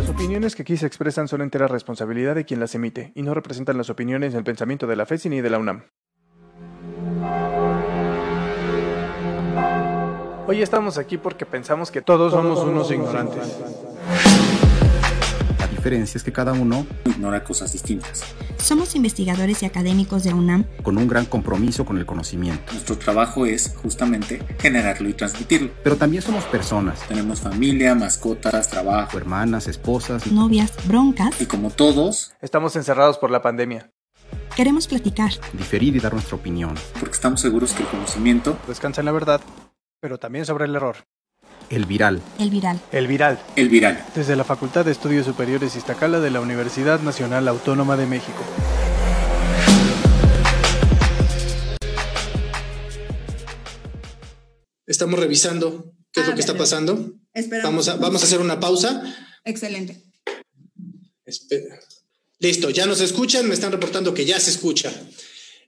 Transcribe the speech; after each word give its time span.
Las 0.00 0.08
opiniones 0.08 0.56
que 0.56 0.62
aquí 0.62 0.78
se 0.78 0.86
expresan 0.86 1.28
son 1.28 1.42
entera 1.42 1.68
responsabilidad 1.68 2.34
de 2.34 2.46
quien 2.46 2.58
las 2.58 2.74
emite 2.74 3.12
y 3.14 3.20
no 3.20 3.34
representan 3.34 3.76
las 3.76 3.90
opiniones 3.90 4.32
ni 4.32 4.38
el 4.38 4.44
pensamiento 4.44 4.86
de 4.86 4.96
la 4.96 5.04
FESI 5.04 5.28
ni 5.28 5.42
de 5.42 5.50
la 5.50 5.58
UNAM. 5.58 5.82
Hoy 10.46 10.62
estamos 10.62 10.96
aquí 10.96 11.18
porque 11.18 11.44
pensamos 11.44 11.90
que 11.90 12.00
todos 12.00 12.32
somos 12.32 12.60
unos 12.60 12.90
ignorantes. 12.90 13.60
Diferencia 15.80 16.18
es 16.18 16.24
que 16.24 16.30
cada 16.30 16.52
uno 16.52 16.86
ignora 17.06 17.42
cosas 17.42 17.72
distintas. 17.72 18.22
Somos 18.58 18.94
investigadores 18.94 19.62
y 19.62 19.64
académicos 19.64 20.24
de 20.24 20.34
UNAM 20.34 20.66
con 20.82 20.98
un 20.98 21.08
gran 21.08 21.24
compromiso 21.24 21.86
con 21.86 21.96
el 21.96 22.04
conocimiento. 22.04 22.70
Nuestro 22.70 22.98
trabajo 22.98 23.46
es 23.46 23.74
justamente 23.76 24.42
generarlo 24.58 25.08
y 25.08 25.14
transmitirlo. 25.14 25.70
Pero 25.82 25.96
también 25.96 26.22
somos 26.22 26.44
personas. 26.44 27.00
Tenemos 27.08 27.40
familia, 27.40 27.94
mascotas, 27.94 28.68
trabajo, 28.68 29.16
hermanas, 29.16 29.68
esposas, 29.68 30.26
novias, 30.26 30.74
broncas. 30.86 31.40
Y 31.40 31.46
como 31.46 31.70
todos, 31.70 32.34
estamos 32.42 32.76
encerrados 32.76 33.16
por 33.16 33.30
la 33.30 33.40
pandemia. 33.40 33.90
Queremos 34.54 34.86
platicar, 34.86 35.32
diferir 35.54 35.96
y 35.96 35.98
dar 35.98 36.12
nuestra 36.12 36.36
opinión. 36.36 36.74
Porque 36.98 37.14
estamos 37.14 37.40
seguros 37.40 37.72
que 37.72 37.84
el 37.84 37.88
conocimiento 37.88 38.58
descansa 38.68 39.00
en 39.00 39.06
la 39.06 39.12
verdad, 39.12 39.40
pero 39.98 40.18
también 40.18 40.44
sobre 40.44 40.66
el 40.66 40.76
error. 40.76 40.96
El 41.70 41.86
Viral. 41.86 42.20
El 42.40 42.50
Viral. 42.50 42.80
El 42.90 43.06
Viral. 43.06 43.40
El 43.54 43.68
Viral. 43.68 44.04
Desde 44.16 44.34
la 44.34 44.42
Facultad 44.42 44.84
de 44.84 44.90
Estudios 44.90 45.24
Superiores 45.24 45.76
Iztacala 45.76 46.18
de 46.18 46.32
la 46.32 46.40
Universidad 46.40 46.98
Nacional 47.00 47.46
Autónoma 47.46 47.96
de 47.96 48.06
México. 48.06 48.44
Estamos 54.84 55.20
revisando 55.20 55.94
qué 56.10 56.22
es 56.22 56.26
lo 56.26 56.34
que 56.34 56.40
está 56.40 56.58
pasando. 56.58 57.12
Vamos 57.62 57.86
a, 57.86 57.94
vamos 57.94 58.20
a 58.22 58.24
hacer 58.24 58.40
una 58.40 58.58
pausa. 58.58 59.04
Excelente. 59.44 60.02
Espera. 61.24 61.78
Listo, 62.40 62.70
ya 62.70 62.86
nos 62.86 63.00
escuchan, 63.00 63.46
me 63.46 63.54
están 63.54 63.70
reportando 63.70 64.12
que 64.12 64.24
ya 64.24 64.40
se 64.40 64.50
escucha. 64.50 64.92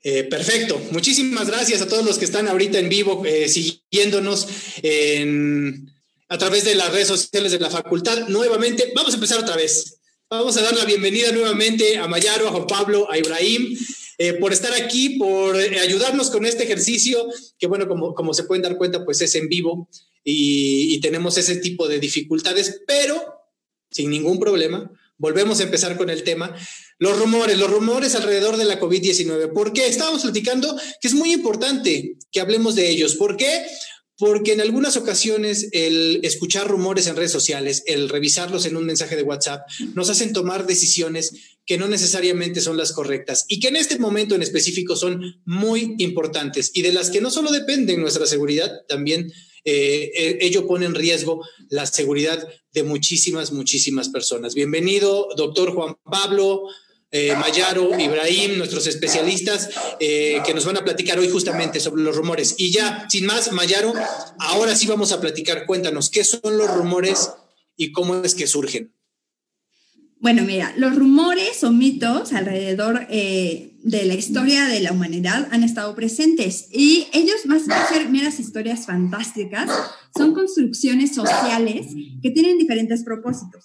Eh, 0.02 0.24
perfecto, 0.24 0.82
muchísimas 0.90 1.46
gracias 1.46 1.80
a 1.80 1.86
todos 1.86 2.04
los 2.04 2.18
que 2.18 2.24
están 2.24 2.48
ahorita 2.48 2.80
en 2.80 2.88
vivo 2.88 3.24
eh, 3.24 3.48
siguiéndonos 3.48 4.48
a 6.32 6.38
través 6.38 6.64
de 6.64 6.74
las 6.74 6.90
redes 6.90 7.08
sociales 7.08 7.52
de 7.52 7.58
la 7.58 7.68
facultad. 7.68 8.26
Nuevamente, 8.28 8.90
vamos 8.96 9.12
a 9.12 9.16
empezar 9.16 9.38
otra 9.38 9.54
vez. 9.54 9.98
Vamos 10.30 10.56
a 10.56 10.62
dar 10.62 10.74
la 10.74 10.86
bienvenida 10.86 11.30
nuevamente 11.30 11.98
a 11.98 12.08
Mayaro, 12.08 12.48
a 12.48 12.52
Juan 12.52 12.66
Pablo, 12.66 13.06
a 13.10 13.18
Ibrahim, 13.18 13.76
eh, 14.16 14.32
por 14.32 14.50
estar 14.50 14.72
aquí, 14.72 15.18
por 15.18 15.54
ayudarnos 15.54 16.30
con 16.30 16.46
este 16.46 16.64
ejercicio, 16.64 17.26
que 17.58 17.66
bueno, 17.66 17.86
como, 17.86 18.14
como 18.14 18.32
se 18.32 18.44
pueden 18.44 18.62
dar 18.62 18.78
cuenta, 18.78 19.04
pues 19.04 19.20
es 19.20 19.34
en 19.34 19.50
vivo 19.50 19.90
y, 20.24 20.94
y 20.94 21.00
tenemos 21.02 21.36
ese 21.36 21.56
tipo 21.56 21.86
de 21.86 22.00
dificultades, 22.00 22.80
pero 22.86 23.22
sin 23.90 24.08
ningún 24.08 24.40
problema 24.40 24.90
volvemos 25.18 25.60
a 25.60 25.64
empezar 25.64 25.98
con 25.98 26.08
el 26.08 26.24
tema. 26.24 26.56
Los 26.98 27.18
rumores, 27.18 27.58
los 27.58 27.70
rumores 27.70 28.14
alrededor 28.14 28.56
de 28.56 28.64
la 28.64 28.80
COVID-19. 28.80 29.52
¿Por 29.52 29.72
qué? 29.72 29.86
Estábamos 29.86 30.22
platicando 30.22 30.74
que 31.00 31.08
es 31.08 31.14
muy 31.14 31.32
importante 31.32 32.16
que 32.30 32.40
hablemos 32.40 32.74
de 32.74 32.88
ellos. 32.88 33.16
¿Por 33.16 33.36
qué? 33.36 33.66
Porque 34.22 34.52
en 34.52 34.60
algunas 34.60 34.96
ocasiones 34.96 35.66
el 35.72 36.20
escuchar 36.22 36.68
rumores 36.68 37.08
en 37.08 37.16
redes 37.16 37.32
sociales, 37.32 37.82
el 37.86 38.08
revisarlos 38.08 38.66
en 38.66 38.76
un 38.76 38.86
mensaje 38.86 39.16
de 39.16 39.24
WhatsApp, 39.24 39.66
nos 39.96 40.10
hacen 40.10 40.32
tomar 40.32 40.64
decisiones 40.64 41.56
que 41.66 41.76
no 41.76 41.88
necesariamente 41.88 42.60
son 42.60 42.76
las 42.76 42.92
correctas 42.92 43.46
y 43.48 43.58
que 43.58 43.66
en 43.66 43.74
este 43.74 43.98
momento 43.98 44.36
en 44.36 44.42
específico 44.42 44.94
son 44.94 45.42
muy 45.44 45.96
importantes 45.98 46.70
y 46.72 46.82
de 46.82 46.92
las 46.92 47.10
que 47.10 47.20
no 47.20 47.32
solo 47.32 47.50
dependen 47.50 48.00
nuestra 48.00 48.26
seguridad, 48.26 48.70
también 48.86 49.32
eh, 49.64 50.12
eh, 50.16 50.38
ello 50.40 50.68
pone 50.68 50.86
en 50.86 50.94
riesgo 50.94 51.44
la 51.68 51.86
seguridad 51.86 52.46
de 52.72 52.84
muchísimas, 52.84 53.50
muchísimas 53.50 54.08
personas. 54.08 54.54
Bienvenido, 54.54 55.30
doctor 55.36 55.74
Juan 55.74 55.96
Pablo. 56.04 56.68
Eh, 57.12 57.36
Mayaro, 57.36 57.98
Ibrahim, 58.00 58.56
nuestros 58.56 58.86
especialistas 58.86 59.68
que 60.00 60.52
nos 60.54 60.64
van 60.64 60.78
a 60.78 60.84
platicar 60.84 61.18
hoy 61.18 61.28
justamente 61.28 61.78
sobre 61.78 62.02
los 62.02 62.16
rumores. 62.16 62.54
Y 62.58 62.72
ya, 62.72 63.06
sin 63.08 63.26
más, 63.26 63.52
Mayaro, 63.52 63.92
ahora 64.38 64.74
sí 64.74 64.86
vamos 64.86 65.12
a 65.12 65.20
platicar. 65.20 65.66
Cuéntanos, 65.66 66.08
¿qué 66.10 66.24
son 66.24 66.56
los 66.56 66.70
rumores 66.70 67.30
y 67.76 67.92
cómo 67.92 68.16
es 68.24 68.34
que 68.34 68.46
surgen? 68.46 68.92
Bueno, 70.22 70.44
mira, 70.44 70.72
los 70.76 70.94
rumores 70.94 71.64
o 71.64 71.72
mitos 71.72 72.32
alrededor 72.32 73.08
eh, 73.10 73.72
de 73.82 74.04
la 74.04 74.14
historia 74.14 74.66
de 74.66 74.78
la 74.78 74.92
humanidad 74.92 75.48
han 75.50 75.64
estado 75.64 75.96
presentes 75.96 76.68
y 76.70 77.08
ellos, 77.12 77.44
más 77.46 77.64
que 77.64 77.92
ser 77.92 78.08
meras 78.08 78.38
historias 78.38 78.86
fantásticas, 78.86 79.68
son 80.16 80.32
construcciones 80.32 81.12
sociales 81.12 81.88
que 82.22 82.30
tienen 82.30 82.56
diferentes 82.56 83.02
propósitos. 83.02 83.64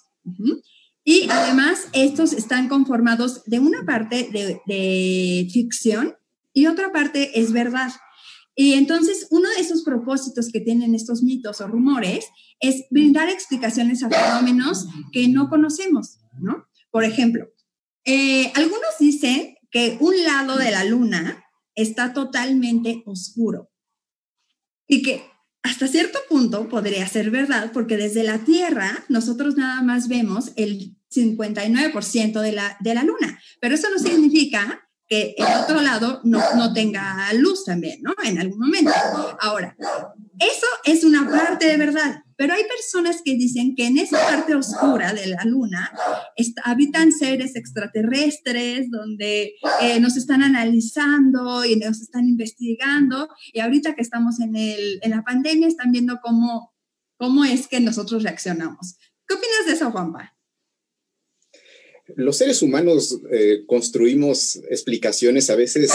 Y 1.10 1.26
además, 1.30 1.88
estos 1.94 2.34
están 2.34 2.68
conformados 2.68 3.42
de 3.46 3.60
una 3.60 3.86
parte 3.86 4.28
de, 4.30 5.48
ficción 5.50 6.18
y 6.52 6.66
otra 6.66 6.92
parte 6.92 7.40
es 7.40 7.50
verdad. 7.50 7.90
Y 8.54 8.74
entonces, 8.74 9.26
uno 9.30 9.48
de 9.48 9.58
esos 9.62 9.84
propósitos 9.84 10.50
que 10.52 10.60
tienen 10.60 10.94
estos 10.94 11.22
mitos 11.22 11.62
o 11.62 11.66
rumores 11.66 12.26
es 12.60 12.84
brindar 12.90 13.30
explicaciones 13.30 14.02
a 14.02 14.10
fenómenos 14.10 14.86
que 15.10 15.28
no 15.28 15.48
conocemos, 15.48 16.18
¿no? 16.42 16.66
Por 16.90 17.04
ejemplo, 17.04 17.46
eh, 18.04 18.52
algunos 18.54 18.98
dicen 19.00 19.54
que 19.70 19.96
un 20.00 20.12
lado 20.24 20.58
de 20.58 20.72
la 20.72 20.84
luna 20.84 21.42
está 21.74 22.12
totalmente 22.12 23.02
oscuro 23.06 23.70
y 24.86 25.00
que 25.00 25.22
hasta 25.62 25.88
cierto 25.88 26.18
punto 26.28 26.68
podría 26.68 27.08
ser 27.08 27.30
verdad 27.30 27.72
porque 27.72 27.96
desde 27.96 28.24
la 28.24 28.44
Tierra 28.44 29.06
nosotros 29.08 29.56
nada 29.56 29.80
más 29.82 30.08
vemos 30.08 30.52
el 30.56 30.97
59% 31.10 32.40
de 32.40 32.52
la, 32.52 32.76
de 32.80 32.94
la 32.94 33.04
luna, 33.04 33.40
pero 33.60 33.74
eso 33.74 33.88
no 33.90 33.98
significa 33.98 34.88
que 35.08 35.34
el 35.38 35.62
otro 35.62 35.80
lado 35.80 36.20
no, 36.24 36.38
no 36.54 36.72
tenga 36.74 37.32
luz 37.32 37.64
también, 37.64 38.00
¿no? 38.02 38.14
En 38.22 38.38
algún 38.38 38.58
momento. 38.58 38.92
Ahora, 39.40 39.74
eso 40.38 40.66
es 40.84 41.02
una 41.02 41.28
parte 41.28 41.66
de 41.66 41.78
verdad, 41.78 42.22
pero 42.36 42.52
hay 42.52 42.64
personas 42.64 43.22
que 43.24 43.34
dicen 43.34 43.74
que 43.74 43.86
en 43.86 43.98
esa 43.98 44.18
parte 44.18 44.54
oscura 44.54 45.14
de 45.14 45.28
la 45.28 45.42
luna 45.44 45.90
habitan 46.62 47.10
seres 47.10 47.56
extraterrestres 47.56 48.90
donde 48.90 49.54
eh, 49.80 49.98
nos 49.98 50.18
están 50.18 50.42
analizando 50.42 51.64
y 51.64 51.76
nos 51.76 52.02
están 52.02 52.28
investigando 52.28 53.28
y 53.52 53.60
ahorita 53.60 53.94
que 53.94 54.02
estamos 54.02 54.40
en, 54.40 54.54
el, 54.56 55.00
en 55.02 55.10
la 55.10 55.24
pandemia 55.24 55.68
están 55.68 55.90
viendo 55.90 56.20
cómo, 56.22 56.74
cómo 57.16 57.44
es 57.46 57.66
que 57.66 57.80
nosotros 57.80 58.22
reaccionamos. 58.22 58.98
¿Qué 59.26 59.34
opinas 59.34 59.66
de 59.66 59.72
eso, 59.72 59.90
Juanpa? 59.90 60.37
Los 62.16 62.36
seres 62.36 62.62
humanos 62.62 63.20
eh, 63.30 63.64
construimos 63.66 64.56
explicaciones 64.70 65.50
a 65.50 65.56
veces 65.56 65.92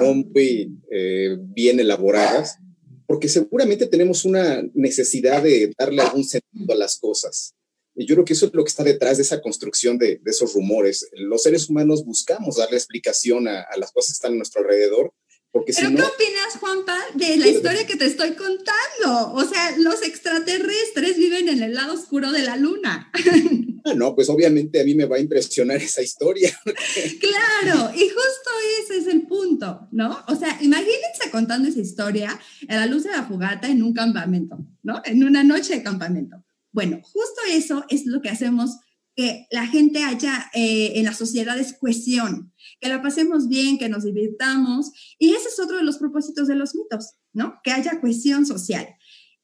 no 0.00 0.14
muy 0.14 0.78
eh, 0.90 1.36
bien 1.38 1.80
elaboradas, 1.80 2.58
porque 3.06 3.28
seguramente 3.28 3.86
tenemos 3.86 4.24
una 4.24 4.62
necesidad 4.74 5.42
de 5.42 5.72
darle 5.78 6.02
algún 6.02 6.24
sentido 6.24 6.74
a 6.74 6.76
las 6.76 6.98
cosas. 6.98 7.54
Y 7.94 8.06
yo 8.06 8.14
creo 8.14 8.24
que 8.24 8.34
eso 8.34 8.46
es 8.46 8.54
lo 8.54 8.62
que 8.62 8.68
está 8.68 8.84
detrás 8.84 9.16
de 9.16 9.22
esa 9.22 9.40
construcción 9.40 9.98
de, 9.98 10.20
esos 10.26 10.54
rumores. 10.54 11.08
Los 11.14 11.42
seres 11.42 11.68
humanos 11.68 12.04
buscamos 12.04 12.56
darle 12.56 12.76
explicación 12.76 13.48
a, 13.48 13.66
las 13.76 13.90
cosas 13.92 14.10
que 14.10 14.18
están 14.18 14.32
a 14.34 14.36
nuestro 14.36 14.60
alrededor, 14.60 15.12
porque 15.50 15.72
¿Pero 15.74 15.88
si 15.88 15.94
qué 15.94 16.02
opinas, 16.02 16.56
Juanpa, 16.60 16.96
de 17.14 17.36
la 17.38 17.48
historia 17.48 17.86
que 17.86 17.96
te 17.96 18.06
estoy 18.06 18.32
contando? 18.32 19.32
O 19.32 19.44
sea, 19.44 19.76
los 19.78 20.02
extraterrestres 20.02 21.16
viven 21.16 21.48
en 21.48 21.62
el 21.62 21.74
lado 21.74 21.94
oscuro 21.94 22.32
de 22.32 22.42
la 22.42 22.56
luna. 22.56 23.10
Ah, 23.84 23.94
no, 23.94 24.14
pues 24.14 24.28
obviamente 24.28 24.80
a 24.80 24.84
mí 24.84 24.94
me 24.94 25.06
va 25.06 25.16
a 25.16 25.20
impresionar 25.20 25.76
esa 25.82 26.02
historia. 26.02 26.50
claro, 26.64 27.90
y 27.94 28.00
justo 28.00 28.50
ese 28.82 28.98
es 28.98 29.06
el 29.06 29.22
punto, 29.22 29.88
¿no? 29.92 30.18
O 30.26 30.36
sea, 30.36 30.58
imagínense 30.60 31.30
contando 31.30 31.68
esa 31.68 31.80
historia 31.80 32.38
a 32.68 32.76
la 32.76 32.86
luz 32.86 33.04
de 33.04 33.12
la 33.12 33.24
fogata 33.24 33.68
en 33.68 33.82
un 33.82 33.94
campamento, 33.94 34.58
¿no? 34.82 35.00
En 35.04 35.24
una 35.24 35.42
noche 35.42 35.76
de 35.76 35.82
campamento. 35.82 36.44
Bueno, 36.72 37.00
justo 37.02 37.40
eso 37.50 37.84
es 37.88 38.04
lo 38.04 38.20
que 38.20 38.28
hacemos 38.28 38.78
que 39.18 39.46
la 39.50 39.66
gente 39.66 40.04
haya 40.04 40.50
eh, 40.54 40.92
en 40.94 41.04
las 41.04 41.16
sociedades 41.16 41.72
cohesión, 41.72 42.52
que 42.80 42.88
la 42.88 43.02
pasemos 43.02 43.48
bien, 43.48 43.78
que 43.78 43.88
nos 43.88 44.04
divirtamos. 44.04 44.90
Y 45.18 45.30
ese 45.30 45.48
es 45.48 45.60
otro 45.60 45.76
de 45.76 45.84
los 45.84 45.98
propósitos 45.98 46.48
de 46.48 46.54
los 46.54 46.74
mitos, 46.74 47.14
¿no? 47.32 47.60
Que 47.62 47.72
haya 47.72 48.00
cohesión 48.00 48.46
social. 48.46 48.86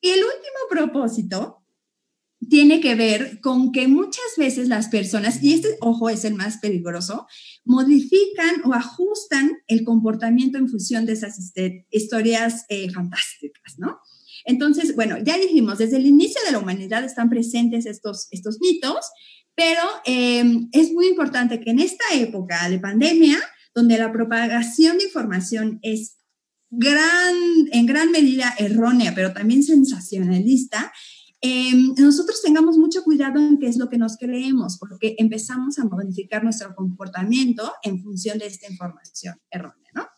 Y 0.01 0.11
el 0.11 0.21
último 0.21 0.69
propósito 0.71 1.65
tiene 2.49 2.81
que 2.81 2.95
ver 2.95 3.41
con 3.41 3.73
que 3.73 3.89
muchas 3.89 4.25
veces 4.37 4.69
las 4.69 4.89
personas, 4.89 5.43
y 5.43 5.55
este, 5.55 5.77
ojo, 5.81 6.11
es 6.11 6.25
el 6.25 6.35
más 6.35 6.59
peligroso, 6.59 7.27
modifican 7.65 8.63
o 8.65 8.75
ajustan 8.75 9.53
el 9.67 9.85
comportamiento 9.85 10.59
en 10.59 10.69
función 10.69 11.07
de 11.07 11.15
esas 11.15 11.53
historias 11.91 12.65
eh, 12.69 12.91
fantásticas, 12.91 13.79
¿no? 13.79 13.99
Entonces, 14.45 14.95
bueno, 14.95 15.17
ya 15.25 15.39
dijimos, 15.39 15.79
desde 15.79 15.97
el 15.97 16.07
inicio 16.07 16.41
de 16.45 16.53
la 16.53 16.59
humanidad 16.59 17.03
están 17.03 17.31
presentes 17.31 17.87
estos, 17.87 18.29
estos 18.31 18.59
mitos, 18.61 19.07
pero 19.55 19.83
em, 20.05 20.69
es 20.73 20.93
muy 20.93 21.09
importante 21.09 21.61
que 21.61 21.71
en 21.71 21.79
esta 21.79 22.05
época 22.15 22.69
de 22.69 22.79
pandemia, 22.79 23.39
donde 23.75 23.99
la 23.99 24.13
propagación 24.13 24.99
de 24.99 25.05
información 25.05 25.79
es 25.83 26.19
gran, 26.71 27.35
en 27.73 27.87
gran 27.87 28.11
medida 28.11 28.55
errónea, 28.59 29.15
pero 29.15 29.33
también 29.33 29.63
sensacionalista, 29.63 30.93
em, 31.41 31.95
nosotros 31.99 32.43
tengamos 32.43 32.79
mucho 32.79 33.05
cuidado 33.05 33.39
en 33.39 33.59
qué 33.59 33.69
es 33.69 33.77
lo 33.77 33.89
que 33.89 33.99
nos 33.99 34.17
creemos, 34.17 34.79
porque 34.79 35.15
empezamos 35.19 35.79
a 35.79 35.85
modificar 35.85 36.43
nuestro 36.43 36.75
comportamiento 36.75 37.73
en 37.83 38.03
función 38.03 38.39
de 38.39 38.47
esta 38.47 38.71
información 38.71 39.37
errónea, 39.51 39.91
¿no? 39.95 40.09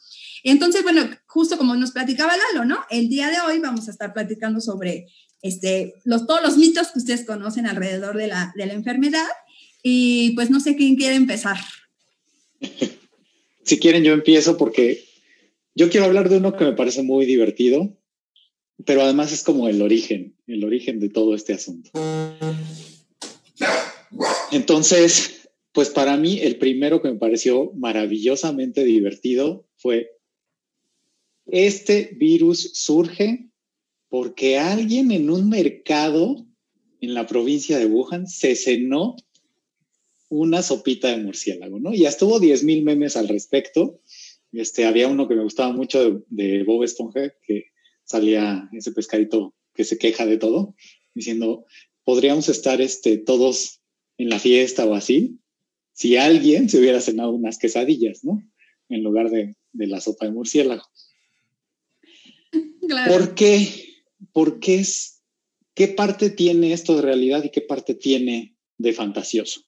Entonces, 0.45 0.83
bueno, 0.83 1.03
justo 1.27 1.59
como 1.59 1.75
nos 1.75 1.91
platicaba 1.91 2.35
Lalo, 2.37 2.65
¿no? 2.65 2.79
El 2.89 3.09
día 3.09 3.29
de 3.29 3.41
hoy 3.41 3.59
vamos 3.59 3.89
a 3.89 3.91
estar 3.91 4.13
platicando 4.13 4.61
sobre 4.61 5.07
este, 5.47 5.95
los, 6.05 6.27
todos 6.27 6.43
los 6.43 6.57
mitos 6.57 6.89
que 6.89 6.99
ustedes 6.99 7.25
conocen 7.25 7.67
alrededor 7.67 8.17
de 8.17 8.27
la, 8.27 8.53
de 8.57 8.67
la 8.67 8.73
enfermedad. 8.73 9.27
Y 9.83 10.31
pues 10.35 10.51
no 10.51 10.61
sé 10.61 10.77
quién 10.77 10.97
quiere 10.97 11.15
empezar. 11.15 11.57
si 13.65 13.79
quieren, 13.79 14.05
yo 14.05 14.13
empiezo 14.13 14.57
porque 14.57 15.05
yo 15.75 15.91
quiero 15.91 16.07
hablar 16.07 16.29
de 16.29 16.39
uno 16.39 16.57
que 16.57 16.65
me 16.65 16.73
parece 16.73 17.03
muy 17.03 17.27
divertido, 17.27 17.97
pero 18.85 19.03
además 19.03 19.33
es 19.33 19.43
como 19.43 19.69
el 19.69 19.83
origen, 19.83 20.35
el 20.47 20.65
origen 20.65 21.01
de 21.01 21.09
todo 21.09 21.35
este 21.35 21.53
asunto. 21.53 21.91
Entonces, 24.53 25.49
pues 25.73 25.91
para 25.91 26.17
mí 26.17 26.41
el 26.41 26.57
primero 26.57 27.03
que 27.03 27.11
me 27.11 27.19
pareció 27.19 27.73
maravillosamente 27.75 28.85
divertido 28.85 29.69
fue 29.77 30.13
este 31.47 32.11
virus 32.17 32.71
surge 32.75 33.46
porque 34.19 34.57
alguien 34.57 35.11
en 35.13 35.29
un 35.29 35.51
mercado 35.51 36.47
en 37.03 37.13
la 37.13 37.27
provincia 37.27 37.79
de 37.79 37.85
Wuhan 37.85 38.27
se 38.27 38.57
cenó 38.57 39.15
una 40.31 40.63
sopita 40.63 41.09
de 41.09 41.23
murciélago, 41.23 41.79
¿no? 41.81 41.93
Ya 41.93 42.09
estuvo 42.09 42.41
10 42.41 42.65
mil 42.65 42.83
memes 42.83 43.19
al 43.19 43.29
respecto. 43.29 44.01
Este, 44.53 44.87
había 44.87 45.09
uno 45.09 45.29
que 45.29 45.35
me 45.35 45.43
gustaba 45.43 45.71
mucho 45.71 46.25
de, 46.31 46.65
Bob 46.65 46.83
Esponja, 46.83 47.35
que 47.47 47.67
salía 48.05 48.71
ese 48.73 48.93
pescadito 48.93 49.55
que 49.75 49.85
se 49.85 49.99
queja 49.99 50.25
de 50.25 50.39
todo, 50.39 50.75
diciendo, 51.13 51.67
podríamos 52.03 52.49
estar 52.49 52.81
este, 52.81 53.19
todos 53.19 53.83
en 54.17 54.31
la 54.31 54.39
fiesta 54.39 54.87
o 54.87 54.95
así, 54.95 55.41
si 55.93 56.17
alguien 56.17 56.71
se 56.71 56.79
hubiera 56.79 57.03
cenado 57.03 57.33
unas 57.33 57.59
quesadillas, 57.59 58.25
¿no? 58.25 58.43
En 58.89 59.03
lugar 59.03 59.29
de, 59.29 59.57
de 59.75 59.87
la 59.87 60.01
sopa 60.01 60.25
de 60.25 60.33
murciélago. 60.33 60.85
¿Por 63.09 63.35
qué? 63.35 63.86
¿Por 64.33 64.61
qué 64.61 64.77
es? 64.77 65.23
¿Qué 65.75 65.89
parte 65.89 66.31
tiene 66.31 66.73
esto 66.73 66.97
de 66.97 67.03
realidad 67.03 67.45
y 67.45 67.51
qué 67.51 67.61
parte 67.61 67.95
tiene 67.95 68.57
de 68.79 68.93
fantasioso? 68.93 69.63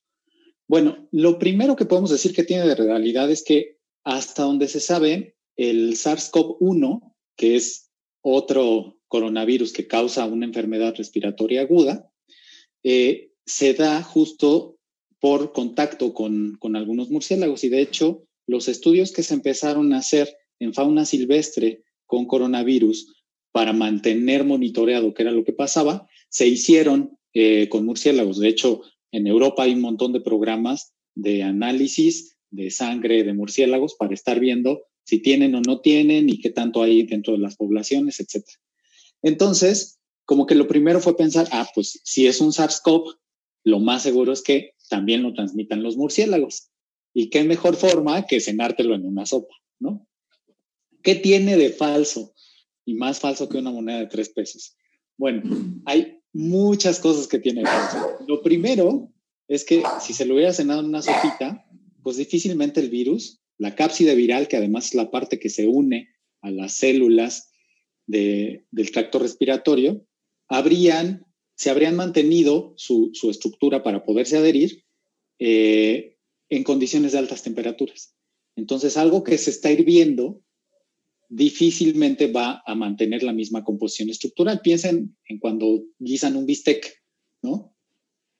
Bueno, 0.66 1.08
lo 1.12 1.38
primero 1.38 1.76
que 1.76 1.86
podemos 1.86 2.10
decir 2.10 2.34
que 2.34 2.44
tiene 2.44 2.66
de 2.66 2.74
realidad 2.74 3.30
es 3.30 3.42
que 3.42 3.78
hasta 4.04 4.42
donde 4.42 4.68
se 4.68 4.80
sabe, 4.80 5.36
el 5.56 5.94
SARS-CoV-1, 5.96 7.14
que 7.36 7.56
es 7.56 7.90
otro 8.22 8.98
coronavirus 9.08 9.72
que 9.72 9.86
causa 9.86 10.26
una 10.26 10.46
enfermedad 10.46 10.94
respiratoria 10.96 11.62
aguda, 11.62 12.10
eh, 12.82 13.32
se 13.44 13.74
da 13.74 14.02
justo 14.02 14.78
por 15.20 15.52
contacto 15.52 16.14
con, 16.14 16.56
con 16.58 16.76
algunos 16.76 17.10
murciélagos 17.10 17.64
y 17.64 17.70
de 17.70 17.80
hecho 17.80 18.24
los 18.46 18.68
estudios 18.68 19.12
que 19.12 19.22
se 19.22 19.34
empezaron 19.34 19.92
a 19.92 19.98
hacer 19.98 20.34
en 20.58 20.74
fauna 20.74 21.04
silvestre 21.04 21.82
con 22.06 22.26
coronavirus 22.26 23.14
para 23.58 23.72
mantener 23.72 24.44
monitoreado 24.44 25.12
qué 25.12 25.24
era 25.24 25.32
lo 25.32 25.42
que 25.42 25.52
pasaba, 25.52 26.06
se 26.28 26.46
hicieron 26.46 27.18
eh, 27.34 27.68
con 27.68 27.84
murciélagos. 27.84 28.38
De 28.38 28.46
hecho, 28.46 28.82
en 29.10 29.26
Europa 29.26 29.64
hay 29.64 29.72
un 29.72 29.80
montón 29.80 30.12
de 30.12 30.20
programas 30.20 30.92
de 31.16 31.42
análisis 31.42 32.36
de 32.50 32.70
sangre 32.70 33.24
de 33.24 33.34
murciélagos 33.34 33.96
para 33.98 34.14
estar 34.14 34.38
viendo 34.38 34.84
si 35.02 35.18
tienen 35.18 35.56
o 35.56 35.60
no 35.60 35.80
tienen 35.80 36.28
y 36.28 36.38
qué 36.38 36.50
tanto 36.50 36.84
hay 36.84 37.02
dentro 37.02 37.32
de 37.32 37.40
las 37.40 37.56
poblaciones, 37.56 38.20
etc. 38.20 38.44
Entonces, 39.22 39.98
como 40.24 40.46
que 40.46 40.54
lo 40.54 40.68
primero 40.68 41.00
fue 41.00 41.16
pensar, 41.16 41.48
ah, 41.50 41.68
pues 41.74 42.00
si 42.04 42.28
es 42.28 42.40
un 42.40 42.52
SARS-CoV, 42.52 43.16
lo 43.64 43.80
más 43.80 44.04
seguro 44.04 44.32
es 44.32 44.42
que 44.42 44.74
también 44.88 45.24
lo 45.24 45.32
transmitan 45.32 45.82
los 45.82 45.96
murciélagos. 45.96 46.70
Y 47.12 47.28
qué 47.28 47.42
mejor 47.42 47.74
forma 47.74 48.24
que 48.24 48.38
cenártelo 48.38 48.94
en 48.94 49.04
una 49.04 49.26
sopa, 49.26 49.56
¿no? 49.80 50.06
¿Qué 51.02 51.16
tiene 51.16 51.56
de 51.56 51.70
falso? 51.70 52.34
Y 52.88 52.94
más 52.94 53.20
falso 53.20 53.50
que 53.50 53.58
una 53.58 53.70
moneda 53.70 53.98
de 53.98 54.06
tres 54.06 54.30
pesos. 54.30 54.74
Bueno, 55.18 55.42
hay 55.84 56.22
muchas 56.32 57.00
cosas 57.00 57.28
que 57.28 57.38
tiene 57.38 57.60
de 57.60 57.66
falso. 57.66 58.16
Lo 58.26 58.42
primero 58.42 59.12
es 59.46 59.66
que 59.66 59.82
si 60.00 60.14
se 60.14 60.24
lo 60.24 60.34
hubiera 60.34 60.54
cenado 60.54 60.80
en 60.80 60.86
una 60.86 61.02
sopita, 61.02 61.66
pues 62.02 62.16
difícilmente 62.16 62.80
el 62.80 62.88
virus, 62.88 63.42
la 63.58 63.74
cápside 63.74 64.14
viral, 64.14 64.48
que 64.48 64.56
además 64.56 64.86
es 64.86 64.94
la 64.94 65.10
parte 65.10 65.38
que 65.38 65.50
se 65.50 65.66
une 65.66 66.08
a 66.40 66.50
las 66.50 66.76
células 66.76 67.50
del 68.06 68.90
tracto 68.90 69.18
respiratorio, 69.18 70.06
habrían, 70.48 71.26
se 71.56 71.68
habrían 71.68 71.94
mantenido 71.94 72.72
su, 72.78 73.12
estructura 73.30 73.82
para 73.82 74.02
poderse 74.02 74.38
adherir 74.38 74.86
eh, 75.38 76.16
en 76.48 76.64
condiciones 76.64 77.12
de 77.12 77.18
altas 77.18 77.42
temperaturas. 77.42 78.14
Entonces, 78.56 78.96
algo 78.96 79.24
que 79.24 79.36
se 79.36 79.50
está 79.50 79.70
hirviendo 79.70 80.42
difícilmente 81.28 82.30
va 82.32 82.62
a 82.66 82.74
mantener 82.74 83.22
la 83.22 83.32
misma 83.32 83.64
composición 83.64 84.10
estructural. 84.10 84.60
Piensen 84.60 85.16
en 85.26 85.38
cuando 85.38 85.84
guisan 85.98 86.36
un 86.36 86.46
bistec, 86.46 87.02
¿no? 87.42 87.74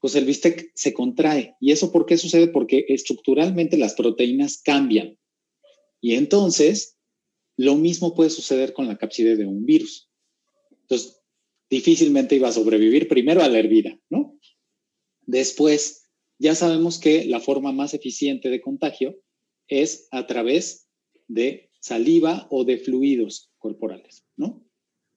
Pues 0.01 0.15
el 0.15 0.25
bistec 0.25 0.71
se 0.75 0.95
contrae. 0.95 1.55
¿Y 1.61 1.73
eso 1.73 1.93
por 1.93 2.07
qué 2.07 2.17
sucede? 2.17 2.49
Porque 2.49 2.87
estructuralmente 2.89 3.77
las 3.77 3.95
proteínas 3.95 4.63
cambian. 4.63 5.19
Y 6.01 6.15
entonces, 6.15 6.97
lo 7.57 7.75
mismo 7.75 8.15
puede 8.15 8.31
suceder 8.31 8.73
con 8.73 8.87
la 8.87 8.97
cápside 8.97 9.37
de 9.37 9.47
un 9.47 9.67
virus. 9.67 10.09
Entonces, 10.83 11.21
difícilmente 11.69 12.37
iba 12.37 12.49
a 12.49 12.53
sobrevivir 12.53 13.09
primero 13.09 13.43
a 13.43 13.49
la 13.49 13.59
hervida, 13.59 13.99
¿no? 14.09 14.39
Después, 15.23 16.09
ya 16.39 16.55
sabemos 16.55 16.99
que 16.99 17.25
la 17.25 17.41
forma 17.41 17.73
más 17.73 17.93
eficiente 17.93 18.49
de 18.49 18.61
contagio 18.61 19.21
es 19.67 20.09
a 20.13 20.27
través 20.27 20.89
de 21.27 21.68
saliva 21.81 22.47
o 22.51 22.65
de 22.65 22.79
fluidos 22.79 23.51
corporales, 23.59 24.25
¿no? 24.37 24.65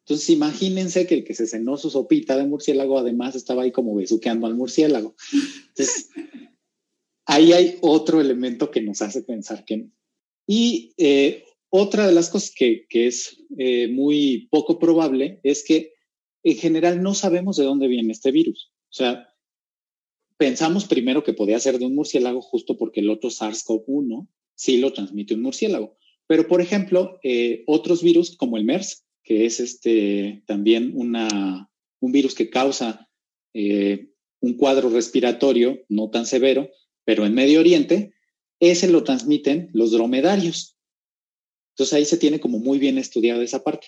Entonces 0.06 0.30
imagínense 0.30 1.06
que 1.08 1.16
el 1.16 1.24
que 1.24 1.36
se 1.36 1.48
cenó 1.48 1.78
su 1.78 1.90
sopita 1.90 2.36
de 2.36 2.46
murciélago 2.46 2.98
además 2.98 3.36
estaba 3.36 3.64
ahí 3.64 3.72
como 3.72 3.96
besuqueando 3.96 4.48
al 4.48 4.56
murciélago. 4.56 5.16
Entonces, 5.70 6.10
ahí 7.26 7.54
hay 7.54 7.78
otro 7.82 8.20
elemento 8.20 8.72
que 8.72 8.82
nos 8.82 9.02
hace 9.02 9.24
pensar 9.24 9.64
que... 9.64 9.88
Y 10.48 10.94
eh, 10.98 11.46
otra 11.70 12.08
de 12.08 12.14
las 12.14 12.30
cosas 12.30 12.52
que, 12.54 12.86
es 12.90 13.38
eh, 13.58 13.88
muy 13.88 14.48
poco 14.52 14.80
probable 14.80 15.40
es 15.44 15.64
que 15.64 15.94
en 16.44 16.58
general 16.58 17.02
no 17.02 17.14
sabemos 17.14 17.56
de 17.56 17.64
dónde 17.64 17.88
viene 17.88 18.12
este 18.12 18.32
virus. 18.32 18.74
O 18.90 18.94
sea, 18.94 19.30
pensamos 20.38 20.86
primero 20.86 21.24
que 21.24 21.34
podía 21.34 21.60
ser 21.60 21.78
de 21.80 21.86
un 21.86 21.96
murciélago 21.96 22.42
justo 22.42 22.76
porque 22.78 23.00
el 23.00 23.10
otro 23.10 23.30
SARS-CoV-1 23.30 24.28
sí 24.56 24.78
lo 24.78 24.92
transmite 24.92 25.36
un 25.36 25.44
murciélago. 25.44 25.98
Pero, 26.28 26.48
por 26.48 26.62
ejemplo, 26.62 27.20
eh, 27.24 27.64
otros 27.68 28.02
virus 28.02 28.36
como 28.38 28.58
el 28.58 28.64
MERS, 28.64 29.06
que 29.24 29.46
es 29.46 29.60
este, 29.60 30.44
también 30.48 30.94
una, 30.96 31.70
un 32.00 32.12
virus 32.12 32.36
que 32.36 32.50
causa 32.50 33.10
eh, 33.54 34.10
un 34.40 34.56
cuadro 34.56 34.90
respiratorio 34.90 35.80
no 35.90 36.10
tan 36.10 36.26
severo, 36.26 36.70
pero 37.06 37.26
en 37.26 37.34
Medio 37.34 37.60
Oriente, 37.60 38.14
ese 38.60 38.88
lo 38.88 39.04
transmiten 39.04 39.70
los 39.74 39.92
dromedarios. 39.92 40.78
Entonces 41.74 41.94
ahí 41.94 42.06
se 42.06 42.18
tiene 42.18 42.40
como 42.40 42.60
muy 42.60 42.80
bien 42.80 42.98
estudiado 42.98 43.42
esa 43.42 43.64
parte. 43.64 43.88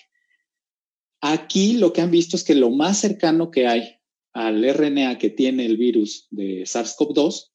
Aquí 1.20 1.74
lo 1.74 1.92
que 1.92 2.00
han 2.00 2.10
visto 2.10 2.36
es 2.36 2.44
que 2.44 2.54
lo 2.54 2.70
más 2.70 2.98
cercano 2.98 3.50
que 3.50 3.66
hay 3.66 3.98
al 4.32 4.64
RNA 4.64 5.18
que 5.18 5.30
tiene 5.30 5.64
el 5.64 5.76
virus 5.76 6.26
de 6.30 6.62
SARS-CoV-2 6.62 7.52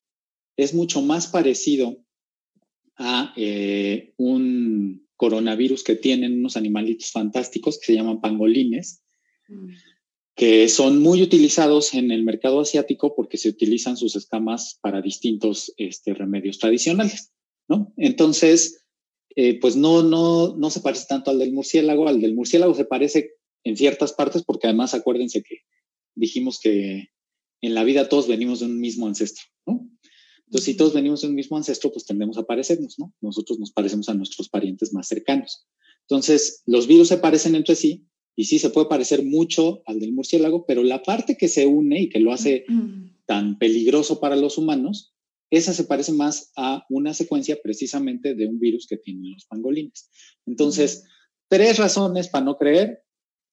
es 0.57 0.73
mucho 0.73 1.01
más 1.01 1.27
parecido 1.27 2.03
a 2.99 3.33
eh, 3.37 4.13
un 4.17 5.07
coronavirus 5.15 5.83
que 5.83 5.95
tienen 5.95 6.39
unos 6.39 6.57
animalitos 6.57 7.11
fantásticos 7.11 7.79
que 7.79 7.87
se 7.87 7.95
llaman 7.95 8.21
pangolines, 8.21 9.01
mm. 9.47 9.69
que 10.35 10.69
son 10.69 11.01
muy 11.01 11.21
utilizados 11.23 11.93
en 11.93 12.11
el 12.11 12.23
mercado 12.23 12.59
asiático 12.59 13.15
porque 13.15 13.37
se 13.37 13.49
utilizan 13.49 13.97
sus 13.97 14.15
escamas 14.15 14.77
para 14.81 15.01
distintos 15.01 15.73
este, 15.77 16.13
remedios 16.13 16.59
tradicionales, 16.59 17.31
¿no? 17.67 17.93
Entonces, 17.97 18.85
eh, 19.35 19.59
pues 19.59 19.75
no, 19.75 20.03
no, 20.03 20.55
no 20.57 20.69
se 20.69 20.81
parece 20.81 21.05
tanto 21.07 21.31
al 21.31 21.39
del 21.39 21.53
murciélago, 21.53 22.07
al 22.07 22.19
del 22.19 22.35
murciélago 22.35 22.73
se 22.73 22.85
parece 22.85 23.31
en 23.63 23.77
ciertas 23.77 24.13
partes 24.13 24.43
porque 24.43 24.67
además 24.67 24.93
acuérdense 24.93 25.43
que 25.43 25.59
dijimos 26.15 26.59
que 26.59 27.09
en 27.61 27.73
la 27.73 27.83
vida 27.83 28.09
todos 28.09 28.27
venimos 28.27 28.59
de 28.59 28.65
un 28.65 28.79
mismo 28.79 29.07
ancestro. 29.07 29.43
Entonces, 30.49 30.65
si 30.65 30.77
todos 30.77 30.95
venimos 30.95 31.21
de 31.21 31.27
un 31.27 31.35
mismo 31.35 31.57
ancestro, 31.57 31.91
pues 31.91 32.05
tendemos 32.05 32.39
a 32.39 32.43
parecernos, 32.43 32.97
¿no? 32.97 33.13
Nosotros 33.21 33.59
nos 33.59 33.71
parecemos 33.71 34.09
a 34.09 34.15
nuestros 34.15 34.49
parientes 34.49 34.91
más 34.93 35.07
cercanos. 35.07 35.67
Entonces, 36.01 36.63
los 36.65 36.87
virus 36.87 37.09
se 37.09 37.17
parecen 37.17 37.53
entre 37.53 37.75
sí 37.75 38.07
y 38.35 38.45
sí 38.45 38.57
se 38.57 38.71
puede 38.71 38.87
parecer 38.87 39.23
mucho 39.23 39.83
al 39.85 39.99
del 39.99 40.11
murciélago, 40.11 40.65
pero 40.65 40.81
la 40.81 41.03
parte 41.03 41.37
que 41.37 41.47
se 41.47 41.67
une 41.67 42.01
y 42.01 42.09
que 42.09 42.19
lo 42.19 42.33
hace 42.33 42.65
tan 43.27 43.59
peligroso 43.59 44.19
para 44.19 44.35
los 44.35 44.57
humanos, 44.57 45.13
esa 45.51 45.71
se 45.71 45.83
parece 45.83 46.13
más 46.13 46.51
a 46.55 46.83
una 46.89 47.13
secuencia 47.13 47.59
precisamente 47.61 48.33
de 48.33 48.47
un 48.47 48.59
virus 48.59 48.87
que 48.87 48.97
tienen 48.97 49.33
los 49.33 49.45
pangolines. 49.45 50.09
Entonces, 50.47 51.03
tres 51.47 51.77
razones 51.77 52.27
para 52.27 52.45
no 52.45 52.57
creer. 52.57 53.03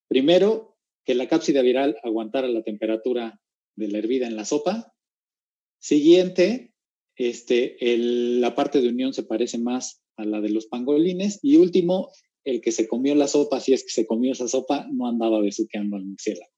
Primero, 0.08 0.78
que 1.04 1.14
la 1.14 1.28
cápsida 1.28 1.60
viral 1.60 1.98
aguantara 2.02 2.48
la 2.48 2.62
temperatura 2.62 3.38
de 3.74 3.88
la 3.88 3.98
hervida 3.98 4.26
en 4.26 4.36
la 4.36 4.46
sopa. 4.46 4.94
Siguiente, 5.78 6.72
este, 7.16 7.76
la 7.80 8.54
parte 8.54 8.80
de 8.80 8.88
unión 8.88 9.12
se 9.12 9.22
parece 9.22 9.58
más 9.58 10.02
a 10.16 10.24
la 10.24 10.40
de 10.40 10.50
los 10.50 10.66
pangolines. 10.66 11.40
Y 11.42 11.56
último, 11.56 12.10
el 12.44 12.60
que 12.60 12.72
se 12.72 12.86
comió 12.86 13.14
la 13.14 13.28
sopa, 13.28 13.60
si 13.60 13.72
es 13.72 13.82
que 13.82 13.90
se 13.90 14.06
comió 14.06 14.32
esa 14.32 14.48
sopa, 14.48 14.86
no 14.92 15.08
andaba 15.08 15.40
besuqueando 15.40 15.96
al 15.96 16.04
murciélago. 16.04 16.52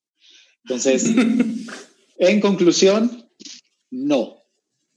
Entonces, 0.64 1.06
en 2.18 2.40
conclusión, 2.40 3.28
no. 3.90 4.42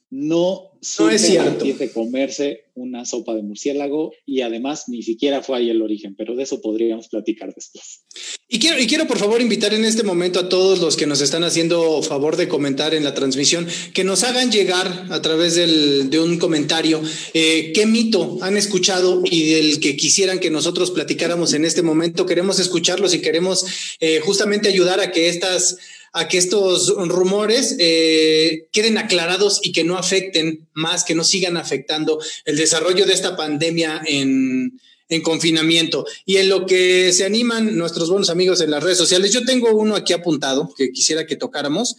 No, 0.10 0.71
no 1.00 1.10
es 1.12 1.22
cierto. 1.22 1.64
de 1.64 1.92
comerse 1.92 2.66
una 2.74 3.06
sopa 3.06 3.36
de 3.36 3.44
murciélago 3.44 4.14
y 4.26 4.42
además 4.42 4.86
ni 4.88 5.04
siquiera 5.04 5.44
fue 5.44 5.58
ahí 5.58 5.70
el 5.70 5.82
origen, 5.82 6.16
pero 6.16 6.36
de 6.36 6.44
eso 6.44 6.62
podríamos 6.62 7.08
platicar 7.08 7.54
después. 7.54 8.04
Y 8.48 8.60
quiero, 8.60 8.80
y 8.80 8.88
quiero 8.88 9.08
por 9.08 9.20
favor 9.20 9.42
invitar 9.42 9.74
en 9.74 9.86
este 9.86 10.04
momento 10.04 10.40
a 10.40 10.50
todos 10.50 10.80
los 10.80 10.98
que 10.98 11.06
nos 11.06 11.22
están 11.22 11.44
haciendo 11.44 12.02
favor 12.02 12.36
de 12.36 12.48
comentar 12.48 12.94
en 12.94 13.04
la 13.04 13.14
transmisión, 13.14 13.68
que 13.94 14.04
nos 14.04 14.24
hagan 14.24 14.52
llegar 14.52 15.08
a 15.10 15.22
través 15.22 15.56
del, 15.56 16.10
de 16.10 16.20
un 16.20 16.38
comentario 16.38 17.02
eh, 17.34 17.72
qué 17.74 17.86
mito 17.86 18.40
han 18.42 18.58
escuchado 18.58 19.22
y 19.24 19.54
del 19.54 19.80
que 19.80 19.96
quisieran 19.96 20.40
que 20.40 20.50
nosotros 20.50 20.92
platicáramos 20.92 21.54
en 21.54 21.66
este 21.66 21.82
momento. 21.82 22.26
Queremos 22.26 22.60
escucharlos 22.60 23.14
y 23.14 23.22
queremos 23.22 23.66
eh, 24.00 24.20
justamente 24.20 24.68
ayudar 24.68 25.00
a 25.00 25.12
que 25.12 25.30
estas 25.30 25.78
a 26.14 26.28
que 26.28 26.38
estos 26.38 26.94
rumores 27.08 27.76
eh, 27.80 28.68
queden 28.72 28.98
aclarados 28.98 29.60
y 29.64 29.72
que 29.72 29.84
no 29.84 29.98
afecten 29.98 30.68
más, 30.74 31.04
que 31.04 31.16
no 31.16 31.24
sigan 31.24 31.56
afectando 31.58 32.20
el 32.46 32.58
desarrollo 32.58 33.06
de 33.06 33.14
esta 33.14 33.38
pandemia 33.38 34.02
en, 34.06 34.80
confinamiento. 35.24 36.06
Y 36.26 36.38
en 36.38 36.48
lo 36.48 36.66
que 36.66 37.12
se 37.12 37.26
animan 37.26 37.78
nuestros 37.78 38.10
buenos 38.10 38.30
amigos 38.30 38.62
en 38.62 38.72
las 38.72 38.82
redes 38.82 38.98
sociales, 38.98 39.34
yo 39.34 39.44
tengo 39.44 39.74
uno 39.74 39.98
aquí 39.98 40.14
apuntado 40.14 40.74
que 40.78 40.92
quisiera 40.92 41.26
que 41.26 41.36
tocáramos. 41.36 41.96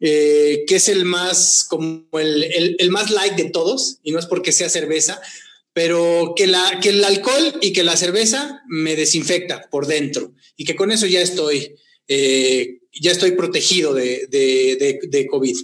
Eh, 0.00 0.64
que 0.68 0.76
es 0.76 0.88
el 0.88 1.04
más 1.04 1.64
como 1.64 2.06
el, 2.20 2.76
el, 2.78 2.90
más 2.90 3.10
light 3.10 3.34
de 3.34 3.50
todos, 3.50 3.98
y 4.04 4.12
no 4.12 4.20
es 4.20 4.26
porque 4.26 4.52
sea 4.52 4.68
cerveza, 4.68 5.20
pero 5.72 6.34
que, 6.36 6.46
la, 6.46 6.78
que 6.80 6.90
el 6.90 7.02
alcohol 7.02 7.58
y 7.60 7.72
que 7.72 7.82
la 7.82 7.96
cerveza 7.96 8.62
me 8.68 8.94
desinfecta 8.94 9.68
por 9.72 9.88
dentro, 9.88 10.32
y 10.56 10.64
que 10.64 10.76
con 10.76 10.92
eso 10.92 11.06
ya 11.06 11.20
estoy 11.20 11.74
eh, 12.06 12.77
ya 13.00 13.12
estoy 13.12 13.32
protegido 13.32 13.94
de, 13.94 14.26
de, 14.30 14.98
de, 15.08 15.26
COVID. 15.26 15.56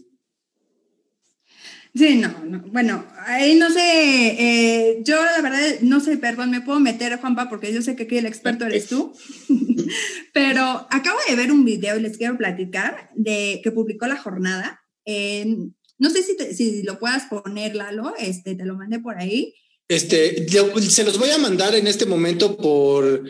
Sí, 1.94 2.16
no, 2.16 2.44
no, 2.44 2.60
bueno, 2.72 3.06
ahí 3.26 3.54
no 3.54 3.70
sé, 3.70 3.80
eh, 3.80 4.98
yo 5.04 5.16
la 5.24 5.40
verdad 5.40 5.60
no 5.82 6.00
sé, 6.00 6.16
perdón, 6.16 6.50
me 6.50 6.60
puedo 6.60 6.80
meter, 6.80 7.16
Juanpa, 7.20 7.48
porque 7.48 7.72
yo 7.72 7.82
sé 7.82 7.94
que 7.94 8.04
aquí 8.04 8.18
el 8.18 8.26
experto 8.26 8.66
eres 8.66 8.88
tú, 8.88 9.12
pero 10.32 10.88
acabo 10.90 11.18
de 11.28 11.36
ver 11.36 11.52
un 11.52 11.64
video 11.64 11.96
y 11.96 12.02
les 12.02 12.18
quiero 12.18 12.36
platicar 12.36 13.10
de 13.14 13.60
que 13.62 13.70
publicó 13.70 14.06
la 14.06 14.16
jornada. 14.16 14.82
no 15.06 16.10
sé 16.10 16.22
si, 16.22 16.36
si 16.54 16.82
lo 16.82 16.98
puedas 16.98 17.26
poner, 17.26 17.76
Lalo, 17.76 18.14
este, 18.18 18.56
te 18.56 18.64
lo 18.64 18.74
mandé 18.74 18.98
por 18.98 19.16
ahí. 19.16 19.54
Este, 19.86 20.46
se 20.80 21.04
los 21.04 21.18
voy 21.18 21.30
a 21.30 21.38
mandar 21.38 21.74
en 21.74 21.86
este 21.86 22.06
momento 22.06 22.56
por, 22.56 23.22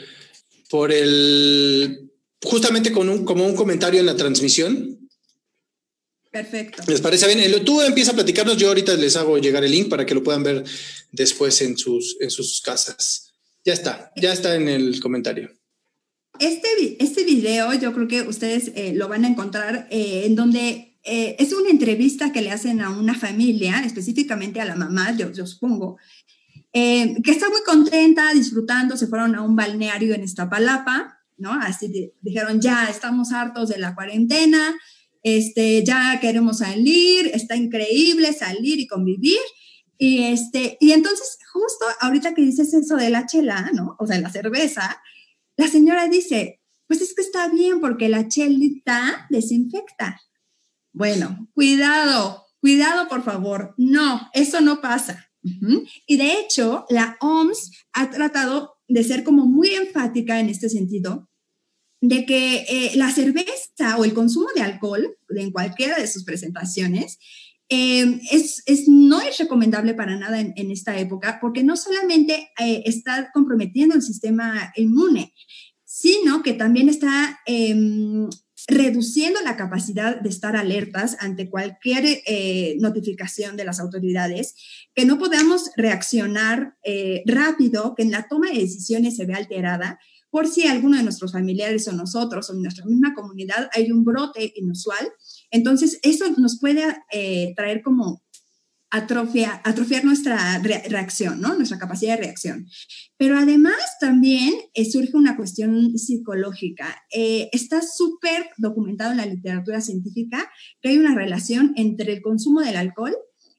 por 0.70 0.92
el, 0.92 2.03
justamente 2.45 2.93
con 2.93 3.09
un, 3.09 3.25
como 3.25 3.47
un 3.47 3.57
comentario 3.57 4.01
en 4.01 4.07
la 4.07 4.17
transmisión. 4.17 5.09
Perfecto. 6.31 6.83
¿Les 6.89 7.01
parece 7.01 7.33
bien? 7.33 7.65
Tú 7.65 7.81
empieza 7.81 8.11
a 8.11 8.15
platicarnos, 8.15 8.57
yo 8.57 8.69
ahorita 8.69 8.95
les 8.97 9.17
hago 9.17 9.39
llegar 9.39 9.65
el 9.65 9.71
link 9.71 9.89
para 9.89 10.05
que 10.05 10.15
lo 10.15 10.23
puedan 10.23 10.43
ver 10.43 10.65
después 11.13 11.61
en 11.63 11.79
sus, 11.79 12.17
en 12.21 12.31
sus 12.31 12.61
casas. 12.61 13.33
Ya 13.65 13.73
está, 13.73 14.13
ya 14.17 14.33
está 14.33 14.57
en 14.57 14.69
el 14.69 15.01
comentario. 15.01 15.51
Este, 16.41 16.97
este 16.99 17.23
video 17.23 17.73
yo 17.75 17.93
creo 17.95 18.09
que 18.09 18.23
ustedes 18.23 18.73
eh, 18.75 18.93
lo 18.95 19.09
van 19.09 19.25
a 19.25 19.29
encontrar 19.29 19.87
eh, 19.91 20.23
en 20.27 20.35
donde 20.35 20.99
eh, 21.05 21.37
es 21.39 21.53
una 21.53 21.71
entrevista 21.71 22.33
que 22.33 22.43
le 22.43 22.51
hacen 22.51 22.81
a 22.81 22.91
una 22.91 23.15
familia, 23.15 23.85
específicamente 23.87 24.61
a 24.61 24.65
la 24.65 24.75
mamá, 24.75 25.17
yo, 25.17 25.31
yo 25.33 25.47
supongo, 25.47 25.99
que 26.73 27.23
está 27.27 27.49
muy 27.51 27.61
contenta, 27.65 28.35
disfrutando, 28.35 28.97
se 28.97 29.07
fueron 29.07 29.37
a 29.37 29.43
un 29.43 29.55
balneario 29.55 30.13
en 30.13 30.25
Iztapalapa 30.25 31.13
¿no? 31.37 31.53
Así 31.53 32.12
dijeron, 32.21 32.61
ya 32.61 32.87
estamos 32.87 33.33
hartos 33.33 33.69
de 33.69 33.79
la 33.79 33.95
cuarentena, 33.95 34.75
este, 35.23 35.85
ya 35.85 36.19
queremos 36.21 36.59
salir, 36.59 37.31
está 37.33 37.57
increíble 37.57 38.33
salir 38.33 38.79
y 38.79 38.87
convivir. 38.87 39.41
Y, 39.97 40.25
este, 40.25 40.76
y 40.81 40.93
entonces, 40.93 41.38
justo 41.53 41.85
ahorita 42.00 42.35
que 42.35 42.43
dices 42.43 42.75
eso 42.75 42.97
de 42.97 43.11
la 43.11 43.26
chela, 43.26 43.71
¿no? 43.73 43.97
O 43.99 44.07
sea, 44.07 44.21
la 44.21 44.31
cerveza, 44.31 45.00
la 45.57 45.69
señora 45.69 46.09
dice, 46.09 46.61
pues 46.87 47.00
es 47.00 47.14
que 47.14 47.23
está 47.23 47.49
bien 47.49 47.81
porque 47.81 48.09
la 48.09 48.29
chelita 48.29 49.26
desinfecta. 49.31 50.21
Bueno, 50.93 51.49
cuidado, 51.55 52.47
cuidado 52.61 53.09
por 53.09 53.23
favor. 53.23 53.75
No, 53.79 54.29
eso 54.33 54.61
no 54.61 54.81
pasa. 54.81 55.31
Y 56.07 56.17
de 56.17 56.41
hecho, 56.41 56.87
la 56.88 57.19
OMS 57.21 57.71
ha 57.93 58.11
tratado 58.11 58.74
de 58.88 59.05
ser 59.05 59.25
como 59.25 59.47
muy 59.47 59.71
enfática 59.71 60.41
en 60.41 60.49
este 60.49 60.69
sentido, 60.69 61.29
de 62.00 62.26
que 62.26 62.67
eh, 62.69 62.93
la 62.97 63.11
cerveza 63.11 63.97
o 63.99 64.05
el 64.05 64.12
consumo 64.12 64.49
de 64.55 64.62
alcohol 64.62 65.17
en 65.31 65.50
cualquiera 65.50 65.99
de 65.99 66.07
sus 66.07 66.25
presentaciones 66.25 67.19
em, 67.71 68.21
es, 68.31 68.62
no 68.88 69.23
es 69.23 69.38
recomendable 69.38 69.95
para 69.95 70.19
nada 70.19 70.38
en, 70.41 70.71
esta 70.71 70.99
época 70.99 71.38
porque 71.41 71.64
no 71.64 71.76
solamente 71.76 72.50
eh, 72.59 72.83
está 72.85 73.31
comprometiendo 73.33 73.95
el 73.95 74.03
sistema 74.03 74.73
inmune, 74.76 75.33
sino 75.85 76.43
que 76.43 76.53
también 76.53 76.91
está 76.91 77.41
em, 77.47 78.29
reduciendo 78.66 79.40
la 79.42 79.56
capacidad 79.56 80.21
de 80.21 80.28
estar 80.28 80.56
alertas 80.56 81.16
ante 81.21 81.50
cualquier 81.50 82.23
eh, 82.26 82.76
notificación 82.80 83.56
de 83.56 83.64
las 83.64 83.80
autoridades, 83.80 84.54
que 84.94 85.04
no 85.04 85.18
podamos 85.18 85.71
reaccionar 85.76 86.76
eh, 86.83 87.23
rápido, 87.26 87.94
que 87.94 88.02
en 88.02 88.11
la 88.11 88.26
toma 88.28 88.50
de 88.50 88.61
decisiones 88.61 89.16
se 89.16 89.26
vea 89.26 89.37
alterada 89.37 89.99
por 90.30 90.49
si 90.49 90.66
alguno 90.66 90.97
de 90.97 91.04
nuestros 91.04 91.30
familiares 91.30 91.87
o 91.87 91.92
nosotros 91.92 92.50
o 92.50 92.54
en 92.54 92.62
nuestra 92.62 92.85
misma 92.85 93.14
comunidad 93.14 93.68
hay 93.73 93.92
un 93.92 94.02
brote 94.02 94.52
inusual. 94.56 95.12
Entonces, 95.52 96.00
eso 96.02 96.25
nos 96.38 96.59
puede 96.59 96.83
eh, 97.12 97.52
traer 97.54 97.83
como 97.83 98.24
atrofia, 98.95 99.61
atrofiar 99.65 100.05
nuestra 100.05 100.61
reacción, 100.61 101.41
¿no? 101.41 101.57
Nuestra 101.57 101.81
capacidad 101.81 102.15
de 102.15 102.23
reacción. 102.23 102.69
Pero 103.17 103.37
además 103.37 103.75
también 104.01 104.55
eh, 104.73 104.85
surge 104.85 105.17
una 105.17 105.37
cuestión 105.37 105.99
psicológica. 105.99 107.03
Eh, 107.13 107.49
está 107.51 107.83
súper 107.83 108.51
documentado 108.57 109.11
en 109.11 109.17
la 109.17 109.27
literatura 109.27 109.81
científica 109.81 110.49
que 110.81 110.91
hay 110.91 110.99
una 110.99 111.13
relación 111.13 111.73
entre 111.75 112.13
el 112.13 112.23
consumo 112.23 112.61
del 112.61 112.77
alcohol 112.77 113.17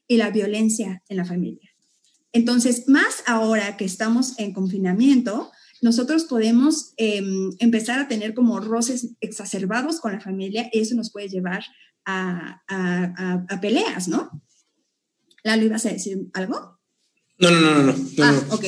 y 0.08 0.16
la 0.16 0.30
violencia 0.30 1.02
en 1.10 1.18
la 1.18 1.26
familia. 1.26 1.68
Entonces, 2.32 2.88
más 2.88 3.22
ahora 3.26 3.76
que 3.76 3.84
estamos 3.84 4.38
en 4.38 4.54
confinamiento, 4.54 5.50
nosotros 5.82 6.24
podemos 6.24 6.94
em, 6.96 7.50
empezar 7.58 7.98
a 7.98 8.08
tener 8.08 8.32
como 8.32 8.58
roces 8.60 9.10
exacerbados 9.20 10.00
con 10.00 10.12
la 10.12 10.20
familia 10.20 10.70
y 10.72 10.80
eso 10.80 10.94
nos 10.94 11.12
puede 11.12 11.28
llevar 11.28 11.62
a 12.08 13.58
peleas, 13.60 14.06
¿no? 14.06 14.30
Lalo, 15.46 15.64
¿ibas 15.64 15.86
a 15.86 15.90
decir 15.90 16.18
algo? 16.34 16.80
No, 17.38 17.50
no, 17.52 17.60
no, 17.60 17.82
no. 17.82 17.92
no 17.92 18.24
ah, 18.24 18.42
ok. 18.50 18.64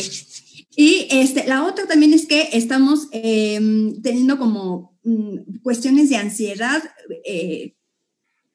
Y 0.77 1.09
este, 1.11 1.45
la 1.49 1.65
otra 1.65 1.87
también 1.87 2.15
es 2.15 2.27
que 2.27 2.51
estamos 2.53 3.09
em, 3.11 4.01
teniendo 4.01 4.39
como 4.39 4.97
mm, 5.03 5.59
cuestiones 5.63 6.09
de 6.09 6.19
ansiedad 6.19 6.81
eh, 7.25 7.75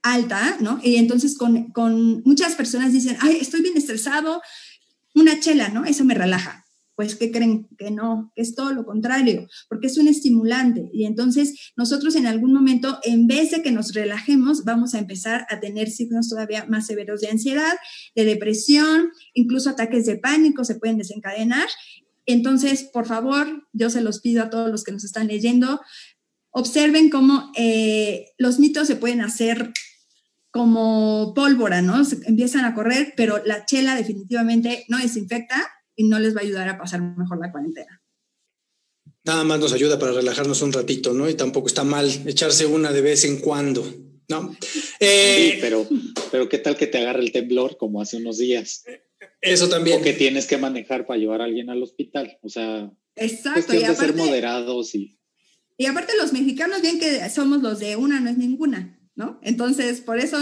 alta, 0.02 0.56
¿no? 0.62 0.80
Y 0.82 0.96
entonces 0.96 1.38
con, 1.38 1.72
con 1.72 2.22
muchas 2.24 2.56
personas 2.56 2.94
dicen, 2.94 3.18
ay, 3.20 3.40
estoy 3.42 3.62
bien 3.62 3.76
estresado, 3.76 4.42
una 5.14 5.42
chela, 5.42 5.68
¿no? 5.68 5.84
Eso 5.84 6.06
me 6.06 6.14
relaja 6.14 6.63
pues 6.96 7.16
que 7.16 7.32
creen 7.32 7.68
que 7.78 7.92
no, 7.92 8.32
que 8.36 8.42
es 8.42 8.56
todo 8.56 8.72
lo 8.74 8.86
contrario, 8.86 9.48
porque 9.68 9.88
es 9.88 9.98
un 9.98 10.08
estimulante. 10.08 10.90
Y 10.94 11.06
entonces 11.06 11.72
nosotros 11.76 12.16
en 12.16 12.28
algún 12.28 12.54
momento, 12.54 13.00
en 13.04 13.28
vez 13.28 13.52
de 13.52 13.62
que 13.62 13.72
nos 13.72 13.94
relajemos, 13.94 14.64
vamos 14.64 14.94
a 14.94 15.00
empezar 15.00 15.46
a 15.50 15.60
tener 15.60 15.90
signos 15.90 16.30
todavía 16.30 16.66
más 16.66 16.88
severos 16.88 17.22
de 17.22 17.30
ansiedad, 17.30 17.74
de 18.16 18.26
depresión, 18.26 19.10
incluso 19.34 19.70
ataques 19.70 20.06
de 20.06 20.18
pánico 20.18 20.64
se 20.64 20.76
pueden 20.76 20.98
desencadenar. 20.98 21.68
Entonces, 22.26 22.84
por 22.84 23.06
favor, 23.06 23.68
yo 23.74 23.90
se 23.90 24.02
los 24.02 24.22
pido 24.22 24.44
a 24.44 24.50
todos 24.50 24.70
los 24.70 24.84
que 24.84 24.92
nos 24.92 25.04
están 25.04 25.28
leyendo, 25.28 25.82
observen 26.52 27.10
cómo 27.10 27.52
eh, 27.56 28.28
los 28.38 28.60
mitos 28.60 28.88
se 28.88 28.96
pueden 28.96 29.22
hacer 29.22 29.74
como 30.52 31.34
pólvora, 31.34 31.82
¿no? 31.82 32.06
Se 32.06 32.20
empiezan 32.28 32.64
a 32.64 32.76
correr, 32.76 33.14
pero 33.18 33.42
la 33.44 33.66
chela 33.66 33.96
definitivamente 33.96 34.86
no 34.88 35.00
desinfecta, 35.00 35.68
y 35.96 36.08
no 36.08 36.20
les 36.20 36.36
va 36.36 36.40
a 36.40 36.44
ayudar 36.44 36.70
a 36.70 36.78
pasar 36.78 37.02
mejor 37.02 37.40
la 37.40 37.52
cuarentena. 37.52 38.02
Nada 39.26 39.44
más 39.44 39.60
nos 39.60 39.74
ayuda 39.74 40.00
para 40.00 40.12
relajarnos 40.12 40.62
un 40.62 40.74
ratito, 40.74 41.14
¿no? 41.14 41.30
Y 41.30 41.36
tampoco 41.36 41.68
está 41.68 41.84
mal 41.84 42.10
echarse 42.26 42.66
una 42.66 42.92
de 42.92 43.02
vez 43.02 43.24
en 43.24 43.38
cuando, 43.38 43.86
¿no? 44.28 44.56
Eh, 45.00 45.52
sí, 45.54 45.58
pero, 45.62 45.88
pero 46.32 46.50
¿qué 46.50 46.58
tal 46.58 46.76
que 46.76 46.88
te 46.88 46.98
agarre 46.98 47.22
el 47.22 47.32
temblor 47.32 47.78
como 47.78 48.02
hace 48.02 48.18
unos 48.18 48.38
días? 48.38 48.84
Eso 49.40 49.70
también. 49.70 50.00
O 50.00 50.04
que 50.04 50.14
tienes 50.14 50.46
que 50.46 50.58
manejar 50.58 51.06
para 51.06 51.20
llevar 51.20 51.42
a 51.42 51.46
alguien 51.46 51.70
al 51.70 51.82
hospital. 51.82 52.38
O 52.42 52.50
sea, 52.50 52.92
Exacto, 53.16 53.66
cuestión 53.66 53.92
de 53.92 53.96
ser 53.96 54.16
moderados 54.16 54.94
y 54.96 55.18
y 55.78 55.86
aparte 55.86 56.14
los 56.20 56.34
mexicanos 56.34 56.82
bien 56.82 57.00
que 57.00 57.30
somos 57.30 57.62
los 57.62 57.80
de 57.80 57.96
una 57.96 58.20
no 58.20 58.30
es 58.30 58.38
ninguna, 58.38 59.00
¿no? 59.16 59.40
Entonces, 59.42 60.02
por 60.02 60.20
eso, 60.20 60.38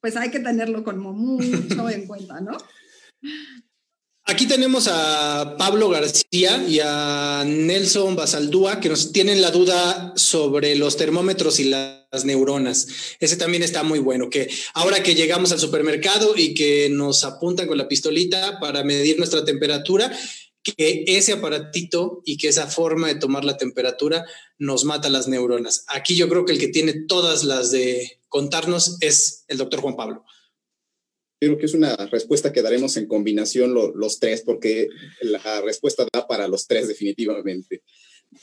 pues 0.00 0.16
hay 0.16 0.30
que 0.30 0.40
tenerlo 0.40 0.84
como 0.84 1.12
mucho 1.12 1.88
en 1.90 2.06
cuenta, 2.06 2.40
¿no? 2.40 2.56
Aquí 4.30 4.46
tenemos 4.46 4.88
a 4.92 5.56
Pablo 5.56 5.88
García 5.88 6.62
y 6.68 6.80
a 6.84 7.44
Nelson 7.46 8.14
Basaldúa 8.14 8.78
que 8.78 8.90
nos 8.90 9.10
tienen 9.10 9.40
la 9.40 9.50
duda 9.50 10.12
sobre 10.16 10.76
los 10.76 10.98
termómetros 10.98 11.58
y 11.60 11.64
las 11.64 12.26
neuronas. 12.26 12.88
Ese 13.20 13.38
también 13.38 13.62
está 13.62 13.84
muy 13.84 14.00
bueno, 14.00 14.28
que 14.28 14.50
ahora 14.74 15.02
que 15.02 15.14
llegamos 15.14 15.50
al 15.50 15.58
supermercado 15.58 16.34
y 16.36 16.52
que 16.52 16.90
nos 16.90 17.24
apuntan 17.24 17.66
con 17.66 17.78
la 17.78 17.88
pistolita 17.88 18.60
para 18.60 18.84
medir 18.84 19.16
nuestra 19.16 19.46
temperatura, 19.46 20.14
que 20.62 21.04
ese 21.06 21.32
aparatito 21.32 22.20
y 22.26 22.36
que 22.36 22.48
esa 22.48 22.66
forma 22.66 23.08
de 23.08 23.14
tomar 23.14 23.46
la 23.46 23.56
temperatura 23.56 24.26
nos 24.58 24.84
mata 24.84 25.08
las 25.08 25.26
neuronas. 25.26 25.86
Aquí 25.88 26.16
yo 26.16 26.28
creo 26.28 26.44
que 26.44 26.52
el 26.52 26.58
que 26.58 26.68
tiene 26.68 26.92
todas 27.08 27.44
las 27.44 27.70
de 27.70 28.20
contarnos 28.28 28.98
es 29.00 29.46
el 29.48 29.56
doctor 29.56 29.80
Juan 29.80 29.96
Pablo. 29.96 30.26
Creo 31.40 31.56
que 31.56 31.66
es 31.66 31.74
una 31.74 31.94
respuesta 31.96 32.52
que 32.52 32.62
daremos 32.62 32.96
en 32.96 33.06
combinación 33.06 33.72
los 33.72 34.18
tres, 34.18 34.42
porque 34.42 34.88
la 35.22 35.60
respuesta 35.60 36.06
da 36.12 36.26
para 36.26 36.48
los 36.48 36.66
tres 36.66 36.88
definitivamente. 36.88 37.82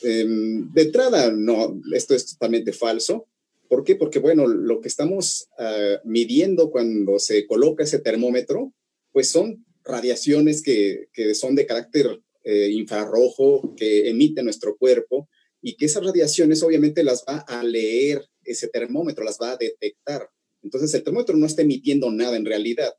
Em, 0.01 0.71
de 0.73 0.81
entrada, 0.83 1.31
no, 1.31 1.79
esto 1.93 2.15
es 2.15 2.25
totalmente 2.25 2.71
falso. 2.73 3.27
¿Por 3.67 3.83
qué? 3.83 3.95
Porque, 3.95 4.19
bueno, 4.19 4.47
lo 4.47 4.79
que 4.79 4.87
estamos 4.87 5.47
ah, 5.57 5.99
midiendo 6.03 6.71
cuando 6.71 7.19
se 7.19 7.45
coloca 7.45 7.83
ese 7.83 7.99
termómetro, 7.99 8.73
pues 9.11 9.29
son 9.29 9.65
radiaciones 9.83 10.61
que, 10.61 11.09
que 11.13 11.35
son 11.35 11.55
de 11.55 11.65
carácter 11.65 12.21
eh, 12.43 12.69
infrarrojo 12.69 13.73
que 13.75 14.07
emite 14.07 14.43
nuestro 14.43 14.77
cuerpo 14.77 15.27
y 15.63 15.75
que 15.77 15.85
esas 15.85 16.03
radiaciones 16.03 16.61
obviamente 16.61 17.03
las 17.03 17.25
va 17.27 17.39
a 17.39 17.63
leer 17.63 18.23
ese 18.43 18.67
termómetro, 18.67 19.23
las 19.23 19.39
va 19.41 19.53
a 19.53 19.57
detectar. 19.57 20.29
Entonces 20.65 20.95
el 20.95 21.03
termómetro 21.03 21.37
no 21.37 21.45
está 21.45 21.61
emitiendo 21.61 22.11
nada 22.11 22.35
en 22.35 22.43
realidad. 22.43 22.95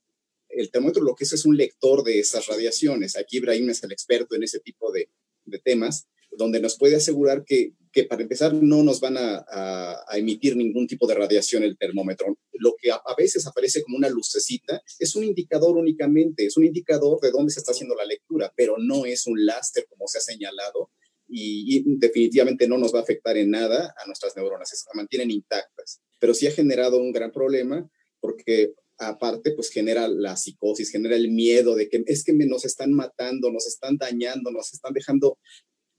El 0.48 0.70
termómetro 0.70 1.02
lo 1.02 1.16
que 1.16 1.24
es 1.24 1.32
es 1.32 1.44
un 1.44 1.56
lector 1.56 2.04
de 2.04 2.20
esas 2.20 2.46
radiaciones. 2.46 3.16
Aquí 3.16 3.38
Ibrahim 3.38 3.70
es 3.70 3.82
el 3.82 3.90
experto 3.90 4.36
en 4.36 4.44
ese 4.44 4.60
tipo 4.60 4.92
de, 4.92 5.10
de 5.44 5.58
temas, 5.58 6.06
donde 6.30 6.60
nos 6.60 6.78
puede 6.78 6.94
asegurar 6.94 7.44
que, 7.44 7.72
que, 7.90 8.04
para 8.04 8.22
empezar 8.22 8.54
no 8.54 8.84
nos 8.84 9.00
van 9.00 9.16
a, 9.16 9.44
a, 9.48 10.16
emitir 10.16 10.56
ningún 10.56 10.86
tipo 10.86 11.08
de 11.08 11.16
radiación 11.16 11.64
el 11.64 11.76
termómetro. 11.76 12.38
Lo 12.52 12.76
que 12.80 12.92
a, 12.92 12.96
a, 13.04 13.16
veces 13.18 13.44
aparece 13.48 13.82
como 13.82 13.96
una 13.96 14.10
lucecita 14.10 14.80
es 15.00 15.16
un 15.16 15.24
indicador 15.24 15.76
únicamente, 15.76 16.46
es 16.46 16.56
un 16.56 16.66
indicador 16.66 17.18
de 17.20 17.32
dónde 17.32 17.52
se 17.52 17.58
está 17.58 17.72
haciendo 17.72 17.96
la 17.96 18.04
lectura, 18.04 18.52
pero 18.56 18.76
no 18.78 19.06
es 19.06 19.26
un 19.26 19.44
láser 19.44 19.86
como 19.88 20.06
se 20.06 20.18
ha 20.18 20.20
señalado 20.20 20.92
y, 21.26 21.78
y 21.78 21.96
definitivamente 21.98 22.68
no 22.68 22.78
nos 22.78 22.94
va 22.94 23.00
a 23.00 23.02
afectar 23.02 23.36
en 23.36 23.50
nada 23.50 23.92
a 24.00 24.06
nuestras 24.06 24.36
neuronas, 24.36 24.68
se 24.68 24.76
mantienen 24.94 25.32
intactas 25.32 26.00
pero 26.26 26.34
sí 26.34 26.48
ha 26.48 26.50
generado 26.50 26.98
un 26.98 27.12
gran 27.12 27.30
problema 27.30 27.88
porque 28.18 28.74
aparte 28.98 29.52
pues 29.52 29.70
genera 29.70 30.08
la 30.08 30.36
psicosis, 30.36 30.90
genera 30.90 31.14
el 31.14 31.30
miedo 31.30 31.76
de 31.76 31.88
que 31.88 32.02
es 32.04 32.24
que 32.24 32.32
nos 32.32 32.64
están 32.64 32.92
matando, 32.94 33.52
nos 33.52 33.64
están 33.68 33.96
dañando, 33.96 34.50
nos 34.50 34.74
están 34.74 34.92
dejando 34.92 35.38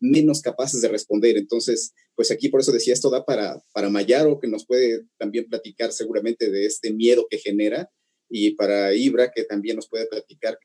menos 0.01 0.41
capaces 0.41 0.81
de 0.81 0.89
responder. 0.89 1.37
Entonces, 1.37 1.93
pues 2.13 2.29
aquí 2.29 2.49
por 2.49 2.59
eso 2.59 2.73
decía, 2.73 2.93
esto 2.93 3.09
da 3.09 3.23
para, 3.23 3.63
para 3.71 3.89
Mayaro, 3.89 4.37
que 4.37 4.49
nos 4.49 4.65
puede 4.65 5.05
también 5.15 5.47
platicar 5.47 5.93
seguramente 5.93 6.51
de 6.51 6.65
este 6.65 6.91
miedo 6.91 7.25
que 7.29 7.37
genera, 7.37 7.89
y 8.29 8.51
para 8.55 8.93
Ibra, 8.93 9.31
que 9.33 9.45
también 9.45 9.77
nos 9.77 9.87
puede 9.87 10.07
platicar 10.07 10.59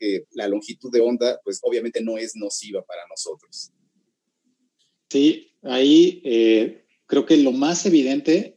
que 0.00 0.24
la 0.32 0.48
longitud 0.48 0.90
de 0.90 1.00
onda, 1.00 1.40
pues 1.44 1.60
obviamente 1.62 2.02
no 2.02 2.18
es 2.18 2.34
nociva 2.34 2.84
para 2.84 3.06
nosotros. 3.08 3.70
Sí, 5.08 5.52
ahí 5.62 6.22
eh, 6.24 6.86
creo 7.06 7.24
que 7.24 7.36
lo 7.36 7.52
más 7.52 7.86
evidente 7.86 8.55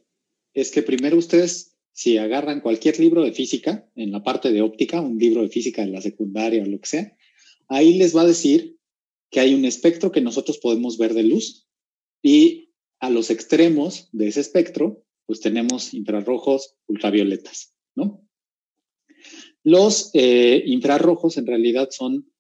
es 0.59 0.71
que 0.71 0.83
primero 0.83 1.17
ustedes, 1.17 1.77
si 1.91 2.17
agarran 2.17 2.61
cualquier 2.61 2.99
libro 2.99 3.23
de 3.23 3.31
física, 3.31 3.89
en 3.95 4.11
la 4.11 4.23
parte 4.23 4.51
de 4.51 4.61
óptica, 4.61 5.01
un 5.01 5.17
libro 5.17 5.41
de 5.41 5.50
física 5.50 5.83
de 5.83 5.91
la 5.91 6.01
secundaria 6.01 6.63
o 6.63 6.65
lo 6.65 6.79
que 6.79 6.87
sea, 6.87 7.17
ahí 7.67 7.95
les 7.95 8.15
va 8.15 8.22
a 8.22 8.27
decir 8.27 8.77
que 9.29 9.39
hay 9.39 9.53
un 9.53 9.65
espectro 9.65 10.11
que 10.11 10.22
nosotros 10.22 10.57
podemos 10.57 10.98
ver 10.98 11.13
de 11.13 11.24
luz 11.24 11.67
y 12.22 12.72
a 13.00 13.09
los 13.09 13.29
extremos 13.29 14.09
de 14.11 14.27
ese 14.27 14.41
espectro, 14.41 15.05
pues 15.25 15.39
tenemos 15.39 15.93
infrarrojos, 15.93 16.75
ultravioletas, 16.87 17.74
¿no? 17.95 18.25
Los 19.63 20.09
eh, 20.13 20.63
infrarrojos 20.65 21.37
en 21.37 21.45
realidad 21.45 21.89
son 21.91 22.31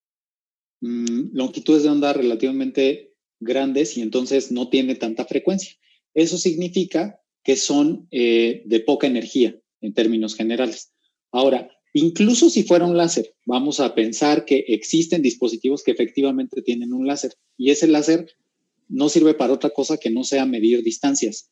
mmm, 0.81 1.29
longitudes 1.33 1.83
de 1.83 1.89
onda 1.89 2.13
relativamente 2.13 3.13
grandes 3.39 3.97
y 3.97 4.01
entonces 4.01 4.51
no 4.51 4.69
tiene 4.69 4.95
tanta 4.95 5.25
frecuencia. 5.25 5.75
Eso 6.13 6.37
significa 6.37 7.18
que 7.43 7.55
son 7.55 8.07
eh, 8.11 8.63
de 8.65 8.79
poca 8.81 9.07
energía 9.07 9.55
en 9.81 9.93
términos 9.93 10.35
generales. 10.35 10.91
Ahora, 11.31 11.69
incluso 11.93 12.49
si 12.49 12.63
fuera 12.63 12.85
un 12.85 12.97
láser, 12.97 13.33
vamos 13.45 13.79
a 13.79 13.95
pensar 13.95 14.45
que 14.45 14.65
existen 14.67 15.21
dispositivos 15.21 15.83
que 15.83 15.91
efectivamente 15.91 16.61
tienen 16.61 16.93
un 16.93 17.07
láser 17.07 17.33
y 17.57 17.71
ese 17.71 17.87
láser 17.87 18.27
no 18.87 19.07
sirve 19.09 19.33
para 19.35 19.53
otra 19.53 19.69
cosa 19.69 19.97
que 19.97 20.09
no 20.09 20.23
sea 20.23 20.45
medir 20.45 20.83
distancias, 20.83 21.51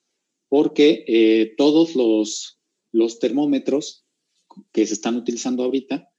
porque 0.49 1.05
eh, 1.07 1.53
todos 1.57 1.95
los, 1.95 2.59
los 2.91 3.19
termómetros 3.19 4.05
que 4.71 4.85
se 4.85 4.93
están 4.93 5.15
utilizando 5.15 5.63
ahorita 5.63 6.09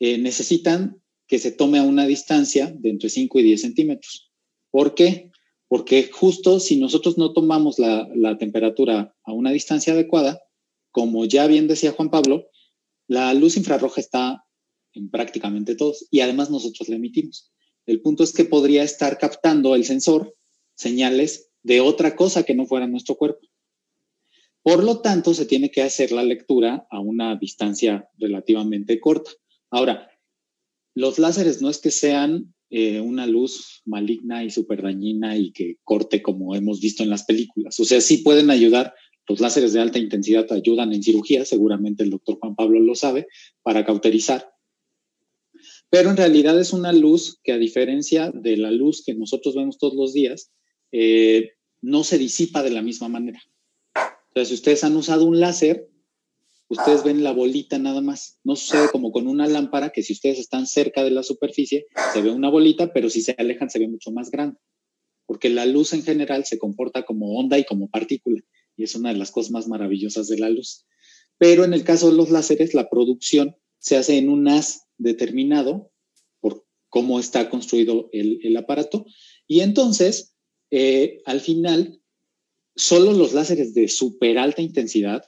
eh, 0.00 0.18
necesitan 0.18 1.00
que 1.26 1.38
se 1.38 1.52
tome 1.52 1.78
a 1.78 1.82
una 1.82 2.06
distancia 2.06 2.72
de 2.76 2.90
entre 2.90 3.08
5 3.08 3.40
y 3.40 3.42
10 3.42 3.60
centímetros. 3.60 4.32
¿Por 4.70 4.94
qué? 4.94 5.30
Porque 5.68 6.10
justo 6.12 6.60
si 6.60 6.76
nosotros 6.76 7.18
no 7.18 7.32
tomamos 7.32 7.78
la, 7.78 8.38
temperatura 8.38 9.14
a 9.24 9.32
una 9.32 9.50
distancia 9.50 9.92
adecuada, 9.92 10.42
como 10.90 11.24
ya 11.24 11.46
bien 11.46 11.66
decía 11.68 11.92
Juan 11.92 12.10
Pablo, 12.10 12.48
la 13.08 13.34
luz 13.34 13.56
infrarroja 13.56 14.00
está 14.00 14.44
en 14.92 15.10
prácticamente 15.10 15.74
todos 15.74 16.06
y 16.10 16.20
además 16.20 16.50
nosotros 16.50 16.88
la 16.88 16.96
emitimos. 16.96 17.52
El 17.84 18.00
punto 18.00 18.24
es 18.24 18.32
que 18.32 18.44
podría 18.44 18.82
estar 18.82 19.18
captando 19.18 19.74
el 19.74 19.84
sensor 19.84 20.36
señales 20.74 21.50
de 21.62 21.80
otra 21.80 22.16
cosa 22.16 22.44
que 22.44 22.54
no 22.54 22.66
fuera 22.66 22.86
nuestro 22.86 23.16
cuerpo. 23.16 23.46
Por 24.62 24.82
lo 24.82 25.00
tanto, 25.00 25.32
se 25.34 25.46
tiene 25.46 25.70
que 25.70 25.82
hacer 25.82 26.10
la 26.10 26.24
lectura 26.24 26.86
a 26.90 26.98
una 26.98 27.36
distancia 27.36 28.08
relativamente 28.18 28.98
corta. 28.98 29.30
Ahora, 29.70 30.10
los 30.94 31.20
láseres 31.20 31.62
no 31.62 31.70
es 31.70 31.78
que 31.78 31.92
sean 31.92 32.55
eh, 32.70 33.00
una 33.00 33.26
luz 33.26 33.82
maligna 33.84 34.44
y 34.44 34.50
súper 34.50 34.82
dañina 34.82 35.36
y 35.36 35.52
que 35.52 35.76
corte 35.84 36.22
como 36.22 36.54
hemos 36.54 36.80
visto 36.80 37.02
en 37.02 37.10
las 37.10 37.24
películas. 37.24 37.78
O 37.78 37.84
sea, 37.84 38.00
sí 38.00 38.18
pueden 38.18 38.50
ayudar, 38.50 38.94
los 39.28 39.40
láseres 39.40 39.72
de 39.72 39.80
alta 39.80 39.98
intensidad 39.98 40.50
ayudan 40.52 40.92
en 40.92 41.02
cirugía, 41.02 41.44
seguramente 41.44 42.02
el 42.02 42.10
doctor 42.10 42.38
Juan 42.40 42.54
Pablo 42.54 42.80
lo 42.80 42.94
sabe, 42.94 43.28
para 43.62 43.84
cauterizar. 43.84 44.50
Pero 45.90 46.10
en 46.10 46.16
realidad 46.16 46.58
es 46.60 46.72
una 46.72 46.92
luz 46.92 47.40
que 47.42 47.52
a 47.52 47.58
diferencia 47.58 48.30
de 48.32 48.56
la 48.56 48.70
luz 48.70 49.02
que 49.04 49.14
nosotros 49.14 49.54
vemos 49.54 49.78
todos 49.78 49.94
los 49.94 50.12
días, 50.12 50.50
eh, 50.92 51.52
no 51.82 52.04
se 52.04 52.18
disipa 52.18 52.62
de 52.62 52.70
la 52.70 52.82
misma 52.82 53.08
manera. 53.08 53.40
O 53.94 54.32
sea, 54.34 54.44
si 54.44 54.54
ustedes 54.54 54.84
han 54.84 54.96
usado 54.96 55.24
un 55.24 55.40
láser, 55.40 55.88
ustedes 56.68 57.04
ven 57.04 57.22
la 57.22 57.32
bolita 57.32 57.78
nada 57.78 58.00
más. 58.00 58.38
No 58.44 58.56
sucede 58.56 58.88
como 58.90 59.12
con 59.12 59.26
una 59.26 59.46
lámpara 59.46 59.90
que 59.90 60.02
si 60.02 60.12
ustedes 60.12 60.38
están 60.38 60.66
cerca 60.66 61.04
de 61.04 61.10
la 61.10 61.22
superficie 61.22 61.86
se 62.12 62.22
ve 62.22 62.30
una 62.30 62.50
bolita, 62.50 62.92
pero 62.92 63.10
si 63.10 63.22
se 63.22 63.34
alejan 63.38 63.70
se 63.70 63.78
ve 63.78 63.88
mucho 63.88 64.10
más 64.10 64.30
grande. 64.30 64.58
Porque 65.26 65.48
la 65.48 65.66
luz 65.66 65.92
en 65.92 66.02
general 66.02 66.44
se 66.44 66.58
comporta 66.58 67.04
como 67.04 67.38
onda 67.38 67.58
y 67.58 67.64
como 67.64 67.88
partícula. 67.88 68.40
Y 68.76 68.84
es 68.84 68.94
una 68.94 69.12
de 69.12 69.18
las 69.18 69.30
cosas 69.30 69.50
más 69.50 69.68
maravillosas 69.68 70.28
de 70.28 70.38
la 70.38 70.50
luz. 70.50 70.86
Pero 71.38 71.64
en 71.64 71.74
el 71.74 71.84
caso 71.84 72.10
de 72.10 72.16
los 72.16 72.30
láseres, 72.30 72.74
la 72.74 72.88
producción 72.88 73.56
se 73.78 73.96
hace 73.96 74.18
en 74.18 74.28
un 74.28 74.48
haz 74.48 74.86
determinado 74.98 75.90
por 76.40 76.64
cómo 76.88 77.20
está 77.20 77.50
construido 77.50 78.08
el, 78.12 78.40
el 78.42 78.56
aparato. 78.56 79.06
Y 79.46 79.60
entonces, 79.60 80.34
eh, 80.70 81.20
al 81.24 81.40
final, 81.40 82.00
solo 82.74 83.12
los 83.12 83.32
láseres 83.32 83.74
de 83.74 83.88
súper 83.88 84.38
alta 84.38 84.62
intensidad, 84.62 85.24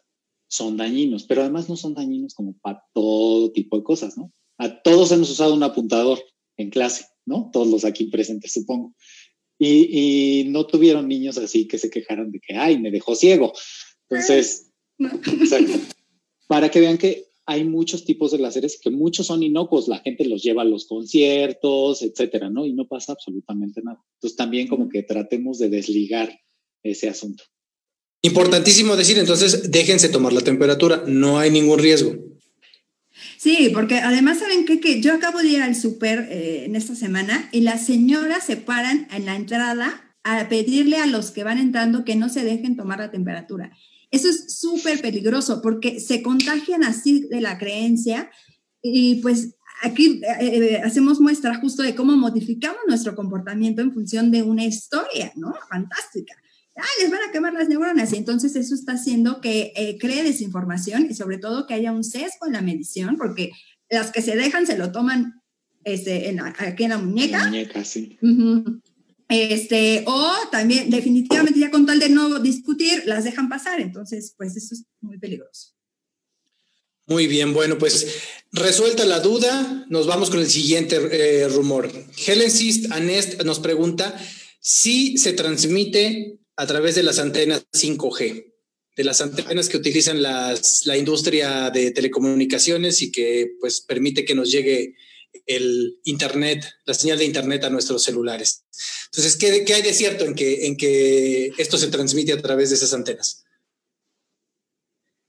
son 0.48 0.76
dañinos, 0.76 1.24
pero 1.24 1.42
además 1.42 1.68
no 1.68 1.76
son 1.76 1.94
dañinos 1.94 2.34
como 2.34 2.54
para 2.58 2.82
todo 2.94 3.52
tipo 3.52 3.76
de 3.76 3.84
cosas, 3.84 4.16
¿no? 4.16 4.32
A 4.56 4.82
todos 4.82 5.12
hemos 5.12 5.30
usado 5.30 5.54
un 5.54 5.62
apuntador 5.62 6.18
en 6.56 6.70
clase, 6.70 7.06
¿no? 7.26 7.50
Todos 7.52 7.68
los 7.68 7.84
aquí 7.84 8.06
presentes, 8.06 8.52
supongo. 8.52 8.94
Y, 9.58 10.40
y 10.40 10.44
no 10.48 10.66
tuvieron 10.66 11.08
niños 11.08 11.36
así 11.38 11.68
que 11.68 11.78
se 11.78 11.90
quejaran 11.90 12.30
de 12.30 12.40
que, 12.40 12.56
ay, 12.56 12.78
me 12.78 12.90
dejó 12.90 13.14
ciego. 13.14 13.52
Entonces, 14.08 14.70
exacto. 14.98 15.78
Para 16.46 16.70
que 16.70 16.80
vean 16.80 16.98
que 16.98 17.26
hay 17.44 17.64
muchos 17.64 18.04
tipos 18.04 18.32
de 18.32 18.38
láseres 18.38 18.78
que 18.78 18.90
muchos 18.90 19.26
son 19.26 19.42
inocuos, 19.42 19.88
la 19.88 20.00
gente 20.00 20.26
los 20.26 20.42
lleva 20.42 20.62
a 20.62 20.66
los 20.66 20.86
conciertos, 20.86 22.02
etcétera, 22.02 22.50
¿no? 22.50 22.66
Y 22.66 22.72
no 22.72 22.86
pasa 22.86 23.12
absolutamente 23.12 23.80
nada. 23.82 24.02
Entonces 24.14 24.36
también 24.36 24.68
como 24.68 24.88
que 24.88 25.02
tratemos 25.02 25.58
de 25.58 25.70
desligar 25.70 26.40
ese 26.82 27.08
asunto. 27.08 27.44
Importantísimo 28.22 28.96
decir, 28.96 29.18
entonces 29.18 29.70
déjense 29.70 30.08
tomar 30.08 30.32
la 30.32 30.40
temperatura, 30.40 31.04
no 31.06 31.38
hay 31.38 31.50
ningún 31.50 31.78
riesgo. 31.78 32.16
Sí, 33.38 33.70
porque 33.72 33.98
además 33.98 34.40
saben 34.40 34.64
qué? 34.64 34.80
que 34.80 35.00
yo 35.00 35.14
acabo 35.14 35.38
de 35.38 35.48
ir 35.48 35.62
al 35.62 35.76
súper 35.76 36.26
eh, 36.30 36.64
en 36.64 36.74
esta 36.74 36.96
semana 36.96 37.48
y 37.52 37.60
las 37.60 37.86
señoras 37.86 38.44
se 38.44 38.56
paran 38.56 39.06
en 39.12 39.26
la 39.26 39.36
entrada 39.36 40.16
a 40.24 40.48
pedirle 40.48 40.98
a 40.98 41.06
los 41.06 41.30
que 41.30 41.44
van 41.44 41.58
entrando 41.58 42.04
que 42.04 42.16
no 42.16 42.28
se 42.28 42.42
dejen 42.42 42.76
tomar 42.76 42.98
la 42.98 43.12
temperatura. 43.12 43.70
Eso 44.10 44.28
es 44.28 44.58
súper 44.58 45.00
peligroso 45.00 45.62
porque 45.62 46.00
se 46.00 46.22
contagian 46.22 46.82
así 46.82 47.28
de 47.30 47.40
la 47.40 47.58
creencia 47.58 48.30
y 48.82 49.16
pues 49.16 49.54
aquí 49.82 50.20
eh, 50.40 50.40
eh, 50.40 50.82
hacemos 50.84 51.20
muestra 51.20 51.54
justo 51.60 51.82
de 51.82 51.94
cómo 51.94 52.16
modificamos 52.16 52.80
nuestro 52.88 53.14
comportamiento 53.14 53.82
en 53.82 53.92
función 53.92 54.32
de 54.32 54.42
una 54.42 54.64
historia, 54.64 55.32
¿no? 55.36 55.54
Fantástica. 55.68 56.34
Ah, 56.78 57.02
les 57.02 57.10
van 57.10 57.20
a 57.28 57.32
quemar 57.32 57.52
las 57.52 57.68
neuronas 57.68 58.12
y 58.12 58.16
entonces 58.16 58.54
eso 58.56 58.74
está 58.74 58.92
haciendo 58.92 59.40
que 59.40 59.72
eh, 59.74 59.98
cree 59.98 60.22
desinformación 60.22 61.08
y 61.10 61.14
sobre 61.14 61.38
todo 61.38 61.66
que 61.66 61.74
haya 61.74 61.92
un 61.92 62.04
sesgo 62.04 62.46
en 62.46 62.52
la 62.52 62.62
medición 62.62 63.16
porque 63.16 63.50
las 63.90 64.12
que 64.12 64.22
se 64.22 64.36
dejan 64.36 64.66
se 64.66 64.78
lo 64.78 64.92
toman 64.92 65.42
este, 65.84 66.28
en 66.28 66.40
aquí 66.40 66.84
en 66.84 66.90
la 66.90 66.98
muñeca. 66.98 67.38
La 67.38 67.44
muñeca, 67.46 67.84
sí. 67.84 68.18
Este, 69.28 70.04
o 70.06 70.32
también, 70.50 70.88
definitivamente, 70.88 71.60
ya 71.60 71.70
con 71.70 71.84
tal 71.84 71.98
de 71.98 72.08
no 72.08 72.38
discutir, 72.38 73.02
las 73.04 73.24
dejan 73.24 73.48
pasar. 73.48 73.80
Entonces, 73.80 74.34
pues 74.36 74.56
eso 74.56 74.74
es 74.74 74.84
muy 75.00 75.18
peligroso. 75.18 75.74
Muy 77.06 77.26
bien, 77.26 77.54
bueno, 77.54 77.78
pues 77.78 78.06
resuelta 78.52 79.06
la 79.06 79.20
duda, 79.20 79.86
nos 79.88 80.06
vamos 80.06 80.28
con 80.28 80.40
el 80.40 80.48
siguiente 80.48 80.98
eh, 81.10 81.48
rumor. 81.48 81.90
Helen 82.26 82.50
Sist 82.50 82.92
Anest 82.92 83.42
nos 83.44 83.60
pregunta 83.60 84.14
si 84.60 85.16
se 85.16 85.32
transmite 85.32 86.38
a 86.58 86.66
través 86.66 86.96
de 86.96 87.04
las 87.04 87.20
antenas 87.20 87.66
5G, 87.72 88.52
de 88.96 89.04
las 89.04 89.20
antenas 89.20 89.68
que 89.68 89.76
utilizan 89.76 90.20
las, 90.20 90.84
la 90.86 90.96
industria 90.96 91.70
de 91.70 91.92
telecomunicaciones 91.92 93.00
y 93.00 93.12
que 93.12 93.52
pues 93.60 93.80
permite 93.80 94.24
que 94.24 94.34
nos 94.34 94.50
llegue 94.50 94.96
el 95.46 96.00
Internet, 96.02 96.64
la 96.84 96.94
señal 96.94 97.18
de 97.18 97.26
Internet 97.26 97.62
a 97.62 97.70
nuestros 97.70 98.02
celulares. 98.02 98.64
Entonces, 99.06 99.36
¿qué, 99.36 99.64
qué 99.64 99.74
hay 99.74 99.82
de 99.82 99.92
cierto 99.92 100.24
en 100.24 100.34
que, 100.34 100.66
en 100.66 100.76
que 100.76 101.52
esto 101.58 101.78
se 101.78 101.88
transmite 101.88 102.32
a 102.32 102.42
través 102.42 102.70
de 102.70 102.74
esas 102.74 102.92
antenas? 102.92 103.44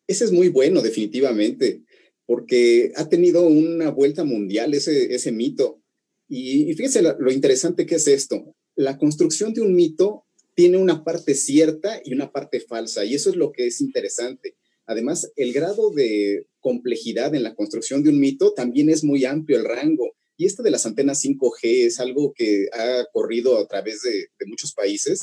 Ese 0.08 0.26
es 0.26 0.32
muy 0.32 0.50
bueno, 0.50 0.82
definitivamente, 0.82 1.84
porque 2.26 2.92
ha 2.96 3.08
tenido 3.08 3.44
una 3.44 3.92
vuelta 3.92 4.24
mundial 4.24 4.74
ese, 4.74 5.14
ese 5.14 5.32
mito. 5.32 5.84
Y, 6.28 6.74
fíjense 6.74 7.04
lo, 7.04 7.32
interesante 7.32 7.86
que 7.86 7.96
es 7.96 8.08
esto. 8.08 8.56
La 8.76 8.98
construcción 8.98 9.54
de 9.54 9.62
un 9.62 9.76
mito 9.76 10.26
tiene 10.60 10.76
una 10.76 11.06
parte 11.06 11.36
cierta 11.36 12.02
y 12.04 12.14
una 12.14 12.34
parte 12.34 12.60
falsa, 12.60 13.06
y 13.06 13.16
eso 13.16 13.30
es 13.30 13.38
lo 13.38 13.54
que 13.54 13.68
es 13.68 13.80
interesante. 13.80 14.58
Además, 14.86 15.32
el 15.38 15.54
grado 15.54 15.90
de 15.92 16.48
complejidad 16.60 17.34
en 17.34 17.44
la 17.44 17.56
construcción 17.56 18.04
de 18.04 18.10
un 18.10 18.20
mito 18.20 18.52
también 18.54 18.90
es 18.90 19.06
muy 19.06 19.24
amplio 19.24 19.58
el 19.58 19.64
rango. 19.64 20.18
Y 20.36 20.48
este 20.48 20.62
de 20.62 20.72
las 20.72 20.86
antenas 20.86 21.24
5G 21.24 21.86
es 21.86 22.02
algo 22.02 22.34
que 22.36 22.68
ha 22.74 23.06
corrido 23.14 23.58
a 23.58 23.70
través 23.70 24.02
de, 24.02 24.12
de 24.12 24.46
muchos 24.48 24.74
países 24.74 25.22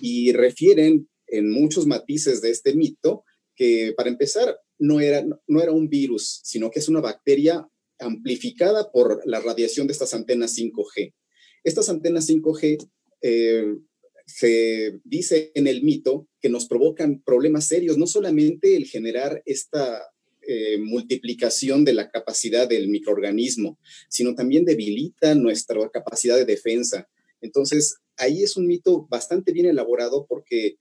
y 0.00 0.32
refieren 0.32 1.08
en 1.28 1.48
muchos 1.48 1.86
matices 1.86 2.42
de 2.42 2.50
este 2.50 2.74
mito 2.74 3.22
que 3.54 3.94
para 3.96 4.08
empezar 4.08 4.58
no 4.80 5.00
era, 5.00 5.24
no 5.46 5.62
era 5.62 5.70
un 5.70 5.88
virus, 5.88 6.40
sino 6.42 6.72
que 6.72 6.80
es 6.80 6.88
una 6.88 7.00
bacteria 7.00 7.68
amplificada 8.00 8.90
por 8.90 9.22
la 9.26 9.38
radiación 9.38 9.86
de 9.86 9.92
estas 9.92 10.12
antenas 10.12 10.58
5G. 10.58 11.14
Estas 11.62 11.88
antenas 11.88 12.28
5G 12.28 12.84
eh, 13.22 13.76
se 14.26 15.00
dice 15.04 15.52
en 15.54 15.66
el 15.66 15.82
mito 15.82 16.28
que 16.40 16.48
nos 16.48 16.66
provocan 16.66 17.22
problemas 17.22 17.66
serios, 17.66 17.98
no 17.98 18.06
solamente 18.06 18.76
el 18.76 18.86
generar 18.86 19.42
esta 19.46 20.02
eh, 20.42 20.78
multiplicación 20.78 21.84
de 21.84 21.94
la 21.94 22.10
capacidad 22.10 22.68
del 22.68 22.88
microorganismo, 22.88 23.78
sino 24.08 24.34
también 24.34 24.64
debilita 24.64 25.34
nuestra 25.34 25.88
capacidad 25.90 26.36
de 26.36 26.44
defensa. 26.44 27.08
Entonces, 27.40 27.96
ahí 28.16 28.42
es 28.42 28.56
un 28.56 28.66
mito 28.66 29.06
bastante 29.08 29.52
bien 29.52 29.66
elaborado 29.66 30.26
porque 30.28 30.76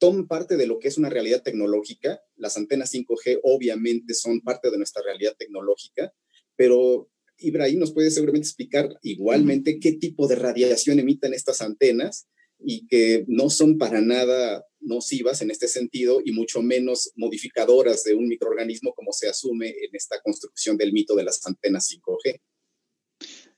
son 0.00 0.26
parte 0.26 0.56
de 0.56 0.66
lo 0.66 0.78
que 0.78 0.88
es 0.88 0.98
una 0.98 1.10
realidad 1.10 1.42
tecnológica. 1.42 2.20
Las 2.36 2.56
antenas 2.56 2.92
5G 2.92 3.40
obviamente 3.42 4.14
son 4.14 4.40
parte 4.40 4.70
de 4.70 4.78
nuestra 4.78 5.02
realidad 5.02 5.36
tecnológica, 5.38 6.12
pero 6.56 7.08
Ibrahim 7.38 7.80
nos 7.80 7.92
puede 7.92 8.10
seguramente 8.10 8.48
explicar 8.48 8.98
igualmente 9.02 9.78
qué 9.78 9.92
tipo 9.92 10.26
de 10.26 10.36
radiación 10.36 10.98
emiten 10.98 11.34
estas 11.34 11.60
antenas 11.60 12.28
y 12.64 12.86
que 12.86 13.24
no 13.28 13.50
son 13.50 13.78
para 13.78 14.00
nada 14.00 14.64
nocivas 14.80 15.42
en 15.42 15.50
este 15.50 15.68
sentido 15.68 16.20
y 16.24 16.32
mucho 16.32 16.62
menos 16.62 17.12
modificadoras 17.16 18.04
de 18.04 18.14
un 18.14 18.26
microorganismo 18.26 18.92
como 18.94 19.12
se 19.12 19.28
asume 19.28 19.68
en 19.68 19.94
esta 19.94 20.20
construcción 20.20 20.76
del 20.76 20.92
mito 20.92 21.14
de 21.14 21.24
las 21.24 21.46
antenas 21.46 21.90
5G. 21.90 22.40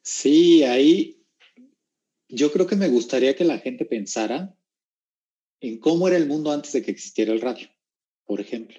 Sí, 0.02 0.62
ahí 0.64 1.24
yo 2.28 2.52
creo 2.52 2.66
que 2.66 2.76
me 2.76 2.88
gustaría 2.88 3.34
que 3.34 3.44
la 3.44 3.58
gente 3.58 3.84
pensara 3.84 4.56
en 5.60 5.78
cómo 5.78 6.08
era 6.08 6.16
el 6.16 6.26
mundo 6.26 6.52
antes 6.52 6.72
de 6.72 6.82
que 6.82 6.90
existiera 6.90 7.32
el 7.32 7.40
radio, 7.40 7.68
por 8.26 8.40
ejemplo. 8.40 8.78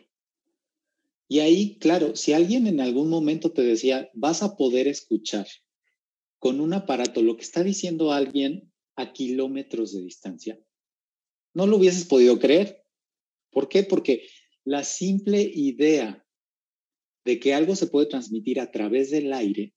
Y 1.28 1.40
ahí, 1.40 1.78
claro, 1.80 2.16
si 2.16 2.34
alguien 2.34 2.68
en 2.68 2.80
algún 2.80 3.10
momento 3.10 3.52
te 3.52 3.64
decía, 3.64 4.12
vas 4.14 4.44
a 4.44 4.56
poder 4.56 4.88
escuchar 4.88 5.48
con 6.38 6.60
un 6.60 6.74
aparato 6.74 7.24
lo 7.24 7.36
que 7.38 7.44
está 7.44 7.64
diciendo 7.64 8.12
alguien 8.12 8.72
a 8.96 9.14
kilómetros 9.14 9.94
de 9.94 10.02
distancia, 10.02 10.60
no 11.54 11.68
lo 11.68 11.78
hubieses 11.78 12.06
podido 12.06 12.38
creer. 12.40 12.84
¿Por 13.52 13.70
qué? 13.70 13.84
Porque 13.84 14.28
la 14.64 14.84
simple 14.84 15.42
idea 15.42 16.26
de 17.24 17.40
que 17.40 17.54
algo 17.54 17.76
se 17.76 17.88
puede 17.88 18.08
transmitir 18.08 18.60
a 18.60 18.72
través 18.72 19.10
del 19.10 19.34
aire, 19.34 19.74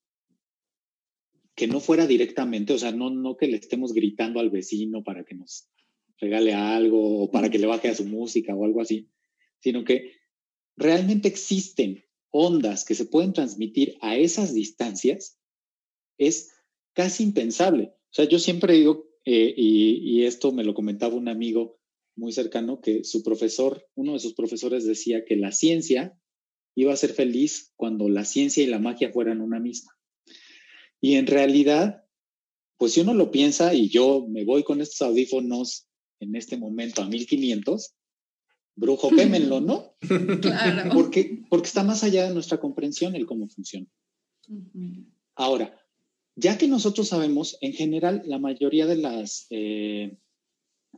que 1.55 1.67
no 1.67 1.81
fuera 1.81 2.07
directamente, 2.07 2.73
o 2.73 2.79
sea, 2.79 2.93
no, 2.93 3.11
no 3.11 3.37
que 3.37 3.49
le 3.49 3.57
estemos 3.57 3.93
gritando 3.93 4.41
al 4.41 4.51
vecino 4.51 5.03
para 5.03 5.25
que 5.25 5.35
nos 5.35 5.69
regale 6.19 6.55
algo 6.55 7.23
o 7.23 7.31
para 7.31 7.49
que 7.51 7.59
le 7.59 7.67
baje 7.67 7.89
a 7.89 7.95
su 7.95 8.05
música 8.05 8.55
o 8.55 8.65
algo 8.65 8.81
así, 8.81 9.09
sino 9.61 9.85
que 9.85 10.13
realmente 10.77 11.29
existen 11.29 12.05
ondas 12.31 12.85
que 12.85 12.95
se 12.95 13.07
pueden 13.07 13.33
transmitir 13.33 13.97
a 14.01 14.17
esas 14.17 14.55
distancias, 14.55 15.39
es 16.19 16.53
casi 16.93 17.25
impensable. 17.25 17.95
O 18.11 18.13
sea, 18.15 18.25
yo 18.27 18.39
siempre 18.39 18.75
digo, 18.75 19.08
eh, 19.31 19.53
y, 19.59 20.25
esto 20.25 20.53
me 20.53 20.65
lo 20.65 20.73
comentaba 20.73 21.15
un 21.15 21.29
amigo 21.29 21.79
muy 22.17 22.33
cercano, 22.33 22.81
que 22.81 23.05
su 23.05 23.23
profesor, 23.23 23.87
uno 23.95 24.15
de 24.15 24.21
sus 24.21 24.33
profesores 24.33 24.87
decía 24.87 25.27
que 25.27 25.37
la 25.37 25.53
ciencia 25.53 26.19
iba 26.75 26.95
a 26.95 26.97
ser 26.97 27.13
feliz 27.13 27.75
cuando 27.77 28.09
la 28.09 28.25
ciencia 28.25 28.65
y 28.65 28.69
la 28.69 28.79
magia 28.79 29.13
fueran 29.13 29.43
una 29.43 29.61
misma. 29.61 29.93
Y 31.03 31.17
en 31.17 31.27
realidad, 31.27 32.07
pues 32.79 32.95
si 32.95 33.03
uno 33.03 33.13
lo 33.13 33.31
piensa 33.31 33.75
y 33.75 33.91
yo 33.91 34.27
me 34.27 34.47
voy 34.47 34.63
con 34.65 34.81
estos 34.81 35.03
audífonos 35.03 35.87
en 36.21 36.35
este 36.35 36.57
momento 36.57 37.03
a 37.03 37.07
1500, 37.07 37.95
brujo, 38.77 39.11
quémenlo, 39.11 39.61
¿no? 39.61 39.95
Claro. 40.41 40.91
Porque, 40.95 41.43
porque 41.51 41.67
está 41.67 41.85
más 41.85 42.03
allá 42.03 42.27
de 42.27 42.33
nuestra 42.33 42.59
comprensión 42.59 43.15
el 43.15 43.27
cómo 43.27 43.47
funciona. 43.51 43.89
Ahora, 45.35 45.78
ya 46.41 46.57
que 46.57 46.69
nosotros 46.69 47.09
sabemos, 47.09 47.59
en 47.61 47.73
general, 47.73 48.23
la 48.25 48.39
mayoría 48.39 48.87
de 48.87 48.95
las 48.95 49.49
eh, 49.51 50.17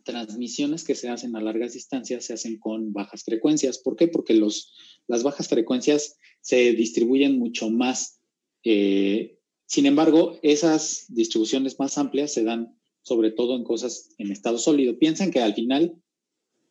transmisiones 0.04 0.84
que 0.84 0.94
se 0.94 1.08
hacen 1.08 1.34
a 1.34 1.40
largas 1.40 1.72
distancias 1.72 2.26
se 2.26 2.34
hacen 2.34 2.58
con 2.58 2.92
bajas 2.92 3.24
frecuencias. 3.24 3.78
¿Por 3.78 3.96
qué? 3.96 4.06
Porque 4.06 4.34
las 4.34 5.22
bajas 5.22 5.48
frecuencias 5.48 6.18
se 6.42 6.74
distribuyen 6.74 7.38
mucho 7.38 7.70
más. 7.70 8.20
Eh, 8.64 9.38
sin 9.64 9.86
embargo, 9.86 10.38
esas 10.42 11.06
distribuciones 11.08 11.78
más 11.78 11.96
amplias 11.96 12.34
se 12.34 12.44
dan 12.44 12.78
sobre 13.00 13.30
todo 13.30 13.56
en 13.56 13.64
cosas 13.64 14.10
en 14.18 14.30
estado 14.32 14.58
sólido. 14.58 14.98
Piensen 14.98 15.30
que 15.30 15.40
al 15.40 15.54
final 15.54 15.96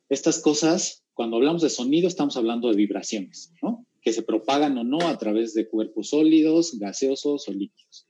estas 0.09 0.41
cosas, 0.41 1.03
cuando 1.15 1.37
hablamos 1.37 1.63
de 1.63 1.71
sonido, 1.71 2.07
estamos 2.07 2.37
hablando 2.37 2.69
de 2.69 2.75
vibraciones, 2.75 3.51
¿no? 3.63 3.87
Que 4.03 4.13
se 4.13 4.21
propagan 4.21 4.77
o 4.77 4.83
no 4.83 5.07
a 5.07 5.17
través 5.17 5.55
de 5.55 5.67
cuerpos 5.67 6.09
sólidos, 6.09 6.77
gaseosos 6.77 7.47
o 7.47 7.51
líquidos. 7.51 8.08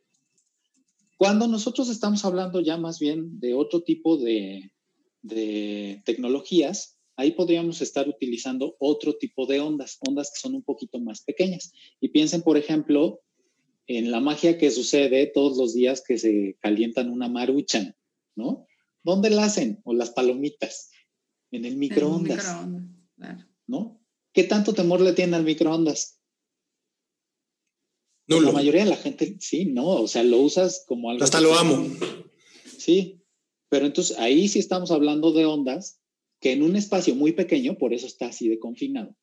Cuando 1.19 1.49
nosotros 1.49 1.89
estamos 1.89 2.23
hablando 2.23 2.61
ya 2.61 2.77
más 2.77 2.97
bien 2.97 3.41
de 3.41 3.53
otro 3.53 3.81
tipo 3.81 4.15
de, 4.15 4.71
de 5.21 6.01
tecnologías, 6.05 6.97
ahí 7.17 7.31
podríamos 7.31 7.81
estar 7.81 8.07
utilizando 8.07 8.77
otro 8.79 9.17
tipo 9.17 9.45
de 9.45 9.59
ondas, 9.59 9.97
ondas 10.07 10.31
que 10.33 10.39
son 10.39 10.55
un 10.55 10.63
poquito 10.63 10.97
más 10.97 11.21
pequeñas. 11.21 11.73
Y 11.99 12.07
piensen, 12.07 12.41
por 12.41 12.55
ejemplo, 12.55 13.19
en 13.85 14.11
la 14.11 14.21
magia 14.21 14.57
que 14.57 14.71
sucede 14.71 15.27
todos 15.27 15.57
los 15.57 15.73
días 15.73 16.01
que 16.07 16.17
se 16.17 16.57
calientan 16.61 17.09
una 17.09 17.27
maruchan, 17.27 17.97
¿no? 18.37 18.65
¿Dónde 19.03 19.29
la 19.29 19.43
hacen? 19.43 19.81
O 19.83 19.93
las 19.93 20.11
palomitas. 20.11 20.89
En 21.51 21.65
el 21.65 21.75
microondas. 21.75 22.47
¿No? 23.67 24.01
¿Qué 24.31 24.45
tanto 24.45 24.73
temor 24.73 25.01
le 25.01 25.11
tiene 25.11 25.35
al 25.35 25.43
microondas? 25.43 26.18
No, 28.29 28.39
la 28.41 28.51
mayoría 28.51 28.83
de 28.83 28.89
la 28.91 28.95
gente, 28.95 29.35
sí, 29.39 29.65
no, 29.65 29.87
o 29.87 30.07
sea, 30.07 30.23
lo 30.23 30.39
usas 30.39 30.85
como 30.87 31.09
algo. 31.09 31.23
Hasta 31.23 31.41
lo 31.41 31.55
amo. 31.55 31.87
Sí, 32.77 33.21
pero 33.69 33.85
entonces 33.85 34.17
ahí 34.19 34.47
sí 34.47 34.59
estamos 34.59 34.91
hablando 34.91 35.33
de 35.33 35.45
ondas 35.45 35.99
que 36.39 36.53
en 36.53 36.63
un 36.63 36.75
espacio 36.75 37.15
muy 37.15 37.33
pequeño, 37.33 37.77
por 37.77 37.93
eso 37.93 38.07
está 38.07 38.27
así 38.27 38.47
de 38.47 38.59
confinado, 38.59 39.15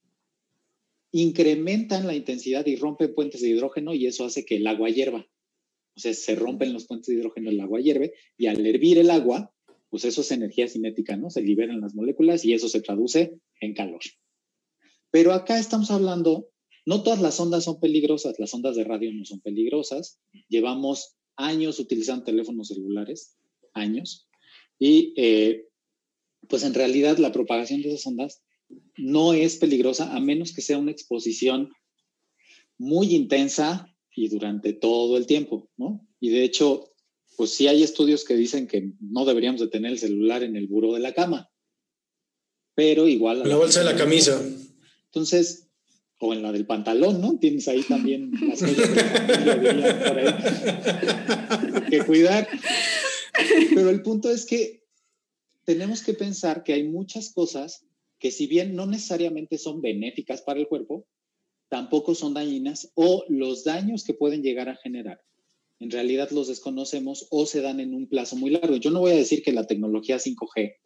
incrementan 1.13 2.07
la 2.07 2.15
intensidad 2.15 2.67
y 2.67 2.77
rompen 2.77 3.15
puentes 3.15 3.41
de 3.41 3.49
hidrógeno 3.49 3.95
y 3.95 4.07
eso 4.07 4.25
hace 4.25 4.45
que 4.45 4.57
el 4.57 4.67
agua 4.67 4.91
hierva. 4.91 5.27
O 5.97 6.01
sea, 6.01 6.13
se 6.13 6.35
rompen 6.35 6.75
los 6.75 6.87
puentes 6.87 7.07
de 7.07 7.15
hidrógeno, 7.15 7.49
el 7.49 7.61
agua 7.61 7.81
hierve 7.81 8.13
y 8.37 8.49
al 8.49 8.67
hervir 8.67 8.99
el 8.99 9.11
agua 9.11 9.55
pues 9.89 10.05
eso 10.05 10.21
es 10.21 10.31
energía 10.31 10.69
cinética, 10.69 11.17
¿no? 11.17 11.31
Se 11.31 11.43
liberan 11.43 11.81
las 11.81 11.95
moléculas 11.95 12.45
y 12.45 12.53
eso 12.53 12.69
se 12.69 12.81
traduce 12.81 13.39
en 13.61 13.75
calor. 13.75 14.01
Pero 15.11 15.33
acá 15.33 15.59
estamos 15.59 15.91
hablando, 15.91 16.49
no 16.87 17.03
todas 17.03 17.21
las 17.21 17.39
ondas 17.41 17.65
son 17.65 17.81
peligrosas, 17.81 18.39
las 18.39 18.55
ondas 18.55 18.77
de 18.77 18.85
radio 18.85 19.13
no 19.13 19.25
son 19.25 19.41
peligrosas. 19.41 20.21
Llevamos 20.49 21.17
años 21.37 21.81
utilizando 21.81 22.25
teléfonos 22.25 22.69
celulares, 22.69 23.37
años, 23.75 24.29
y 24.79 25.13
eh, 25.17 25.67
pues 26.49 26.63
en 26.63 26.75
realidad 26.75 27.19
la 27.19 27.33
propagación 27.33 27.83
de 27.83 27.89
esas 27.89 28.07
ondas 28.07 28.43
no 28.97 29.35
es 29.35 29.57
peligrosa 29.57 30.15
a 30.15 30.21
menos 30.21 30.53
que 30.53 30.63
sea 30.63 30.79
una 30.79 30.93
exposición 30.93 31.71
muy 32.79 33.15
intensa 33.15 33.93
y 34.15 34.29
durante 34.29 34.73
todo 34.73 35.17
el 35.17 35.27
tiempo, 35.27 35.69
¿no? 35.77 36.07
Y 36.21 36.31
de 36.31 36.45
hecho, 36.45 36.93
pues 37.37 37.51
sí 37.51 37.67
hay 37.67 37.83
estudios 37.83 38.25
que 38.25 38.35
dicen 38.35 38.69
que 38.69 38.93
no 39.01 39.25
deberíamos 39.25 39.61
de 39.61 39.69
tener 39.69 39.91
el 39.91 39.99
celular 39.99 40.43
en 40.43 40.57
el 40.57 40.69
buró 40.69 40.95
de 40.95 41.01
la 41.01 41.15
cama, 41.15 41.51
pero 42.75 43.09
igual... 43.09 43.47
La 43.47 43.57
bolsa 43.57 43.81
de 43.81 43.87
la 43.87 43.97
camisa. 43.97 44.41
Entonces, 45.07 45.66
o 46.19 46.33
en 46.33 46.43
la 46.43 46.53
del 46.53 46.67
pantalón, 46.67 47.21
¿no? 47.21 47.39
Tienes 47.39 47.69
ahí 47.69 47.83
también 47.83 48.31
las 48.49 48.61
cosas 48.61 48.89
por 50.09 50.19
ahí. 50.19 51.91
que 51.91 52.05
cuidar. 52.05 52.49
Pero 53.75 53.91
el 53.91 54.03
punto 54.03 54.31
es 54.31 54.47
que 54.47 54.85
tenemos 55.65 56.03
que 56.03 56.15
pensar 56.15 56.63
que 56.63 56.73
hay 56.73 56.85
muchas 56.85 57.33
cosas 57.33 57.85
que 58.19 58.31
si 58.31 58.47
bien 58.47 58.75
no 58.75 58.87
necesariamente 58.87 59.59
son 59.59 59.83
benéficas 59.83 60.41
para 60.43 60.59
el 60.59 60.69
cuerpo, 60.69 61.07
tampoco 61.69 62.15
son 62.15 62.33
dañinas 62.33 62.93
o 62.95 63.25
los 63.29 63.65
daños 63.65 64.05
que 64.05 64.15
pueden 64.15 64.43
llegar 64.43 64.69
a 64.69 64.77
generar 64.77 65.21
en 65.79 65.91
realidad 65.91 66.31
los 66.31 66.49
desconocemos 66.49 67.27
o 67.31 67.47
se 67.47 67.61
dan 67.61 67.81
en 67.81 67.95
un 67.95 68.09
plazo 68.09 68.37
muy 68.37 68.51
largo. 68.51 68.77
Yo 68.77 68.91
no 68.91 69.01
voy 69.01 69.13
a 69.13 69.17
decir 69.17 69.43
que 69.43 69.53
la 69.53 69.67
tecnología 69.67 70.17
5G 70.17 70.77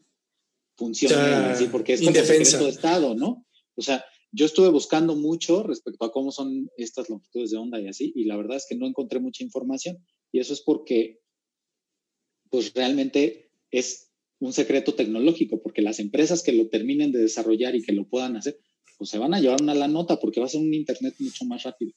funciona 0.77 1.53
así 1.53 1.67
porque 1.67 1.95
es 1.95 2.01
como 2.01 2.11
indefensa. 2.11 2.59
de 2.59 2.69
estado, 2.69 3.15
¿no? 3.15 3.47
O 3.77 3.83
sea, 3.83 4.05
yo 4.33 4.47
estuve 4.47 4.69
buscando 4.69 5.17
mucho 5.17 5.63
respecto 5.63 6.05
a 6.05 6.13
cómo 6.13 6.31
son 6.31 6.71
estas 6.77 7.09
longitudes 7.09 7.51
de 7.51 7.59
onda 7.59 7.81
y 7.81 7.89
así, 7.89 8.13
y 8.15 8.25
la 8.25 8.37
verdad 8.37 8.57
es 8.57 8.67
que 8.69 8.77
no 8.77 8.87
encontré 8.87 9.21
mucha 9.21 9.43
información. 9.43 9.99
Y 10.33 10.41
eso 10.41 10.53
es 10.53 10.61
porque, 10.61 11.21
pues 12.51 12.73
realmente 12.75 13.51
es 13.71 14.11
un 14.39 14.53
secreto 14.53 14.95
tecnológico, 14.95 15.61
porque 15.63 15.83
las 15.83 15.99
empresas 15.99 16.43
que 16.43 16.53
lo 16.53 16.69
terminen 16.69 17.13
de 17.13 17.21
desarrollar 17.21 17.75
y 17.75 17.83
que 17.83 17.93
lo 17.93 18.09
puedan 18.09 18.37
hacer, 18.37 18.59
pues 18.97 19.11
se 19.11 19.19
van 19.19 19.35
a 19.35 19.41
llevar 19.41 19.63
una 19.63 19.75
la 19.75 19.89
nota 19.89 20.19
porque 20.19 20.41
va 20.41 20.47
a 20.47 20.51
ser 20.51 20.61
un 20.61 20.73
Internet 20.73 21.15
mucho 21.19 21.45
más 21.45 21.63
rápido. 21.63 21.93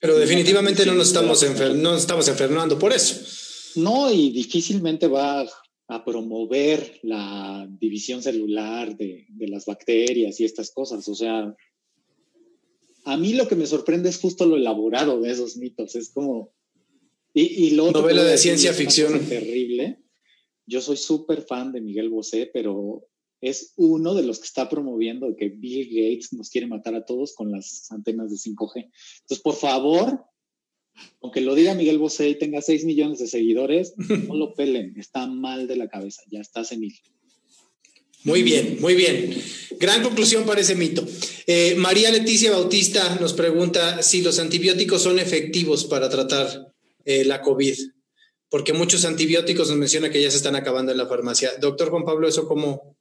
Pero 0.00 0.18
definitivamente 0.18 0.86
no 0.86 0.94
nos 0.94 1.08
estamos, 1.08 1.44
no 1.76 1.96
estamos 1.96 2.28
enfermando 2.28 2.78
por 2.78 2.92
eso. 2.92 3.22
No, 3.76 4.12
y 4.12 4.30
difícilmente 4.30 5.06
va 5.06 5.46
a 5.88 6.04
promover 6.04 7.00
la 7.02 7.66
división 7.80 8.22
celular 8.22 8.96
de, 8.96 9.26
de, 9.28 9.48
las 9.48 9.66
bacterias 9.66 10.38
y 10.40 10.44
estas 10.44 10.70
cosas. 10.70 11.06
O 11.08 11.14
sea, 11.14 11.54
a 13.08 13.16
mí 13.16 13.32
lo 13.32 13.48
que 13.48 13.56
me 13.56 13.66
sorprende 13.66 14.10
es 14.10 14.18
justo 14.18 14.44
lo 14.44 14.56
elaborado 14.56 15.20
de 15.20 15.30
esos 15.30 15.56
mitos. 15.56 15.94
Es 15.94 16.10
como... 16.10 16.52
Y, 17.32 17.66
y 17.66 17.70
lo 17.70 17.90
Novela 17.90 18.22
de 18.22 18.36
ciencia 18.36 18.72
ficción. 18.74 19.26
Terrible. 19.26 19.98
Yo 20.66 20.82
soy 20.82 20.98
súper 20.98 21.42
fan 21.42 21.72
de 21.72 21.80
Miguel 21.80 22.10
Bosé, 22.10 22.50
pero 22.52 23.08
es 23.40 23.72
uno 23.76 24.14
de 24.14 24.24
los 24.24 24.40
que 24.40 24.46
está 24.46 24.68
promoviendo 24.68 25.34
que 25.36 25.48
Bill 25.48 25.88
Gates 25.88 26.34
nos 26.34 26.50
quiere 26.50 26.66
matar 26.66 26.94
a 26.94 27.06
todos 27.06 27.34
con 27.34 27.50
las 27.50 27.90
antenas 27.90 28.30
de 28.30 28.36
5G. 28.36 28.90
Entonces, 29.20 29.40
por 29.42 29.54
favor, 29.54 30.24
aunque 31.22 31.40
lo 31.40 31.54
diga 31.54 31.74
Miguel 31.74 31.98
Bosé 31.98 32.28
y 32.28 32.38
tenga 32.38 32.60
6 32.60 32.84
millones 32.84 33.20
de 33.20 33.26
seguidores, 33.26 33.94
no 34.28 34.34
lo 34.34 34.52
pelen, 34.52 34.94
está 34.98 35.26
mal 35.26 35.66
de 35.66 35.76
la 35.76 35.88
cabeza, 35.88 36.22
ya 36.30 36.40
está 36.40 36.62
senil. 36.62 36.94
Muy 38.24 38.42
bien, 38.42 38.78
muy 38.80 38.94
bien. 38.94 39.34
Gran 39.78 40.02
conclusión 40.02 40.44
para 40.44 40.60
ese 40.60 40.74
mito. 40.74 41.06
Eh, 41.46 41.76
María 41.76 42.10
Leticia 42.10 42.50
Bautista 42.50 43.16
nos 43.20 43.32
pregunta 43.32 44.02
si 44.02 44.22
los 44.22 44.38
antibióticos 44.40 45.02
son 45.02 45.18
efectivos 45.18 45.84
para 45.84 46.08
tratar 46.08 46.72
eh, 47.04 47.24
la 47.24 47.40
COVID, 47.42 47.76
porque 48.50 48.72
muchos 48.72 49.04
antibióticos 49.04 49.68
nos 49.68 49.78
menciona 49.78 50.10
que 50.10 50.20
ya 50.20 50.30
se 50.30 50.38
están 50.38 50.56
acabando 50.56 50.90
en 50.90 50.98
la 50.98 51.06
farmacia. 51.06 51.52
Doctor 51.60 51.90
Juan 51.90 52.04
Pablo, 52.04 52.26
¿eso 52.26 52.48
cómo, 52.48 52.98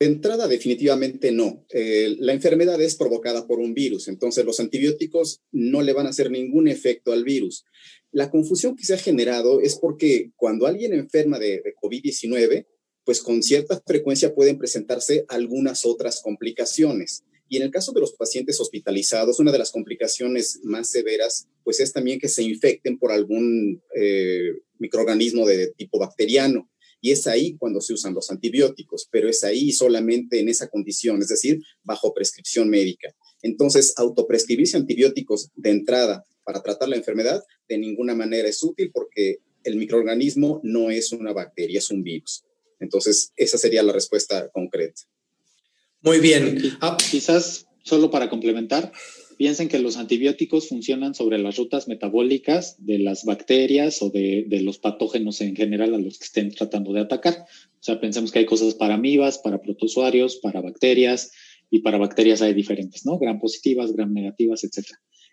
de 0.00 0.06
entrada, 0.06 0.48
definitivamente 0.48 1.30
no. 1.30 1.64
Eh, 1.70 2.16
la 2.18 2.32
enfermedad 2.32 2.80
es 2.80 2.96
provocada 2.96 3.46
por 3.46 3.60
un 3.60 3.74
virus, 3.74 4.08
entonces 4.08 4.44
los 4.44 4.58
antibióticos 4.58 5.40
no 5.52 5.82
le 5.82 5.92
van 5.92 6.06
a 6.06 6.10
hacer 6.10 6.32
ningún 6.32 6.66
efecto 6.66 7.12
al 7.12 7.22
virus. 7.22 7.64
La 8.10 8.28
confusión 8.28 8.74
que 8.74 8.84
se 8.84 8.94
ha 8.94 8.98
generado 8.98 9.60
es 9.60 9.76
porque 9.76 10.32
cuando 10.34 10.66
alguien 10.66 10.94
enferma 10.94 11.38
de, 11.38 11.62
de 11.62 11.74
COVID-19, 11.80 12.66
pues 13.04 13.20
con 13.20 13.42
cierta 13.42 13.80
frecuencia 13.86 14.34
pueden 14.34 14.58
presentarse 14.58 15.24
algunas 15.28 15.84
otras 15.84 16.20
complicaciones. 16.22 17.24
Y 17.48 17.56
en 17.56 17.64
el 17.64 17.70
caso 17.70 17.92
de 17.92 18.00
los 18.00 18.12
pacientes 18.12 18.60
hospitalizados, 18.60 19.40
una 19.40 19.50
de 19.50 19.58
las 19.58 19.72
complicaciones 19.72 20.60
más 20.62 20.88
severas, 20.88 21.48
pues 21.64 21.80
es 21.80 21.92
también 21.92 22.20
que 22.20 22.28
se 22.28 22.44
infecten 22.44 22.96
por 22.96 23.10
algún 23.10 23.82
eh, 23.96 24.52
microorganismo 24.78 25.44
de 25.46 25.68
tipo 25.76 25.98
bacteriano. 25.98 26.70
Y 27.00 27.10
es 27.10 27.26
ahí 27.26 27.56
cuando 27.56 27.80
se 27.80 27.94
usan 27.94 28.14
los 28.14 28.30
antibióticos, 28.30 29.08
pero 29.10 29.28
es 29.28 29.42
ahí 29.42 29.72
solamente 29.72 30.38
en 30.38 30.48
esa 30.48 30.68
condición, 30.68 31.20
es 31.22 31.28
decir, 31.28 31.60
bajo 31.82 32.14
prescripción 32.14 32.68
médica. 32.68 33.12
Entonces, 33.42 33.94
autoprescribirse 33.96 34.76
antibióticos 34.76 35.50
de 35.56 35.70
entrada 35.70 36.24
para 36.44 36.62
tratar 36.62 36.88
la 36.88 36.96
enfermedad 36.96 37.42
de 37.68 37.78
ninguna 37.78 38.14
manera 38.14 38.48
es 38.48 38.62
útil 38.62 38.90
porque 38.92 39.38
el 39.64 39.76
microorganismo 39.76 40.60
no 40.62 40.90
es 40.90 41.12
una 41.12 41.32
bacteria, 41.32 41.78
es 41.78 41.90
un 41.90 42.02
virus. 42.02 42.44
Entonces, 42.80 43.32
esa 43.36 43.58
sería 43.58 43.82
la 43.82 43.92
respuesta 43.92 44.48
concreta. 44.50 45.02
Muy 46.02 46.18
bien. 46.18 46.78
Ah, 46.80 46.96
quizás 47.10 47.66
solo 47.82 48.10
para 48.10 48.28
complementar, 48.28 48.92
piensen 49.36 49.68
que 49.68 49.78
los 49.78 49.96
antibióticos 49.96 50.68
funcionan 50.68 51.14
sobre 51.14 51.38
las 51.38 51.56
rutas 51.56 51.88
metabólicas 51.88 52.76
de 52.84 52.98
las 52.98 53.24
bacterias 53.24 54.02
o 54.02 54.10
de, 54.10 54.46
los 54.62 54.78
patógenos 54.78 55.40
en 55.40 55.56
general 55.56 55.94
a 55.94 55.98
los 55.98 56.18
que 56.18 56.24
estén 56.24 56.50
tratando 56.50 56.92
de 56.92 57.00
atacar. 57.00 57.44
O 57.44 57.82
sea, 57.82 58.00
pensemos 58.00 58.32
que 58.32 58.40
hay 58.40 58.46
cosas 58.46 58.74
para 58.74 58.94
amibas, 58.94 59.38
para 59.38 59.62
protozoarios, 59.62 60.36
para 60.36 60.60
bacterias, 60.60 61.32
y 61.70 61.80
para 61.80 61.98
bacterias 61.98 62.42
hay 62.42 62.52
diferentes, 62.52 63.06
¿no? 63.06 63.18
Gram 63.18 63.38
positivas, 63.38 63.92
gram 63.92 64.12
negativas, 64.12 64.64
etc. 64.64 64.88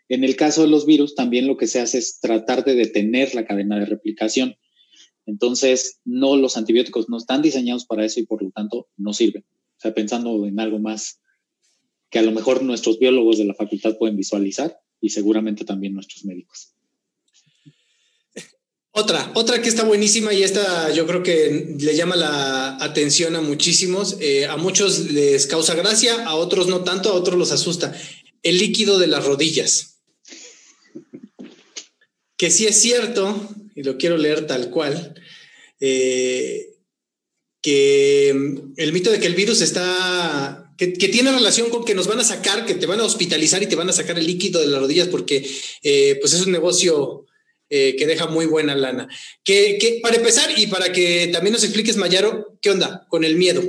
En 0.08 0.24
el 0.24 0.36
caso 0.36 0.62
de 0.62 0.68
los 0.68 0.86
virus, 0.86 1.16
también 1.16 1.48
lo 1.48 1.58
que 1.58 1.68
se 1.68 1.80
hace 1.80 1.98
es 1.98 2.20
tratar 2.20 2.64
de 2.64 2.76
detener 2.76 3.34
la 3.36 3.46
cadena 3.46 3.80
de 3.80 3.86
replicación. 3.86 4.56
Entonces, 5.28 6.00
no, 6.06 6.38
los 6.38 6.58
antibióticos 6.58 7.10
no 7.10 7.18
están 7.18 7.42
diseñados 7.42 7.86
para 7.86 8.06
eso 8.06 8.20
y 8.20 8.26
por 8.26 8.42
lo 8.42 8.50
tanto 8.50 8.88
no 8.98 9.14
sirven. 9.14 9.44
O 9.78 9.80
sea, 9.80 9.94
pensando 9.94 10.46
en 10.46 10.60
algo 10.60 10.80
más 10.80 11.20
que 12.10 12.20
a 12.20 12.24
lo 12.24 12.32
mejor 12.32 12.64
nuestros 12.64 12.98
biólogos 12.98 13.38
de 13.38 13.46
la 13.46 13.54
facultad 13.54 13.98
pueden 13.98 14.16
visualizar 14.16 14.80
y 15.02 15.10
seguramente 15.10 15.66
también 15.66 15.94
nuestros 15.94 16.26
médicos. 16.26 16.74
Otra, 18.92 19.32
otra 19.36 19.62
que 19.62 19.70
está 19.70 19.84
buenísima 19.84 20.34
y 20.34 20.42
esta 20.42 20.92
yo 20.92 21.06
creo 21.06 21.22
que 21.22 21.76
le 21.78 21.96
llama 21.96 22.16
la 22.16 22.84
atención 22.84 23.36
a 23.36 23.42
muchísimos. 23.42 24.18
Eh, 24.22 24.48
a 24.48 24.58
muchos 24.58 25.12
les 25.12 25.46
causa 25.46 25.76
gracia, 25.76 26.26
a 26.26 26.34
otros 26.36 26.68
no 26.68 26.84
tanto, 26.84 27.10
a 27.10 27.14
otros 27.14 27.38
los 27.38 27.52
asusta. 27.52 27.94
El 28.42 28.58
líquido 28.58 28.98
de 28.98 29.08
las 29.08 29.26
rodillas. 29.26 30.00
Que 32.38 32.50
sí 32.50 32.66
es 32.66 32.82
cierto, 32.82 33.40
y 33.78 33.84
lo 33.84 33.98
quiero 33.98 34.18
leer 34.18 34.48
tal 34.48 34.72
cual, 34.72 35.14
eh, 35.80 36.74
que 37.62 38.30
el 38.30 38.92
mito 38.92 39.12
de 39.12 39.20
que 39.20 39.28
el 39.28 39.36
virus 39.36 39.62
está 39.62 40.74
que, 40.78 40.88
tiene 40.88 41.32
relación 41.32 41.70
con 41.70 41.86
que 41.86 41.94
nos 41.94 42.08
van 42.08 42.20
a 42.20 42.24
sacar, 42.24 42.66
que 42.66 42.74
te 42.74 42.88
van 42.88 43.00
a 43.00 43.06
hospitalizar 43.06 43.62
y 43.62 43.68
te 43.68 43.76
van 43.76 43.90
a 43.90 43.94
sacar 43.94 44.18
el 44.18 44.26
líquido 44.26 44.62
de 44.62 44.68
las 44.68 44.80
rodillas 44.80 45.08
porque 45.10 45.48
eh, 45.84 46.18
pues 46.20 46.34
es 46.34 46.46
un 46.46 46.52
negocio 46.52 47.26
eh, 47.70 47.96
que 47.98 48.08
deja 48.08 48.26
muy 48.28 48.48
buena 48.48 48.76
lana. 48.76 49.08
Que, 49.44 50.00
para 50.02 50.16
empezar 50.16 50.50
y 50.58 50.68
para 50.68 50.92
que 50.92 51.30
también 51.32 51.54
nos 51.54 51.64
expliques, 51.64 51.98
Mayaro, 51.98 52.58
¿qué 52.62 52.72
onda 52.72 53.06
con 53.10 53.24
el 53.24 53.36
miedo 53.36 53.64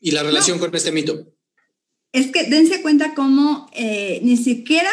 y 0.00 0.10
la 0.10 0.24
relación 0.24 0.58
con 0.58 0.74
este 0.74 0.90
mito? 0.90 1.32
Es 2.12 2.32
que 2.32 2.44
dense 2.44 2.82
cuenta 2.82 3.14
cómo 3.14 3.70
eh, 3.72 4.20
ni 4.22 4.36
siquiera 4.36 4.90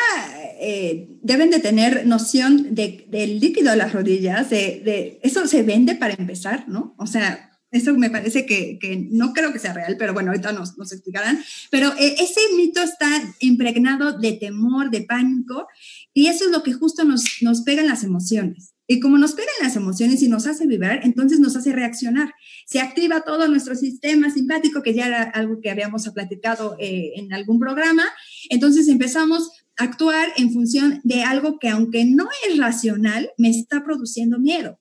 deben 1.21 1.49
de 1.49 1.60
tener 1.60 2.06
noción 2.06 2.73
del 2.73 3.39
líquido 3.39 3.71
de 3.71 3.78
las 3.78 3.93
rodillas, 3.93 4.49
de, 4.49 4.82
de, 4.84 5.19
eso 5.23 5.45
se 5.47 5.63
vende 5.63 5.95
para 5.95 6.13
empezar, 6.13 6.67
¿no? 6.67 6.95
O 6.97 7.06
sea, 7.06 7.54
eso 7.73 7.91
me 7.95 8.12
parece 8.12 8.45
que, 8.45 8.78
que, 8.80 9.08
no 9.10 9.34
creo 9.34 9.52
que 9.52 9.58
sea 9.58 9.73
real, 9.73 9.95
pero 9.97 10.13
bueno, 10.13 10.30
ahorita 10.30 10.52
nos, 10.52 10.78
nos 10.78 10.93
explicarán. 10.93 11.43
Pero 11.71 11.91
eh, 11.99 12.15
ese 12.19 12.39
mito 12.56 12.82
está 12.82 13.10
impregnado 13.39 14.17
de 14.19 14.34
temor, 14.34 14.91
de 14.91 15.02
pánico, 15.02 15.67
y 16.13 16.28
eso 16.28 16.45
es 16.45 16.52
lo 16.52 16.62
que 16.62 16.73
justo 16.73 17.04
nos, 17.04 17.23
nos 17.41 17.62
pega 17.63 17.82
en 17.82 17.88
las 17.88 18.04
emociones. 18.04 18.73
Y 18.86 18.99
como 18.99 19.17
nos 19.17 19.34
pegan 19.34 19.56
las 19.62 19.76
emociones 19.76 20.21
y 20.21 20.28
nos 20.28 20.45
hace 20.45 20.67
vibrar, 20.67 20.99
entonces 21.04 21.39
nos 21.39 21.56
hace 21.56 21.71
reaccionar. 21.71 22.34
Se 22.67 22.80
activa 22.80 23.21
todo 23.21 23.47
nuestro 23.47 23.76
sistema 23.76 24.30
simpático, 24.30 24.84
que 24.84 24.93
ya 24.93 25.08
era 25.08 25.23
algo 25.23 25.60
que 25.62 25.71
habíamos 25.71 26.08
platicado 26.10 26.76
eh, 26.80 27.13
en 27.15 27.34
algún 27.34 27.60
programa. 27.60 28.04
Entonces 28.49 28.88
empezamos 28.88 29.49
actuar 29.77 30.29
en 30.38 30.51
función 30.51 31.01
de 31.03 31.23
algo 31.23 31.59
que 31.59 31.69
aunque 31.69 32.05
no 32.05 32.29
es 32.47 32.57
racional, 32.57 33.31
me 33.38 33.49
está 33.49 33.83
produciendo 33.83 34.39
miedo. 34.39 34.79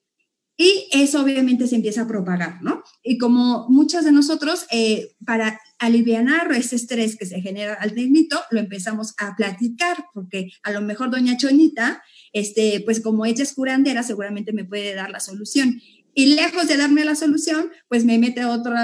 Y 0.56 0.88
eso 0.92 1.22
obviamente 1.22 1.66
se 1.66 1.76
empieza 1.76 2.02
a 2.02 2.06
propagar, 2.06 2.62
¿no? 2.62 2.82
Y 3.02 3.16
como 3.18 3.66
muchos 3.68 4.04
de 4.04 4.12
nosotros, 4.12 4.66
eh, 4.70 5.12
para 5.24 5.58
aliviar 5.78 6.26
ese 6.52 6.76
estrés 6.76 7.16
que 7.16 7.26
se 7.26 7.40
genera 7.40 7.74
al 7.74 7.94
mito, 7.94 8.40
lo 8.50 8.60
empezamos 8.60 9.14
a 9.18 9.34
platicar, 9.34 10.04
porque 10.12 10.50
a 10.62 10.70
lo 10.70 10.82
mejor 10.82 11.10
doña 11.10 11.36
Chonita, 11.36 12.02
este, 12.32 12.82
pues 12.84 13.00
como 13.00 13.24
ella 13.24 13.42
es 13.42 13.54
curandera, 13.54 14.02
seguramente 14.02 14.52
me 14.52 14.64
puede 14.64 14.94
dar 14.94 15.10
la 15.10 15.20
solución. 15.20 15.80
Y 16.14 16.34
lejos 16.34 16.68
de 16.68 16.76
darme 16.76 17.06
la 17.06 17.14
solución, 17.14 17.70
pues 17.88 18.04
me 18.04 18.18
mete 18.18 18.44
otro 18.44 18.74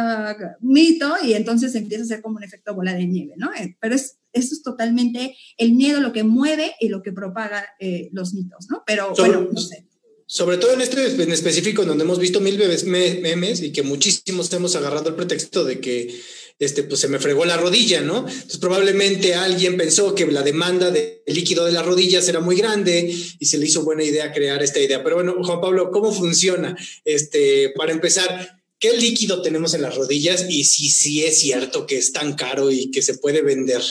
mito 0.60 1.14
y 1.22 1.34
entonces 1.34 1.74
empieza 1.74 2.04
a 2.04 2.06
ser 2.06 2.22
como 2.22 2.38
un 2.38 2.44
efecto 2.44 2.74
bola 2.74 2.94
de 2.94 3.06
nieve, 3.06 3.34
¿no? 3.36 3.52
Eh, 3.52 3.76
pero 3.80 3.94
es, 3.94 4.17
eso 4.38 4.54
es 4.54 4.62
totalmente 4.62 5.36
el 5.56 5.72
miedo 5.72 6.00
lo 6.00 6.12
que 6.12 6.24
mueve 6.24 6.74
y 6.80 6.88
lo 6.88 7.02
que 7.02 7.12
propaga 7.12 7.66
eh, 7.80 8.08
los 8.12 8.34
mitos, 8.34 8.66
¿no? 8.70 8.82
Pero 8.86 9.12
bueno, 9.16 9.48
no 9.52 9.60
sé. 9.60 9.84
Sobre 10.30 10.58
todo 10.58 10.74
en 10.74 10.82
este 10.82 11.22
en 11.22 11.32
específico, 11.32 11.86
donde 11.86 12.04
hemos 12.04 12.18
visto 12.18 12.40
mil 12.40 12.58
bebés 12.58 12.84
memes 12.84 13.62
y 13.62 13.72
que 13.72 13.82
muchísimos 13.82 14.52
hemos 14.52 14.76
agarrado 14.76 15.08
el 15.08 15.14
pretexto 15.14 15.64
de 15.64 15.80
que 15.80 16.14
este, 16.58 16.82
pues 16.82 17.00
se 17.00 17.08
me 17.08 17.18
fregó 17.18 17.44
la 17.44 17.56
rodilla, 17.56 18.00
¿no? 18.00 18.18
Entonces 18.18 18.58
probablemente 18.58 19.34
alguien 19.34 19.76
pensó 19.76 20.14
que 20.14 20.26
la 20.26 20.42
demanda 20.42 20.90
de 20.90 21.22
líquido 21.26 21.64
de 21.64 21.72
las 21.72 21.86
rodillas 21.86 22.28
era 22.28 22.40
muy 22.40 22.56
grande 22.56 23.14
y 23.38 23.46
se 23.46 23.58
le 23.58 23.66
hizo 23.66 23.84
buena 23.84 24.02
idea 24.02 24.32
crear 24.32 24.62
esta 24.62 24.80
idea. 24.80 25.02
Pero 25.04 25.16
bueno, 25.16 25.36
Juan 25.42 25.60
Pablo, 25.60 25.90
¿cómo 25.90 26.12
funciona? 26.12 26.76
Este, 27.04 27.72
para 27.76 27.92
empezar, 27.92 28.60
¿qué 28.78 28.96
líquido 28.96 29.40
tenemos 29.40 29.74
en 29.74 29.82
las 29.82 29.94
rodillas 29.94 30.46
y 30.48 30.64
si 30.64 30.90
sí 30.90 31.24
es 31.24 31.38
cierto 31.38 31.86
que 31.86 31.96
es 31.96 32.12
tan 32.12 32.34
caro 32.34 32.70
y 32.72 32.90
que 32.90 33.02
se 33.02 33.14
puede 33.14 33.40
vender? 33.40 33.82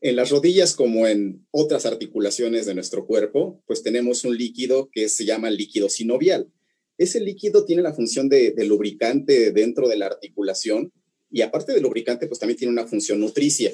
En 0.00 0.14
las 0.14 0.30
rodillas, 0.30 0.76
como 0.76 1.08
en 1.08 1.44
otras 1.50 1.84
articulaciones 1.84 2.66
de 2.66 2.74
nuestro 2.74 3.04
cuerpo, 3.04 3.64
pues 3.66 3.82
tenemos 3.82 4.24
un 4.24 4.36
líquido 4.36 4.90
que 4.92 5.08
se 5.08 5.24
llama 5.24 5.50
líquido 5.50 5.88
sinovial. 5.88 6.52
Ese 6.98 7.20
líquido 7.20 7.64
tiene 7.64 7.82
la 7.82 7.92
función 7.92 8.28
de, 8.28 8.54
lubricante 8.64 9.50
dentro 9.50 9.88
de 9.88 9.96
la 9.96 10.06
articulación 10.06 10.92
y 11.32 11.42
aparte 11.42 11.72
de 11.72 11.80
lubricante, 11.80 12.28
pues 12.28 12.38
también 12.38 12.58
tiene 12.58 12.72
una 12.72 12.86
función 12.86 13.18
nutricia. 13.18 13.72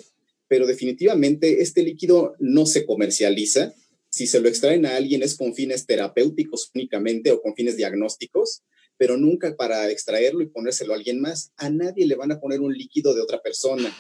Pero 0.49 0.67
definitivamente 0.67 1.61
este 1.61 1.83
líquido 1.83 2.35
no 2.39 2.65
se 2.65 2.87
comercializa. 2.87 3.75
Si 4.09 4.27
se 4.27 4.41
lo 4.41 4.49
extraen 4.49 4.87
a 4.87 4.97
alguien 4.97 5.23
es 5.23 5.37
con 5.37 5.55
fines 5.55 5.87
terapéuticos 5.87 6.71
únicamente 6.75 7.33
o 7.33 7.43
con 7.43 7.55
fines 7.55 7.77
diagnósticos, 7.77 8.63
pero 8.97 9.19
nunca 9.19 9.55
para 9.57 9.91
extraerlo 9.91 10.41
y 10.41 10.47
ponérselo 10.47 10.95
a 10.95 10.97
alguien 10.97 11.21
más. 11.21 11.53
A 11.57 11.69
nadie 11.69 12.07
le 12.07 12.15
van 12.15 12.33
a 12.33 12.41
poner 12.41 12.61
un 12.61 12.73
líquido 12.73 13.15
de 13.15 13.21
otra 13.21 13.43
persona. 13.43 13.95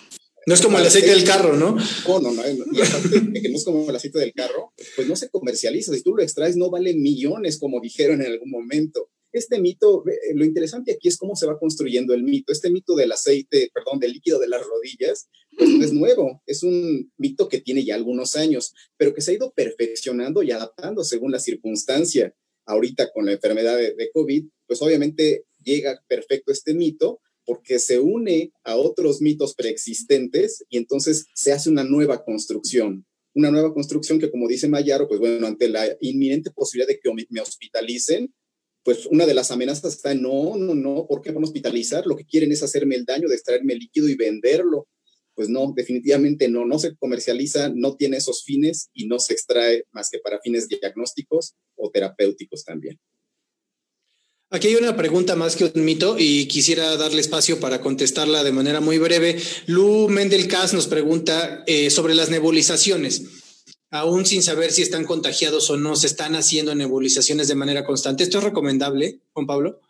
No 0.46 0.54
es 0.54 0.60
como 0.60 0.78
el 0.78 0.86
aceite 0.86 1.10
del 1.10 1.24
carro, 1.24 1.56
¿no? 1.56 1.76
No, 2.06 2.20
no, 2.20 2.32
no. 2.32 2.42
Y 2.46 2.82
aparte 2.82 3.20
de 3.20 3.42
que 3.42 3.48
no 3.48 3.56
es 3.56 3.64
como 3.64 3.88
el 3.88 3.96
aceite 3.96 4.18
del 4.18 4.32
carro, 4.32 4.72
pues 4.96 5.08
no 5.08 5.16
se 5.16 5.30
comercializa. 5.30 5.94
Si 5.94 6.02
tú 6.02 6.14
lo 6.14 6.22
extraes, 6.22 6.56
no 6.56 6.70
vale 6.70 6.94
millones, 6.94 7.58
como 7.58 7.80
dijeron 7.80 8.20
en 8.20 8.32
algún 8.32 8.50
momento. 8.50 9.10
Este 9.32 9.58
mito, 9.58 10.04
lo 10.34 10.44
interesante 10.44 10.92
aquí 10.92 11.08
es 11.08 11.16
cómo 11.16 11.34
se 11.34 11.46
va 11.46 11.58
construyendo 11.58 12.14
el 12.14 12.22
mito. 12.22 12.52
Este 12.52 12.70
mito 12.70 12.94
del 12.94 13.10
aceite, 13.10 13.68
perdón, 13.74 13.98
del 13.98 14.12
líquido 14.12 14.38
de 14.38 14.46
las 14.46 14.62
rodillas, 14.62 15.28
pues 15.58 15.70
no 15.70 15.84
es 15.84 15.92
nuevo. 15.92 16.42
Es 16.46 16.62
un 16.62 17.12
mito 17.16 17.48
que 17.48 17.60
tiene 17.60 17.84
ya 17.84 17.96
algunos 17.96 18.36
años, 18.36 18.74
pero 18.96 19.12
que 19.12 19.22
se 19.22 19.32
ha 19.32 19.34
ido 19.34 19.52
perfeccionando 19.52 20.42
y 20.44 20.52
adaptando 20.52 21.02
según 21.02 21.32
la 21.32 21.40
circunstancia. 21.40 22.32
Ahorita 22.64 23.10
con 23.12 23.26
la 23.26 23.32
enfermedad 23.32 23.76
de, 23.76 23.94
de 23.94 24.10
COVID, 24.12 24.44
pues 24.66 24.80
obviamente 24.82 25.46
llega 25.64 26.00
perfecto 26.06 26.52
este 26.52 26.74
mito, 26.74 27.20
porque 27.44 27.78
se 27.78 27.98
une 27.98 28.52
a 28.62 28.76
otros 28.76 29.20
mitos 29.20 29.54
preexistentes 29.54 30.64
y 30.68 30.78
entonces 30.78 31.26
se 31.34 31.52
hace 31.52 31.70
una 31.70 31.84
nueva 31.84 32.24
construcción. 32.24 33.06
Una 33.34 33.50
nueva 33.50 33.74
construcción 33.74 34.18
que, 34.18 34.30
como 34.30 34.46
dice 34.46 34.68
Mayaro, 34.68 35.08
pues 35.08 35.18
bueno, 35.18 35.46
ante 35.46 35.68
la 35.68 35.96
inminente 36.00 36.50
posibilidad 36.50 36.88
de 36.88 37.00
que 37.00 37.10
me 37.30 37.40
hospitalicen, 37.40 38.32
pues 38.84 39.06
una 39.06 39.26
de 39.26 39.34
las 39.34 39.50
amenazas 39.50 39.94
está 39.94 40.14
no, 40.14 40.56
no, 40.56 40.74
no, 40.74 41.06
¿por 41.08 41.22
qué 41.22 41.32
van 41.32 41.42
a 41.42 41.46
hospitalizar? 41.46 42.06
Lo 42.06 42.16
que 42.16 42.26
quieren 42.26 42.52
es 42.52 42.62
hacerme 42.62 42.94
el 42.94 43.06
daño 43.06 43.28
de 43.28 43.34
extraerme 43.34 43.74
líquido 43.74 44.08
y 44.08 44.14
venderlo. 44.14 44.86
Pues 45.34 45.48
no, 45.48 45.72
definitivamente 45.74 46.48
no, 46.48 46.64
no 46.64 46.78
se 46.78 46.94
comercializa, 46.94 47.72
no 47.74 47.96
tiene 47.96 48.18
esos 48.18 48.44
fines 48.44 48.90
y 48.92 49.06
no 49.06 49.18
se 49.18 49.32
extrae 49.32 49.84
más 49.90 50.10
que 50.10 50.18
para 50.18 50.38
fines 50.40 50.68
diagnósticos 50.68 51.54
o 51.76 51.90
terapéuticos 51.90 52.62
también. 52.62 53.00
Aquí 54.54 54.68
hay 54.68 54.76
una 54.76 54.96
pregunta 54.96 55.34
más 55.34 55.56
que 55.56 55.64
un 55.64 55.84
mito 55.84 56.14
y 56.16 56.46
quisiera 56.46 56.96
darle 56.96 57.20
espacio 57.20 57.58
para 57.58 57.80
contestarla 57.80 58.44
de 58.44 58.52
manera 58.52 58.80
muy 58.80 58.98
breve. 58.98 59.36
Lu 59.66 60.08
Mendelcas 60.08 60.72
nos 60.72 60.86
pregunta 60.86 61.64
eh, 61.66 61.90
sobre 61.90 62.14
las 62.14 62.30
nebulizaciones. 62.30 63.24
Aún 63.90 64.24
sin 64.24 64.44
saber 64.44 64.70
si 64.70 64.82
están 64.82 65.06
contagiados 65.06 65.68
o 65.70 65.76
no, 65.76 65.96
se 65.96 66.06
están 66.06 66.36
haciendo 66.36 66.72
nebulizaciones 66.76 67.48
de 67.48 67.56
manera 67.56 67.84
constante. 67.84 68.22
¿Esto 68.22 68.38
es 68.38 68.44
recomendable, 68.44 69.18
Juan 69.32 69.48
Pablo? 69.48 69.80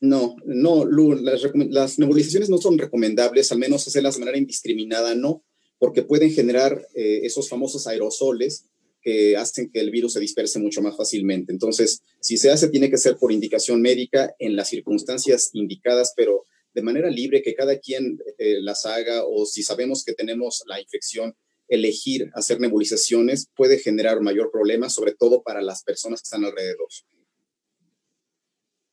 No, 0.00 0.36
no, 0.46 0.86
Lu, 0.86 1.16
las, 1.16 1.98
nebulizaciones 1.98 2.48
no 2.48 2.56
son 2.56 2.78
recomendables, 2.78 3.52
al 3.52 3.58
menos 3.58 3.86
hacerlas 3.86 4.14
de 4.14 4.20
manera 4.20 4.38
indiscriminada, 4.38 5.14
no, 5.14 5.44
porque 5.78 6.00
pueden 6.00 6.32
generar 6.32 6.88
eh, 6.94 7.20
esos 7.24 7.50
famosos 7.50 7.86
aerosoles 7.86 8.68
que 9.04 9.36
hacen 9.36 9.70
que 9.70 9.80
el 9.80 9.90
virus 9.90 10.14
se 10.14 10.20
disperse 10.20 10.58
mucho 10.58 10.80
más 10.80 10.96
fácilmente. 10.96 11.52
Entonces, 11.52 12.02
si 12.20 12.38
se 12.38 12.50
hace, 12.50 12.68
tiene 12.68 12.90
que 12.90 12.96
ser 12.96 13.18
por 13.18 13.30
indicación 13.30 13.82
médica 13.82 14.34
en 14.38 14.56
las 14.56 14.70
circunstancias 14.70 15.50
indicadas, 15.52 16.14
pero 16.16 16.46
de 16.72 16.82
manera 16.82 17.10
libre, 17.10 17.42
que 17.42 17.54
cada 17.54 17.78
quien 17.78 18.18
eh, 18.38 18.56
las 18.60 18.86
haga 18.86 19.24
o 19.24 19.44
si 19.44 19.62
sabemos 19.62 20.04
que 20.04 20.14
tenemos 20.14 20.64
la 20.66 20.80
infección, 20.80 21.36
elegir 21.68 22.30
hacer 22.34 22.60
nebulizaciones 22.60 23.48
puede 23.54 23.78
generar 23.78 24.20
mayor 24.20 24.50
problema, 24.50 24.88
sobre 24.88 25.12
todo 25.12 25.42
para 25.42 25.60
las 25.60 25.82
personas 25.82 26.20
que 26.20 26.26
están 26.26 26.44
alrededor. 26.44 26.88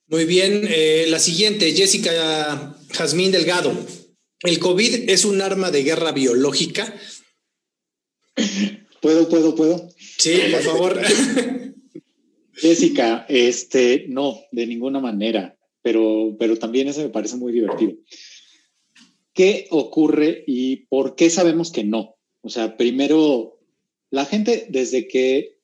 Muy 0.07 0.25
bien, 0.25 0.67
eh, 0.69 1.05
la 1.07 1.19
siguiente, 1.19 1.71
Jessica 1.71 2.77
Jazmín 2.91 3.31
Delgado. 3.31 3.73
¿El 4.41 4.59
COVID 4.59 5.09
es 5.09 5.23
un 5.23 5.41
arma 5.41 5.71
de 5.71 5.83
guerra 5.83 6.11
biológica? 6.11 6.93
Puedo, 9.01 9.27
puedo, 9.27 9.55
puedo. 9.55 9.89
Sí, 9.97 10.39
por 10.51 10.61
favor. 10.61 11.01
Jessica, 12.53 13.25
este, 13.27 14.05
no, 14.07 14.39
de 14.51 14.67
ninguna 14.67 14.99
manera, 14.99 15.57
pero, 15.81 16.35
pero 16.37 16.57
también 16.57 16.87
eso 16.87 17.01
me 17.01 17.09
parece 17.09 17.35
muy 17.35 17.51
divertido. 17.51 17.93
¿Qué 19.33 19.67
ocurre 19.71 20.43
y 20.45 20.85
por 20.85 21.15
qué 21.15 21.31
sabemos 21.31 21.71
que 21.71 21.83
no? 21.83 22.17
O 22.41 22.49
sea, 22.49 22.77
primero, 22.77 23.59
la 24.11 24.25
gente 24.25 24.67
desde 24.69 25.07
que 25.07 25.57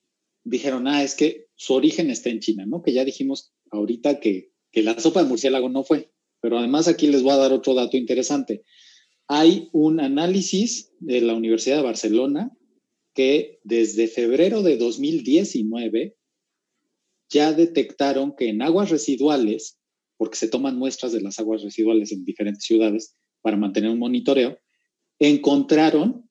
dijeron, 0.43 0.87
ah, 0.87 1.03
es 1.03 1.13
que 1.13 1.47
su 1.55 1.73
origen 1.73 2.09
está 2.09 2.29
en 2.31 2.39
China, 2.39 2.65
¿no? 2.65 2.81
Que 2.81 2.93
ya 2.93 3.05
dijimos 3.05 3.53
ahorita 3.69 4.19
que, 4.19 4.51
que 4.71 4.81
la 4.81 4.99
sopa 4.99 5.21
de 5.21 5.29
murciélago 5.29 5.69
no 5.69 5.83
fue, 5.83 6.09
pero 6.41 6.57
además 6.57 6.87
aquí 6.87 7.05
les 7.05 7.21
voy 7.21 7.33
a 7.33 7.37
dar 7.37 7.53
otro 7.53 7.75
dato 7.75 7.97
interesante. 7.97 8.63
Hay 9.27 9.69
un 9.73 9.99
análisis 9.99 10.91
de 10.99 11.21
la 11.21 11.35
Universidad 11.35 11.77
de 11.77 11.83
Barcelona 11.83 12.57
que 13.17 13.59
desde 13.63 14.07
febrero 14.07 14.61
de 14.61 14.77
2019 14.77 16.15
ya 17.31 17.51
detectaron 17.51 18.35
que 18.35 18.49
en 18.49 18.61
aguas 18.61 18.91
residuales, 18.91 19.79
porque 20.17 20.37
se 20.37 20.47
toman 20.47 20.77
muestras 20.77 21.13
de 21.13 21.21
las 21.21 21.39
aguas 21.39 21.63
residuales 21.63 22.11
en 22.11 22.23
diferentes 22.23 22.65
ciudades 22.65 23.15
para 23.41 23.57
mantener 23.57 23.89
un 23.89 23.97
monitoreo, 23.97 24.59
encontraron 25.17 26.29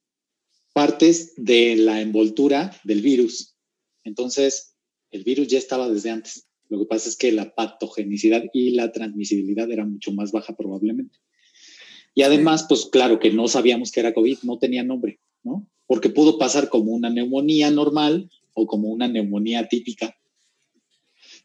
partes 0.75 1.35
de 1.37 1.75
la 1.75 2.01
envoltura 2.01 2.81
del 2.85 3.03
virus. 3.03 3.57
Entonces, 4.05 4.77
el 5.11 5.25
virus 5.25 5.49
ya 5.49 5.59
estaba 5.59 5.91
desde 5.91 6.11
antes. 6.11 6.47
Lo 6.69 6.79
que 6.79 6.87
pasa 6.87 7.09
es 7.09 7.17
que 7.17 7.33
la 7.33 7.53
patogenicidad 7.53 8.45
y 8.53 8.71
la 8.71 8.93
transmisibilidad 8.93 9.69
era 9.73 9.85
mucho 9.85 10.13
más 10.13 10.31
baja 10.31 10.57
probablemente. 10.57 11.19
Y 12.15 12.23
además, 12.23 12.65
pues 12.69 12.87
claro 12.87 13.19
que 13.19 13.33
no 13.33 13.49
sabíamos 13.49 13.91
que 13.91 13.99
era 13.99 14.15
COVID, 14.15 14.39
no 14.45 14.61
tenía 14.61 14.85
nombre, 14.85 15.19
¿no? 15.43 15.69
Porque 15.87 16.11
pudo 16.11 16.39
pasar 16.39 16.69
como 16.69 16.93
una 16.93 17.11
neumonía 17.11 17.71
normal 17.71 18.31
o 18.55 18.67
como 18.67 18.89
una 18.89 19.09
neumonía 19.09 19.69
típica. 19.69 20.17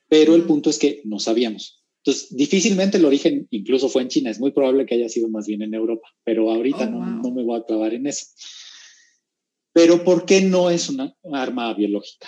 Pero 0.07 0.35
el 0.35 0.43
punto 0.43 0.69
es 0.69 0.79
que 0.79 1.01
no 1.05 1.19
sabíamos. 1.19 1.83
Entonces, 2.03 2.35
difícilmente 2.35 2.97
el 2.97 3.05
origen 3.05 3.47
incluso 3.51 3.87
fue 3.87 4.01
en 4.01 4.07
China. 4.07 4.31
Es 4.31 4.39
muy 4.39 4.51
probable 4.51 4.85
que 4.85 4.95
haya 4.95 5.09
sido 5.09 5.29
más 5.29 5.45
bien 5.45 5.61
en 5.61 5.73
Europa, 5.73 6.07
pero 6.23 6.51
ahorita 6.51 6.85
oh, 6.85 6.89
no, 6.89 7.31
me 7.31 7.43
voy 7.43 7.59
a 7.59 7.63
clavar 7.63 7.93
en 7.93 8.07
eso. 8.07 8.25
Pero 9.71 10.03
¿por 10.03 10.25
qué 10.25 10.41
no 10.41 10.69
es 10.69 10.89
una, 10.89 11.15
arma 11.31 11.73
biológica? 11.73 12.27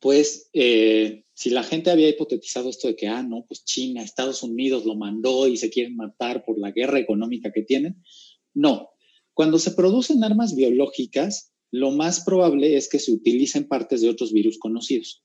Pues 0.00 0.50
eh, 0.52 1.24
si 1.32 1.50
la 1.50 1.62
gente 1.62 1.90
había 1.90 2.10
hipotetizado 2.10 2.68
esto 2.68 2.88
de 2.88 2.96
que, 2.96 3.08
ah, 3.08 3.22
no, 3.22 3.44
pues 3.48 3.64
China, 3.64 4.02
Estados 4.02 4.42
Unidos 4.42 4.84
lo 4.84 4.94
mandó 4.94 5.48
y 5.48 5.56
se 5.56 5.70
quieren 5.70 5.96
matar 5.96 6.44
por 6.44 6.58
la 6.58 6.70
guerra 6.70 6.98
económica 6.98 7.50
que 7.50 7.62
tienen, 7.62 8.04
no, 8.52 8.90
cuando 9.38 9.60
se 9.60 9.70
producen 9.70 10.24
armas 10.24 10.56
biológicas, 10.56 11.52
lo 11.70 11.92
más 11.92 12.24
probable 12.24 12.76
es 12.76 12.88
que 12.88 12.98
se 12.98 13.12
utilicen 13.12 13.68
partes 13.68 14.00
de 14.00 14.08
otros 14.08 14.32
virus 14.32 14.58
conocidos. 14.58 15.22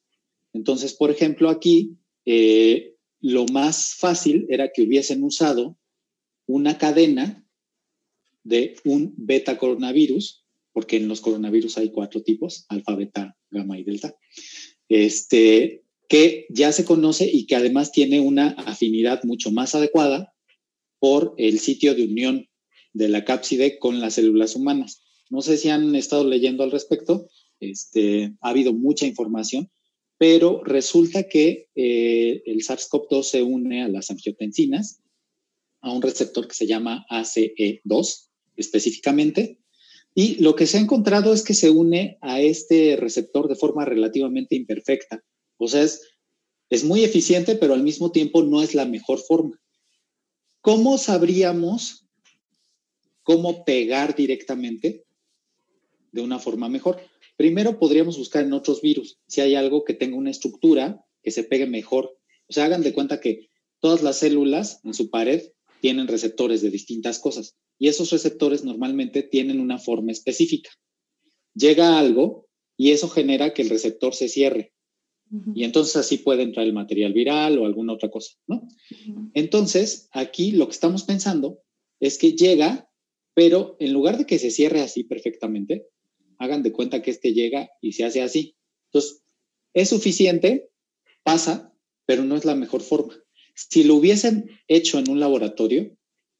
Entonces, 0.53 0.93
por 0.93 1.09
ejemplo, 1.09 1.49
aquí 1.49 1.97
eh, 2.24 2.93
lo 3.22 3.47
más 3.47 3.95
fácil 3.95 4.45
era 4.49 4.72
que 4.72 4.84
hubiesen 4.84 5.24
usado 5.24 5.80
una 6.45 6.78
cadena 6.78 7.43
de 8.43 8.76
un 8.86 9.16
beta 9.18 9.57
coronavirus, 9.57 10.45
porque 10.74 10.97
en 10.97 11.07
los 11.07 11.20
coronavirus 11.20 11.80
hay 11.80 11.89
cuatro 11.89 12.22
tipos, 12.22 12.68
alfa, 12.70 12.93
beta, 12.93 13.36
gamma 13.49 13.80
y 13.80 13.84
delta. 13.84 14.16
Este, 14.89 15.86
que 16.07 16.45
ya 16.51 16.72
se 16.72 16.86
conoce 16.86 17.28
y 17.34 17.47
que 17.47 17.55
además 17.55 17.91
tiene 17.91 18.20
una 18.20 18.49
afinidad 18.49 19.24
mucho 19.24 19.49
más 19.49 19.74
adecuada 19.74 20.36
por 20.99 21.34
el 21.39 21.57
sitio 21.57 21.95
de 21.95 22.03
unión 22.03 22.47
de 22.93 23.09
la 23.09 23.25
cápside 23.25 23.79
con 23.79 23.99
las 23.99 24.15
células 24.15 24.55
humanas. 24.55 25.03
No 25.29 25.41
sé 25.41 25.57
si 25.57 25.69
han 25.69 25.95
estado 25.95 26.23
leyendo 26.23 26.63
al 26.63 26.71
respecto, 26.71 27.27
este, 27.59 28.35
ha 28.41 28.49
habido 28.49 28.73
mucha 28.73 29.05
información, 29.05 29.71
pero 30.17 30.63
resulta 30.63 31.27
que 31.27 31.69
eh, 31.75 32.43
el 32.45 32.59
SARS-CoV-2 32.59 33.23
se 33.23 33.43
une 33.43 33.83
a 33.83 33.87
las 33.87 34.11
angiotensinas, 34.11 35.01
a 35.81 35.91
un 35.91 36.01
receptor 36.01 36.47
que 36.47 36.53
se 36.53 36.67
llama 36.67 37.05
ACE2 37.09 38.27
específicamente, 38.55 39.59
y 40.15 40.35
lo 40.35 40.55
que 40.55 40.67
se 40.67 40.77
ha 40.77 40.81
encontrado 40.81 41.33
es 41.33 41.41
que 41.41 41.55
se 41.55 41.71
une 41.71 42.19
a 42.21 42.39
este 42.39 42.95
receptor 42.95 43.47
de 43.47 43.55
forma 43.55 43.83
relativamente 43.83 44.55
imperfecta. 44.55 45.23
O 45.57 45.67
sea, 45.67 45.81
es, 45.81 46.01
es 46.69 46.83
muy 46.83 47.03
eficiente, 47.03 47.55
pero 47.55 47.73
al 47.73 47.81
mismo 47.81 48.11
tiempo 48.11 48.43
no 48.43 48.61
es 48.61 48.75
la 48.75 48.85
mejor 48.85 49.19
forma. 49.19 49.59
¿Cómo 50.61 50.97
sabríamos 50.97 52.02
cómo 53.24 53.65
pegar 53.65 54.15
directamente 54.15 55.05
de 56.11 56.21
una 56.21 56.39
forma 56.39 56.69
mejor? 56.69 57.01
Primero 57.38 57.80
podríamos 57.80 58.17
buscar 58.17 58.43
en 58.43 58.53
otros 58.53 58.82
virus 58.82 59.19
si 59.28 59.41
hay 59.41 59.55
algo 59.55 59.84
que 59.84 59.93
tenga 59.93 60.17
una 60.17 60.30
estructura 60.30 61.03
que 61.24 61.32
se 61.32 61.43
pegue 61.43 61.65
mejor. 61.65 62.17
O 62.47 62.53
sea, 62.53 62.65
hagan 62.65 62.84
de 62.84 62.93
cuenta 62.93 63.19
que 63.19 63.49
todas 63.80 64.03
las 64.03 64.19
células 64.19 64.80
en 64.84 64.93
su 64.93 65.09
pared 65.09 65.41
tienen 65.82 66.07
receptores 66.07 66.61
de 66.61 66.69
distintas 66.69 67.19
cosas 67.19 67.55
y 67.80 67.88
esos 67.88 68.11
receptores 68.11 68.63
normalmente 68.63 69.24
tienen 69.24 69.59
una 69.59 69.80
forma 69.80 70.11
específica. 70.11 70.69
Llega 71.55 71.99
algo 71.99 72.47
y 72.78 72.91
eso 72.91 73.09
genera 73.09 73.53
que 73.53 73.61
el 73.61 73.69
receptor 73.69 74.13
se 74.13 74.30
cierre. 74.30 74.74
Y 75.55 75.63
entonces 75.63 75.95
así 75.95 76.17
puede 76.17 76.43
entrar 76.43 76.65
el 76.65 76.74
material 76.74 77.11
viral 77.11 77.57
o 77.57 77.65
alguna 77.65 77.93
otra 77.93 78.11
cosa, 78.11 78.34
¿no? 78.45 78.67
Entonces, 79.34 80.07
aquí 80.11 80.51
lo 80.51 80.67
que 80.67 80.74
estamos 80.74 81.03
pensando 81.03 81.59
es 81.99 82.19
que 82.19 82.34
llega, 82.34 82.88
pero 83.34 83.75
en 83.79 83.93
lugar 83.93 84.17
de 84.17 84.25
que 84.25 84.39
se 84.39 84.51
cierre 84.51 84.81
así 84.81 85.03
perfectamente, 85.03 85.88
hagan 86.38 86.63
de 86.63 86.71
cuenta 86.71 87.01
que 87.01 87.11
este 87.11 87.34
llega 87.34 87.69
y 87.81 87.93
se 87.93 88.03
hace 88.03 88.21
así. 88.21 88.55
Entonces, 88.88 89.23
es 89.73 89.89
suficiente, 89.89 90.69
pasa, 91.23 91.73
pero 92.05 92.23
no 92.23 92.36
es 92.36 92.45
la 92.45 92.55
mejor 92.55 92.81
forma. 92.81 93.15
Si 93.55 93.84
lo 93.84 93.95
hubiesen 93.95 94.49
hecho 94.67 94.99
en 94.99 95.09
un 95.09 95.19
laboratorio, 95.19 95.95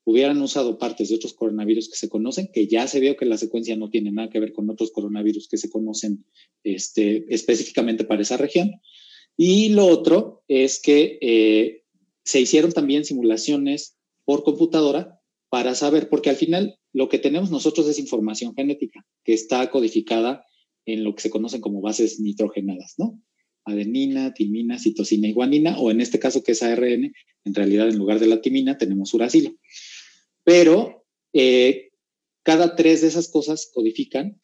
hubieran 0.06 0.42
usado 0.42 0.78
partes 0.78 1.10
de 1.10 1.16
otros 1.16 1.34
coronavirus 1.34 1.90
que 1.90 1.96
se 1.96 2.10
conocen, 2.10 2.50
que 2.54 2.68
ya 2.68 2.88
se 2.88 3.00
vio 3.00 3.16
que 3.16 3.26
la 3.26 3.38
secuencia 3.38 3.76
no 3.76 3.90
tiene 3.90 4.12
nada 4.12 4.30
que 4.30 4.40
ver 4.40 4.52
con 4.52 4.70
otros 4.70 4.92
coronavirus 4.92 5.48
que 5.48 5.58
se 5.58 5.70
conocen 5.70 6.26
este, 6.64 7.26
específicamente 7.34 8.04
para 8.04 8.22
esa 8.22 8.38
región. 8.38 8.82
Y 9.38 9.70
lo 9.70 9.88
otro 9.88 10.44
es 10.48 10.82
que 10.82 11.18
eh, 11.22 11.84
se 12.24 12.42
hicieron 12.42 12.72
también 12.72 13.06
simulaciones 13.06 13.98
por 14.26 14.44
computadora 14.44 15.20
para 15.50 15.76
saber, 15.76 16.10
porque 16.10 16.30
al 16.30 16.36
final 16.36 16.78
lo 16.94 17.10
que 17.10 17.20
tenemos 17.20 17.52
nosotros 17.52 17.88
es 17.88 18.00
información 18.00 18.54
genética 18.56 19.06
que 19.24 19.34
está 19.34 19.70
codificada 19.70 20.46
en 20.86 21.04
lo 21.04 21.16
que 21.16 21.24
se 21.24 21.30
conocen 21.30 21.60
como 21.60 21.82
bases 21.82 22.20
nitrogenadas, 22.20 22.96
¿no? 22.98 23.20
Adenina, 23.66 24.34
timina, 24.34 24.78
citosina 24.78 25.28
y 25.28 25.34
guanina, 25.34 25.80
o 25.80 25.90
en 25.90 26.02
este 26.02 26.20
caso 26.20 26.44
que 26.44 26.52
es 26.52 26.62
ARN, 26.62 27.14
en 27.46 27.54
realidad 27.54 27.90
en 27.90 27.98
lugar 27.98 28.20
de 28.20 28.28
la 28.28 28.42
timina 28.42 28.78
tenemos 28.78 29.14
uracilo. 29.14 29.56
Pero 30.44 31.06
eh, 31.32 31.92
cada 32.44 32.76
tres 32.76 33.02
de 33.02 33.08
esas 33.08 33.30
cosas 33.30 33.72
codifican 33.74 34.40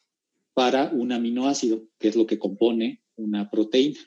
para 0.54 0.90
un 0.90 1.12
aminoácido, 1.12 1.86
que 1.98 2.08
es 2.08 2.16
lo 2.16 2.26
que 2.26 2.38
compone 2.38 3.02
una 3.16 3.50
proteína. 3.50 4.00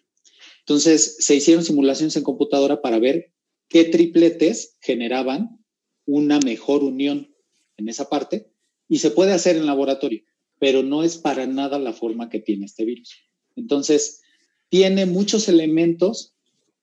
Entonces, 0.60 1.18
se 1.20 1.36
hicieron 1.36 1.64
simulaciones 1.64 2.16
en 2.16 2.24
computadora 2.24 2.82
para 2.82 3.00
ver 3.00 3.32
qué 3.70 3.86
tripletes 3.86 4.78
generaban 4.82 5.64
una 6.06 6.40
mejor 6.40 6.84
unión 6.84 7.33
en 7.78 7.90
esa 7.90 8.10
parte 8.10 8.48
y 8.88 9.00
se 9.00 9.12
puede 9.12 9.34
hacer 9.34 9.56
en 9.56 9.66
laboratorio, 9.66 10.24
pero 10.60 10.84
no 10.84 11.04
es 11.04 11.18
para 11.18 11.48
nada 11.48 11.80
la 11.80 11.94
forma 11.94 12.30
que 12.30 12.40
tiene 12.40 12.66
este 12.66 12.86
virus. 12.86 13.16
Entonces, 13.56 14.22
tiene 14.70 15.06
muchos 15.06 15.50
elementos 15.50 16.34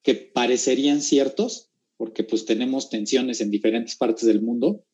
que 0.02 0.14
parecerían 0.14 1.02
ciertos, 1.02 1.70
porque 1.96 2.24
pues 2.24 2.44
tenemos 2.44 2.88
tensiones 2.88 3.40
en 3.40 3.50
diferentes 3.50 3.96
partes 3.96 4.24
del 4.26 4.40
mundo, 4.40 4.84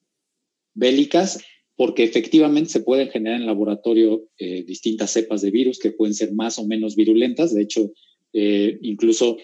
bélicas, 0.74 1.40
porque 1.76 2.04
efectivamente 2.04 2.70
se 2.70 2.80
pueden 2.80 3.08
generar 3.10 3.40
en 3.40 3.46
laboratorio 3.46 4.28
eh, 4.38 4.64
distintas 4.64 5.10
cepas 5.10 5.42
de 5.42 5.50
virus 5.50 5.78
que 5.78 5.90
pueden 5.90 6.14
ser 6.14 6.32
más 6.32 6.58
o 6.58 6.66
menos 6.66 6.96
virulentas. 6.96 7.54
De 7.54 7.62
hecho, 7.62 7.92
eh, 8.32 8.78
incluso 8.82 9.36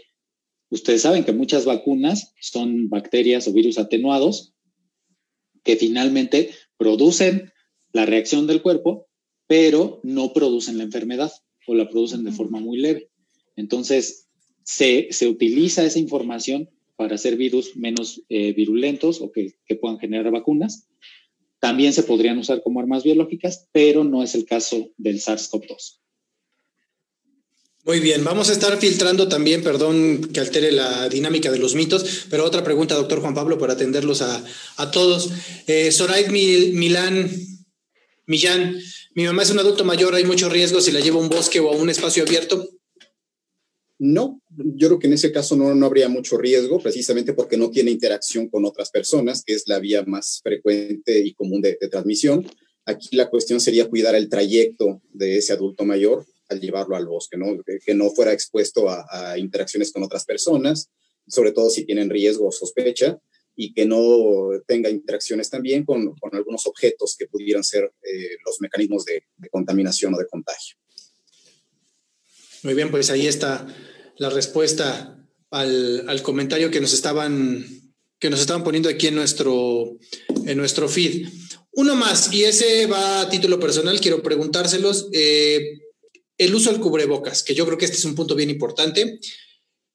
ustedes 0.71 1.03
saben 1.03 1.25
que 1.25 1.33
muchas 1.33 1.67
vacunas 1.67 2.35
son 2.41 2.89
bacterias 2.89 3.47
o 3.47 3.53
virus 3.53 3.79
atenuados 3.79 4.52
que 5.65 5.77
finalmente 5.77 6.51
producen 6.77 7.53
la 7.93 8.07
reacción 8.07 8.47
del 8.47 8.63
cuerpo, 8.63 9.07
pero 9.47 10.01
no 10.03 10.33
producen 10.33 10.79
la 10.79 10.85
enfermedad 10.85 11.33
o 11.67 11.75
la 11.75 11.89
producen 11.89 12.25
de 12.25 12.33
forma 12.33 12.61
muy 12.61 12.79
leve. 12.79 13.11
Entonces, 13.57 14.29
se, 14.65 15.09
utiliza 15.29 15.85
esa 15.85 15.99
información 15.99 16.71
para 16.97 17.17
hacer 17.17 17.37
virus 17.37 17.77
menos 17.77 18.23
eh, 18.29 18.53
virulentos 18.53 19.21
o 19.21 19.31
que, 19.31 19.55
que 19.67 19.77
puedan 19.77 19.99
generar 19.99 20.31
vacunas 20.33 20.89
también 21.63 21.93
se 21.93 22.03
podrían 22.03 22.39
usar 22.39 22.61
como 22.61 22.81
armas 22.81 23.05
biológicas, 23.05 23.69
pero 23.71 24.03
no 24.03 24.25
es 24.25 24.35
el 24.35 24.47
caso 24.47 24.91
del 24.97 25.21
SARS-CoV-2. 25.21 26.01
Muy 27.85 27.99
bien, 27.99 28.22
vamos 28.22 28.49
a 28.49 28.53
estar 28.53 28.78
filtrando 28.78 29.26
también, 29.26 29.64
perdón 29.64 30.30
que 30.33 30.39
altere 30.39 30.70
la 30.70 31.09
dinámica 31.09 31.51
de 31.51 31.59
los 31.59 31.74
mitos, 31.74 32.26
pero 32.30 32.45
otra 32.45 32.62
pregunta, 32.62 32.95
doctor 32.95 33.20
Juan 33.20 33.35
Pablo, 33.35 33.59
para 33.59 33.72
atenderlos 33.72 34.22
a, 34.22 34.91
todos. 34.93 35.30
Eh, 35.66 35.91
Zoraid 35.91 36.28
Milán, 36.28 37.28
Millán, 38.26 38.78
mi 39.16 39.24
mamá 39.24 39.43
es 39.43 39.51
un 39.51 39.59
adulto 39.59 39.85
mayor, 39.85 40.14
hay 40.14 40.24
mucho 40.24 40.49
riesgo 40.49 40.80
si 40.80 40.93
la 40.93 41.01
llevo 41.01 41.18
a 41.18 41.22
un 41.22 41.28
bosque 41.28 41.59
o 41.59 41.72
a 41.72 41.76
un 41.76 41.91
espacio 41.91 42.22
abierto. 42.22 42.68
No, 43.99 44.41
yo 44.57 44.87
creo 44.87 44.99
que 45.01 45.09
en 45.09 45.14
ese 45.14 45.33
caso 45.33 45.57
no, 45.57 45.74
no, 45.74 45.87
habría 45.87 46.09
mucho 46.09 46.39
riesgo, 46.39 46.80
precisamente 46.80 47.33
porque 47.33 47.57
no 47.57 47.68
tiene 47.70 47.91
interacción 47.91 48.49
con 48.49 48.64
otras 48.64 48.91
personas, 48.91 49.43
que 49.45 49.55
es 49.55 49.64
la 49.66 49.80
vía 49.80 50.05
más 50.07 50.39
frecuente 50.41 51.18
y 51.18 51.35
común 51.35 51.61
de, 51.61 51.76
transmisión. 51.91 52.47
Aquí 52.85 53.16
la 53.16 53.28
cuestión 53.28 53.61
sería 53.61 53.89
cuidar 53.89 54.14
el 54.14 54.28
trayecto 54.28 55.03
de 55.12 55.39
ese 55.39 55.53
adulto 55.53 55.85
mayor 55.85 56.24
al 56.53 56.61
llevarlo 56.61 56.97
al 56.97 57.07
bosque, 57.07 57.37
¿no? 57.37 57.47
Que, 57.85 57.95
no 57.95 58.11
fuera 58.11 58.33
expuesto 58.33 58.89
a, 58.89 59.37
interacciones 59.39 59.93
con 59.93 60.03
otras 60.03 60.25
personas, 60.25 60.91
sobre 61.27 61.53
todo 61.53 61.71
si 61.71 61.85
tienen 61.85 62.11
riesgo 62.11 62.49
o 62.49 62.53
sospecha, 62.53 63.19
y 63.55 63.75
que 63.75 63.85
no 63.85 64.51
tenga 64.67 64.89
interacciones 64.89 65.51
también 65.51 65.85
con, 65.85 66.15
con 66.17 66.35
algunos 66.35 66.67
objetos 66.67 67.17
que 67.19 67.27
pudieran 67.27 67.63
ser 67.63 67.85
eh, 68.03 68.37
los 68.47 68.61
mecanismos 68.61 69.05
de, 69.05 69.25
de 69.37 69.49
contaminación 69.51 70.15
o 70.15 70.19
de 70.19 70.27
contagio. 70.27 70.77
Muy 72.63 72.75
bien, 72.75 72.91
pues 72.91 73.11
ahí 73.11 73.27
está 73.27 73.67
la 74.19 74.31
respuesta 74.31 75.19
al, 75.53 76.23
comentario 76.23 76.71
que 76.71 76.81
nos 76.81 76.93
estaban 76.93 77.67
que 78.19 78.31
nos 78.31 78.41
estaban 78.41 78.63
poniendo 78.63 78.89
aquí 78.89 79.09
en 79.09 79.17
nuestro, 79.17 79.99
en 80.47 80.57
nuestro 80.57 80.89
feed. 80.89 81.27
Uno 81.73 81.97
más, 81.97 82.33
y 82.33 82.45
ese 82.45 82.87
va 82.87 83.23
a 83.23 83.29
título 83.29 83.59
personal, 83.59 84.01
quiero 84.01 84.23
preguntárselos. 84.23 85.09
Eh, 85.13 85.81
el 86.45 86.55
uso 86.55 86.70
del 86.70 86.80
cubrebocas, 86.80 87.43
que 87.43 87.55
yo 87.55 87.64
creo 87.66 87.78
que 87.78 87.84
este 87.84 87.97
es 87.97 88.05
un 88.05 88.14
punto 88.14 88.34
bien 88.34 88.51
importante. 88.51 89.20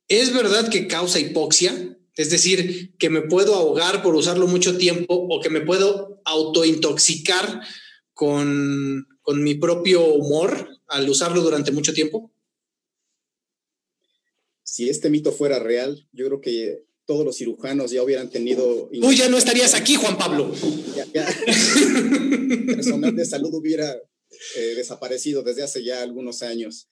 ¿Es 0.08 0.34
verdad 0.34 0.70
que 0.70 0.88
causa 0.88 1.20
hipoxia? 1.20 1.98
Es 2.16 2.30
decir, 2.30 2.96
que 2.98 3.10
me 3.10 3.22
puedo 3.22 3.56
ahogar 3.56 4.02
por 4.02 4.16
usarlo 4.16 4.48
mucho 4.48 4.78
tiempo 4.78 5.14
o 5.14 5.42
que 5.42 5.50
me 5.50 5.62
puedo 5.62 6.22
autointoxicar 6.26 7.62
con, 8.14 9.08
con 9.22 9.44
mi 9.44 9.56
propio 9.56 10.06
humor 10.06 10.80
al 10.88 11.10
usarlo 11.10 11.42
durante 11.42 11.72
mucho 11.72 11.94
tiempo 11.94 12.32
si 14.78 14.90
este 14.92 15.10
mito 15.10 15.32
fuera 15.32 15.58
real, 15.58 16.08
yo 16.12 16.28
creo 16.28 16.40
que 16.40 16.84
todos 17.06 17.26
los 17.26 17.38
cirujanos 17.38 17.90
ya 17.90 18.04
hubieran 18.04 18.30
tenido... 18.30 18.88
Uy, 18.92 19.18
ya 19.18 19.28
no 19.28 19.40
estarías 19.40 19.74
aquí, 19.74 19.96
Juan 19.96 20.20
Pablo. 20.20 20.54
Ya, 21.14 21.26
personal 22.76 23.16
de 23.16 23.26
salud 23.26 23.52
hubiera 23.56 23.98
eh, 24.56 24.76
desaparecido 24.76 25.44
desde 25.44 25.64
hace 25.64 25.84
ya 25.84 26.02
algunos 26.02 26.42
años. 26.42 26.88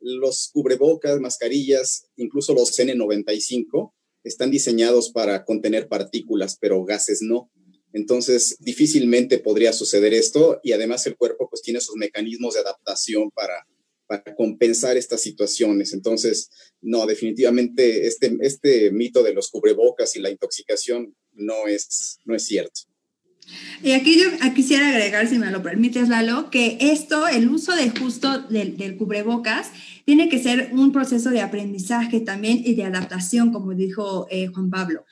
Los 0.00 0.50
cubrebocas, 0.52 1.20
mascarillas, 1.20 2.06
incluso 2.16 2.54
los 2.54 2.78
N95, 2.78 3.92
están 4.24 4.50
diseñados 4.50 5.10
para 5.10 5.44
contener 5.44 5.88
partículas, 5.88 6.56
pero 6.60 6.84
gases 6.84 7.20
no. 7.22 7.50
Entonces, 7.92 8.56
difícilmente 8.60 9.38
podría 9.38 9.72
suceder 9.72 10.14
esto 10.14 10.60
y 10.62 10.72
además 10.72 11.06
el 11.06 11.16
cuerpo 11.16 11.48
pues 11.48 11.62
tiene 11.62 11.80
sus 11.80 11.96
mecanismos 11.96 12.54
de 12.54 12.60
adaptación 12.60 13.30
para 13.30 13.66
para 14.10 14.34
compensar 14.34 14.96
estas 14.96 15.22
situaciones. 15.22 15.92
Entonces, 15.92 16.50
no, 16.80 17.06
definitivamente 17.06 18.08
este, 18.08 18.36
este 18.40 18.90
mito 18.90 19.22
de 19.22 19.32
los 19.32 19.50
cubrebocas 19.50 20.16
y 20.16 20.18
la 20.18 20.30
intoxicación 20.30 21.14
no 21.32 21.68
es, 21.68 22.18
no 22.24 22.34
es 22.34 22.44
cierto. 22.44 22.80
Y 23.82 23.92
aquí 23.92 24.18
yo 24.18 24.28
quisiera 24.54 24.88
agregar, 24.88 25.26
si 25.26 25.38
me 25.38 25.50
lo 25.50 25.62
permites, 25.62 26.08
Lalo, 26.08 26.50
que 26.50 26.76
esto, 26.80 27.26
el 27.26 27.48
uso 27.48 27.74
de 27.74 27.90
justo 27.90 28.40
del, 28.42 28.96
cubrebocas, 28.98 29.70
tiene 30.04 30.28
que 30.28 30.42
ser 30.42 30.70
un 30.72 30.92
proceso 30.92 31.30
de 31.30 31.40
aprendizaje 31.40 32.20
también 32.20 32.60
y 32.64 32.74
de 32.74 32.84
adaptación, 32.84 33.52
como 33.52 33.74
dijo 33.74 34.26
eh, 34.30 34.48
Juan 34.48 34.70
Pablo. 34.70 35.04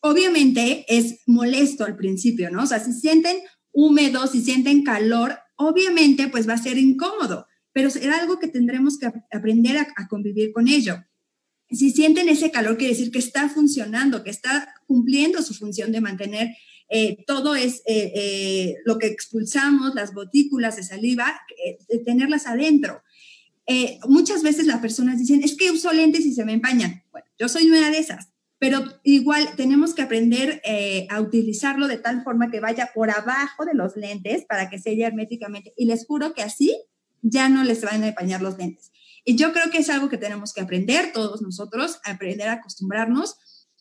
Obviamente 0.00 0.86
es 0.88 1.20
molesto 1.26 1.84
al 1.84 1.96
principio, 1.96 2.50
¿no? 2.50 2.62
O 2.62 2.66
sea, 2.66 2.80
si 2.80 2.92
sienten 2.92 3.36
húmedos, 3.72 4.30
si 4.30 4.42
sienten 4.42 4.84
calor, 4.84 5.38
obviamente 5.56 6.28
pues 6.28 6.48
va 6.48 6.54
a 6.54 6.62
ser 6.62 6.78
incómodo, 6.78 7.46
pero 7.72 7.90
será 7.90 8.18
algo 8.18 8.38
que 8.38 8.48
tendremos 8.48 8.98
que 8.98 9.10
aprender 9.32 9.76
a, 9.76 9.88
a 9.96 10.08
convivir 10.08 10.52
con 10.52 10.68
ello. 10.68 10.96
Si 11.70 11.90
sienten 11.90 12.28
ese 12.28 12.50
calor, 12.50 12.76
quiere 12.76 12.94
decir 12.94 13.10
que 13.10 13.18
está 13.18 13.48
funcionando, 13.48 14.22
que 14.22 14.30
está 14.30 14.74
cumpliendo 14.86 15.42
su 15.42 15.54
función 15.54 15.90
de 15.92 16.00
mantener 16.00 16.54
eh, 16.96 17.24
todo 17.26 17.56
es 17.56 17.82
eh, 17.86 18.12
eh, 18.14 18.76
lo 18.84 19.00
que 19.00 19.08
expulsamos, 19.08 19.96
las 19.96 20.14
gotículas 20.14 20.76
de 20.76 20.84
saliva, 20.84 21.26
de 21.88 21.98
tenerlas 21.98 22.46
adentro. 22.46 23.02
muchas 24.06 24.44
veces 24.44 24.68
las 24.68 24.78
personas 24.78 25.18
dicen, 25.18 25.42
es 25.42 25.56
que 25.56 25.72
uso 25.72 25.92
lentes 25.92 26.24
y 26.24 26.32
se 26.32 26.44
me 26.44 26.52
empañan. 26.52 27.02
Bueno, 27.10 27.26
yo 27.36 27.48
soy 27.48 27.68
una 27.68 27.90
de 27.90 27.98
esas, 27.98 28.28
pero 28.60 28.84
igual 29.02 29.56
tenemos 29.56 29.92
que 29.92 30.02
aprender 30.02 30.62
a 31.10 31.20
utilizarlo 31.20 31.88
de 31.88 31.98
tal 31.98 32.22
forma 32.22 32.52
que 32.52 32.60
vaya 32.60 32.92
por 32.94 33.10
abajo 33.10 33.64
de 33.64 33.74
los 33.74 33.96
lentes 33.96 34.44
para 34.48 34.70
que 34.70 34.78
selle 34.78 35.02
herméticamente. 35.02 35.74
Y 35.76 35.86
les 35.86 36.06
juro 36.06 36.32
que 36.32 36.42
así 36.42 36.76
ya 37.22 37.48
no 37.48 37.64
les 37.64 37.82
van 37.82 38.04
a 38.04 38.08
empañar 38.08 38.40
los 38.40 38.56
lentes. 38.56 38.92
Y 39.24 39.34
yo 39.34 39.52
creo 39.52 39.68
que 39.72 39.78
es 39.78 39.90
algo 39.90 40.08
que 40.08 40.18
tenemos 40.18 40.52
que 40.52 40.60
aprender 40.60 41.10
todos 41.12 41.42
nosotros, 41.42 41.98
aprender 42.04 42.46
a 42.48 42.60
acostumbrarnos, 42.60 43.36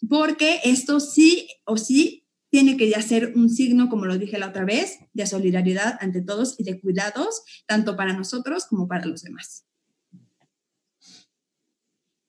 porque 0.10 0.62
esto 0.64 1.00
sí 1.00 1.48
o 1.66 1.78
sí 1.78 2.23
tiene 2.54 2.78
que 2.78 2.88
ya 2.88 3.02
ser 3.02 3.34
un 3.36 3.50
signo, 3.50 3.90
como 3.90 4.06
lo 4.06 4.20
dije 4.20 4.38
la 4.38 4.50
otra 4.50 4.64
vez, 4.64 5.00
de 5.14 5.26
solidaridad 5.26 5.98
ante 6.02 6.22
todos 6.22 6.54
y 6.60 6.64
de 6.64 6.80
cuidados, 6.80 7.42
tanto 7.66 7.96
para 7.96 8.14
nosotros 8.16 8.66
como 8.70 8.88
para 8.88 9.08
los 9.08 9.24
demás. 9.24 9.66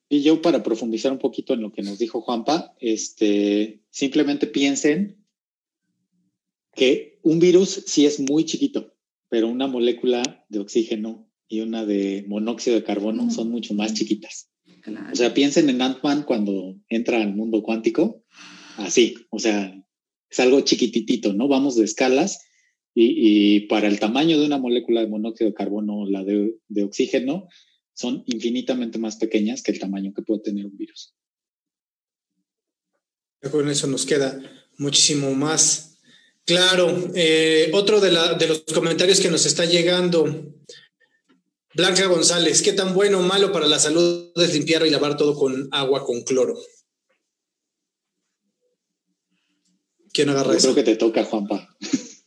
Y 0.08 0.22
yo 0.22 0.40
para 0.40 0.62
profundizar 0.62 1.12
un 1.12 1.18
poquito 1.18 1.52
en 1.52 1.60
lo 1.60 1.72
que 1.72 1.82
nos 1.82 1.98
dijo 1.98 2.22
Juanpa, 2.22 2.74
este, 2.80 3.82
simplemente 3.90 4.46
piensen 4.46 5.22
que 6.74 7.20
un 7.22 7.38
virus 7.38 7.82
sí 7.86 8.06
es 8.06 8.18
muy 8.18 8.46
chiquito, 8.46 8.94
pero 9.28 9.48
una 9.48 9.66
molécula 9.66 10.22
de 10.48 10.58
oxígeno 10.58 11.28
y 11.48 11.60
una 11.60 11.84
de 11.84 12.24
monóxido 12.28 12.76
de 12.76 12.84
carbono 12.84 13.30
son 13.30 13.50
mucho 13.50 13.74
más 13.74 13.92
chiquitas. 13.92 14.50
O 15.12 15.16
sea, 15.16 15.34
piensen 15.34 15.68
en 15.68 15.82
Ant-Man 15.82 16.22
cuando 16.22 16.80
entra 16.88 17.20
al 17.20 17.34
mundo 17.34 17.62
cuántico, 17.62 18.24
así, 18.78 19.16
o 19.28 19.38
sea, 19.38 19.84
es 20.34 20.40
algo 20.40 20.60
chiquititito, 20.62 21.32
¿no? 21.32 21.46
Vamos 21.46 21.76
de 21.76 21.84
escalas 21.84 22.40
y, 22.92 23.60
para 23.68 23.86
el 23.86 24.00
tamaño 24.00 24.38
de 24.38 24.46
una 24.46 24.58
molécula 24.58 25.00
de 25.00 25.06
monóxido 25.06 25.50
de 25.50 25.54
carbono, 25.54 26.06
la 26.08 26.24
de, 26.24 26.84
oxígeno, 26.84 27.48
son 27.92 28.24
infinitamente 28.26 28.98
más 28.98 29.16
pequeñas 29.16 29.62
que 29.62 29.70
el 29.70 29.78
tamaño 29.78 30.12
que 30.12 30.22
puede 30.22 30.42
tener 30.42 30.66
un 30.66 30.76
virus. 30.76 31.14
Con 33.50 33.68
eso 33.68 33.86
nos 33.86 34.06
queda 34.06 34.40
muchísimo 34.78 35.32
más 35.34 35.98
claro. 36.44 37.12
Eh, 37.14 37.70
otro 37.72 38.00
de, 38.00 38.10
de 38.10 38.48
los 38.48 38.64
comentarios 38.74 39.20
que 39.20 39.30
nos 39.30 39.46
está 39.46 39.64
llegando, 39.64 40.52
Blanca 41.74 42.06
González, 42.06 42.62
¿qué 42.62 42.72
tan 42.72 42.94
bueno 42.94 43.20
o 43.20 43.22
malo 43.22 43.52
para 43.52 43.68
la 43.68 43.78
salud 43.78 44.32
es 44.34 44.52
limpiar 44.52 44.84
y 44.84 44.90
lavar 44.90 45.16
todo 45.16 45.36
con 45.36 45.68
agua 45.70 46.04
con 46.04 46.22
cloro? 46.22 46.56
¿Quién 50.14 50.28
agarra 50.28 50.56
eso? 50.56 50.72
Creo 50.72 50.84
que 50.84 50.92
te 50.92 50.96
toca, 50.96 51.24
Juanpa. 51.24 51.68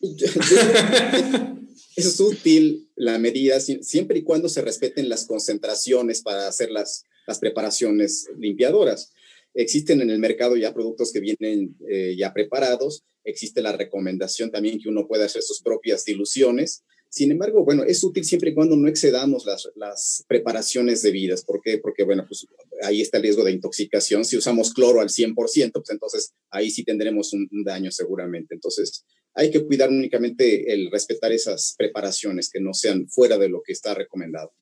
es 1.96 2.20
útil 2.20 2.90
la 2.96 3.18
medida 3.18 3.62
siempre 3.62 4.20
y 4.20 4.24
cuando 4.24 4.50
se 4.50 4.62
respeten 4.62 5.08
las 5.08 5.26
concentraciones 5.26 6.22
para 6.22 6.50
hacer 6.50 6.70
las, 6.70 7.06
las 7.26 7.40
preparaciones 7.40 8.28
limpiadoras. 8.38 9.14
Existen 9.54 10.02
en 10.02 10.10
el 10.10 10.20
mercado 10.20 10.58
ya 10.58 10.74
productos 10.74 11.14
que 11.14 11.22
vienen 11.22 11.78
eh, 11.90 12.16
ya 12.18 12.34
preparados. 12.34 13.06
Existe 13.24 13.62
la 13.62 13.72
recomendación 13.72 14.52
también 14.52 14.80
que 14.80 14.90
uno 14.90 15.08
puede 15.08 15.24
hacer 15.24 15.42
sus 15.42 15.62
propias 15.62 16.04
diluciones 16.04 16.84
sin 17.10 17.32
embargo, 17.32 17.64
bueno, 17.64 17.84
es 17.84 18.04
útil 18.04 18.26
siempre 18.26 18.52
y 18.52 18.54
cuando 18.54 18.76
no 18.76 18.88
excedamos 18.88 19.46
las, 19.46 19.70
las 19.76 20.26
preparaciones 20.28 21.02
debidas. 21.02 21.44
¿Por 21.44 21.62
qué? 21.62 21.78
Porque, 21.78 22.04
bueno, 22.04 22.26
pues 22.28 22.46
ahí 22.82 23.02
está 23.02 23.18
el 23.18 23.24
riesgo 23.24 23.44
de 23.44 23.52
intoxicación. 23.52 24.26
Si 24.26 24.38
usamos 24.38 24.74
cloro 24.74 25.02
al 25.02 25.10
100%, 25.10 25.36
pues 25.36 25.90
entonces 25.90 26.34
ahí 26.50 26.70
sí 26.70 26.84
tendremos 26.84 27.34
un, 27.34 27.48
daño 27.64 27.92
seguramente. 27.92 28.56
Entonces, 28.56 29.06
hay 29.34 29.52
que 29.52 29.66
cuidar 29.66 29.90
únicamente 29.90 30.74
el 30.74 30.92
respetar 30.92 31.32
esas 31.32 31.76
preparaciones 31.78 32.50
que 32.50 32.60
no 32.60 32.74
sean 32.74 33.08
fuera 33.08 33.38
de 33.38 33.50
lo 33.50 33.62
que 33.66 33.74
está 33.74 33.94
recomendado. 33.94 34.54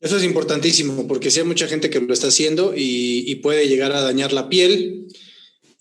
Eso 0.00 0.16
es 0.16 0.24
importantísimo 0.24 1.06
porque 1.06 1.30
si 1.30 1.40
hay 1.40 1.46
mucha 1.46 1.68
gente 1.68 1.90
que 1.90 2.00
lo 2.00 2.14
está 2.14 2.28
haciendo 2.28 2.72
y 2.74 3.34
puede 3.36 3.68
llegar 3.68 3.92
a 3.92 4.00
dañar 4.00 4.32
la 4.32 4.48
piel 4.48 5.08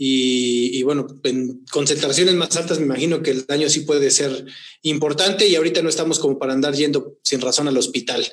y, 0.01 0.81
bueno, 0.83 1.07
en 1.25 1.65
concentraciones 1.69 2.33
más 2.35 2.55
altas 2.55 2.79
me 2.79 2.85
imagino 2.85 3.21
que 3.21 3.31
el 3.31 3.45
daño 3.45 3.67
sí 3.67 3.81
puede 3.81 4.11
ser 4.11 4.45
importante 4.81 5.45
y 5.45 5.55
ahorita 5.55 5.81
no 5.81 5.89
estamos 5.89 6.19
como 6.19 6.39
para 6.39 6.53
andar 6.53 6.73
yendo 6.73 7.19
sin 7.21 7.41
razón 7.41 7.67
al 7.67 7.75
hospital. 7.75 8.25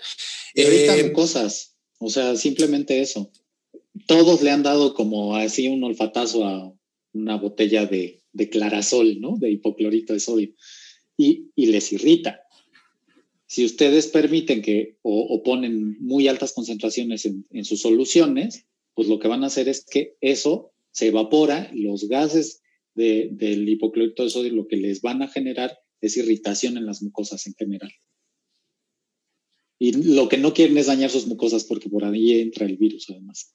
Y 0.54 0.60
eh, 0.62 1.12
cosas, 1.12 1.74
o 1.98 2.08
sea, 2.08 2.36
simplemente 2.36 3.00
eso. 3.00 3.32
Todos 4.06 4.42
le 4.42 4.52
han 4.52 4.62
dado 4.62 4.94
como 4.94 5.34
así 5.34 5.66
un 5.66 5.82
olfatazo 5.82 6.44
a 6.44 6.72
una 7.12 7.36
botella 7.36 7.84
de, 7.84 8.22
de 8.32 8.48
clarasol, 8.48 9.20
¿no? 9.20 9.36
De 9.36 9.50
hipoclorito 9.50 10.12
de 10.12 10.20
sodio 10.20 10.54
y, 11.16 11.50
y 11.56 11.66
les 11.66 11.92
irrita. 11.92 12.42
Si 13.48 13.64
ustedes 13.64 14.06
permiten 14.06 14.62
que 14.62 14.98
o, 15.02 15.42
ponen 15.42 15.96
muy 15.98 16.28
altas 16.28 16.52
concentraciones 16.52 17.26
en, 17.26 17.44
en 17.50 17.64
sus 17.64 17.80
soluciones, 17.80 18.66
pues 18.94 19.08
lo 19.08 19.18
que 19.18 19.26
van 19.26 19.42
a 19.42 19.48
hacer 19.48 19.68
es 19.68 19.84
que 19.84 20.14
eso 20.20 20.72
se 20.97 21.09
evapora, 21.09 21.70
los 21.74 22.09
gases 22.09 22.62
del 22.94 23.68
hipoclorito 23.68 24.24
de 24.24 24.30
sodio 24.30 24.55
lo 24.55 24.66
que 24.66 24.76
les 24.76 25.03
van 25.03 25.20
a 25.20 25.28
generar 25.28 25.78
es 26.01 26.16
irritación 26.16 26.78
en 26.78 26.86
las 26.86 27.03
mucosas 27.03 27.47
en 27.47 27.53
general. 27.53 27.92
Y 29.78 29.92
lo 30.14 30.26
que 30.30 30.38
no 30.38 30.55
quieren 30.55 30.78
es 30.78 30.86
dañar 30.86 31.11
sus 31.11 31.26
mucosas 31.26 31.64
porque 31.64 31.90
por 31.90 32.03
ahí 32.03 32.40
entra 32.40 32.64
el 32.64 32.78
virus 32.78 33.11
además. 33.11 33.55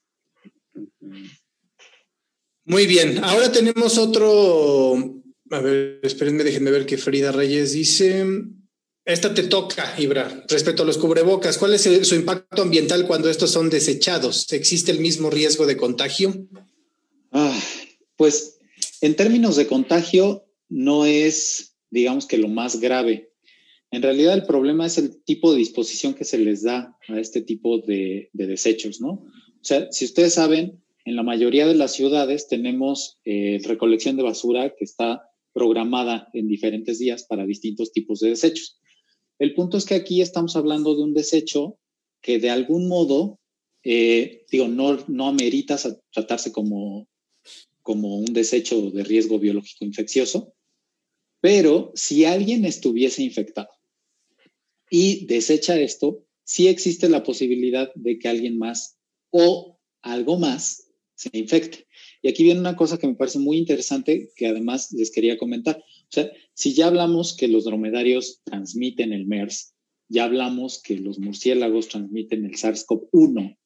Muy 2.64 2.86
bien, 2.86 3.18
ahora 3.24 3.50
tenemos 3.50 3.98
otro, 3.98 5.20
a 5.50 5.60
ver, 5.60 5.98
espérenme, 6.04 6.44
déjenme 6.44 6.70
ver 6.70 6.86
qué 6.86 6.96
Frida 6.96 7.32
Reyes 7.32 7.72
dice. 7.72 8.24
Esta 9.04 9.34
te 9.34 9.42
toca, 9.42 9.96
Ibra, 9.98 10.44
respecto 10.48 10.84
a 10.84 10.86
los 10.86 10.96
cubrebocas. 10.96 11.58
¿Cuál 11.58 11.74
es 11.74 11.82
su 12.06 12.14
impacto 12.14 12.62
ambiental 12.62 13.04
cuando 13.08 13.28
estos 13.28 13.50
son 13.50 13.68
desechados? 13.68 14.52
¿Existe 14.52 14.92
el 14.92 15.00
mismo 15.00 15.28
riesgo 15.28 15.66
de 15.66 15.76
contagio? 15.76 16.46
Ah, 17.32 17.58
pues 18.16 18.58
en 19.00 19.16
términos 19.16 19.56
de 19.56 19.66
contagio 19.66 20.44
no 20.68 21.06
es, 21.06 21.76
digamos 21.90 22.26
que 22.26 22.38
lo 22.38 22.48
más 22.48 22.78
grave. 22.80 23.32
En 23.90 24.02
realidad 24.02 24.34
el 24.34 24.44
problema 24.44 24.86
es 24.86 24.98
el 24.98 25.22
tipo 25.24 25.52
de 25.52 25.58
disposición 25.58 26.14
que 26.14 26.24
se 26.24 26.38
les 26.38 26.62
da 26.62 26.96
a 27.08 27.18
este 27.18 27.42
tipo 27.42 27.78
de, 27.78 28.30
desechos, 28.32 29.00
¿no? 29.00 29.10
O 29.10 29.64
sea, 29.64 29.90
si 29.92 30.04
ustedes 30.04 30.34
saben, 30.34 30.82
en 31.04 31.16
la 31.16 31.22
mayoría 31.22 31.66
de 31.66 31.74
las 31.74 31.92
ciudades 31.92 32.48
tenemos 32.48 33.18
eh, 33.24 33.60
recolección 33.64 34.16
de 34.16 34.22
basura 34.22 34.74
que 34.76 34.84
está 34.84 35.28
programada 35.52 36.28
en 36.32 36.48
diferentes 36.48 36.98
días 36.98 37.24
para 37.24 37.44
distintos 37.44 37.92
tipos 37.92 38.20
de 38.20 38.30
desechos. 38.30 38.78
El 39.38 39.54
punto 39.54 39.76
es 39.76 39.84
que 39.84 39.94
aquí 39.94 40.22
estamos 40.22 40.56
hablando 40.56 40.94
de 40.94 41.02
un 41.02 41.12
desecho 41.12 41.78
que 42.20 42.38
de 42.38 42.50
algún 42.50 42.88
modo, 42.88 43.40
eh, 43.82 44.44
digo, 44.50 44.68
no, 44.68 44.98
no 45.08 45.28
amerita 45.28 45.76
tratarse 46.12 46.52
como 46.52 47.08
como 47.82 48.16
un 48.16 48.32
desecho 48.32 48.90
de 48.90 49.04
riesgo 49.04 49.38
biológico 49.38 49.84
infeccioso, 49.84 50.54
pero 51.40 51.92
si 51.94 52.24
alguien 52.24 52.64
estuviese 52.64 53.22
infectado 53.22 53.70
y 54.88 55.26
desecha 55.26 55.78
esto, 55.78 56.24
sí 56.44 56.68
existe 56.68 57.08
la 57.08 57.22
posibilidad 57.22 57.92
de 57.94 58.18
que 58.18 58.28
alguien 58.28 58.58
más 58.58 58.98
o 59.30 59.78
algo 60.02 60.38
más 60.38 60.88
se 61.14 61.30
infecte. 61.32 61.86
Y 62.22 62.28
aquí 62.28 62.44
viene 62.44 62.60
una 62.60 62.76
cosa 62.76 62.98
que 62.98 63.06
me 63.06 63.14
parece 63.14 63.38
muy 63.38 63.56
interesante 63.56 64.30
que 64.36 64.46
además 64.46 64.92
les 64.92 65.10
quería 65.10 65.38
comentar. 65.38 65.78
O 65.78 66.08
sea, 66.10 66.30
si 66.54 66.74
ya 66.74 66.86
hablamos 66.86 67.36
que 67.36 67.48
los 67.48 67.64
dromedarios 67.64 68.40
transmiten 68.44 69.12
el 69.12 69.26
MERS, 69.26 69.74
ya 70.08 70.24
hablamos 70.24 70.80
que 70.80 70.96
los 70.96 71.18
murciélagos 71.18 71.88
transmiten 71.88 72.44
el 72.44 72.52
SARS-CoV-1, 72.52 73.56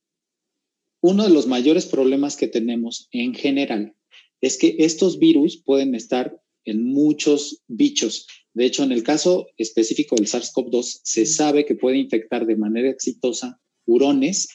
uno 1.01 1.25
de 1.25 1.31
los 1.31 1.47
mayores 1.47 1.87
problemas 1.87 2.37
que 2.37 2.49
tenemos 2.49 3.09
en 3.11 3.35
general 3.35 3.95
es 4.41 4.59
que 4.59 4.77
estos 4.79 5.19
virus 5.19 5.57
pueden 5.57 5.95
estar 5.95 6.41
en 6.65 6.85
muchos 6.85 7.63
bichos. 7.69 8.27
De 8.55 8.67
hecho, 8.67 8.83
en 8.83 8.93
el 8.93 9.03
caso 9.03 9.47
específico 9.57 10.17
del 10.17 10.27
SARS-CoV-2, 10.27 11.01
se 11.03 11.27
sabe 11.27 11.65
que 11.65 11.75
puede 11.75 11.99
infectar 11.99 12.47
de 12.47 12.57
manera 12.57 12.91
exitosa 12.91 13.61
hurones, 13.87 14.49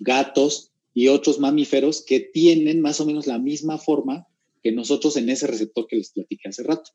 gatos 0.00 0.72
y 0.92 1.08
otros 1.08 1.38
mamíferos 1.38 2.04
que 2.04 2.20
tienen 2.20 2.80
más 2.80 3.00
o 3.00 3.06
menos 3.06 3.26
la 3.26 3.38
misma 3.38 3.78
forma 3.78 4.26
que 4.62 4.72
nosotros 4.72 5.16
en 5.16 5.30
ese 5.30 5.46
receptor 5.46 5.86
que 5.86 5.96
les 5.96 6.10
platiqué 6.10 6.48
hace 6.48 6.62
rato. 6.62 6.90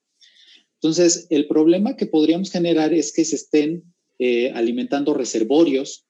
Entonces, 0.75 1.27
el 1.29 1.47
problema 1.47 1.95
que 1.95 2.07
podríamos 2.07 2.51
generar 2.51 2.93
es 2.93 3.13
que 3.13 3.23
se 3.23 3.35
estén 3.35 3.83
eh, 4.19 4.51
alimentando 4.51 5.13
reservorios 5.13 6.05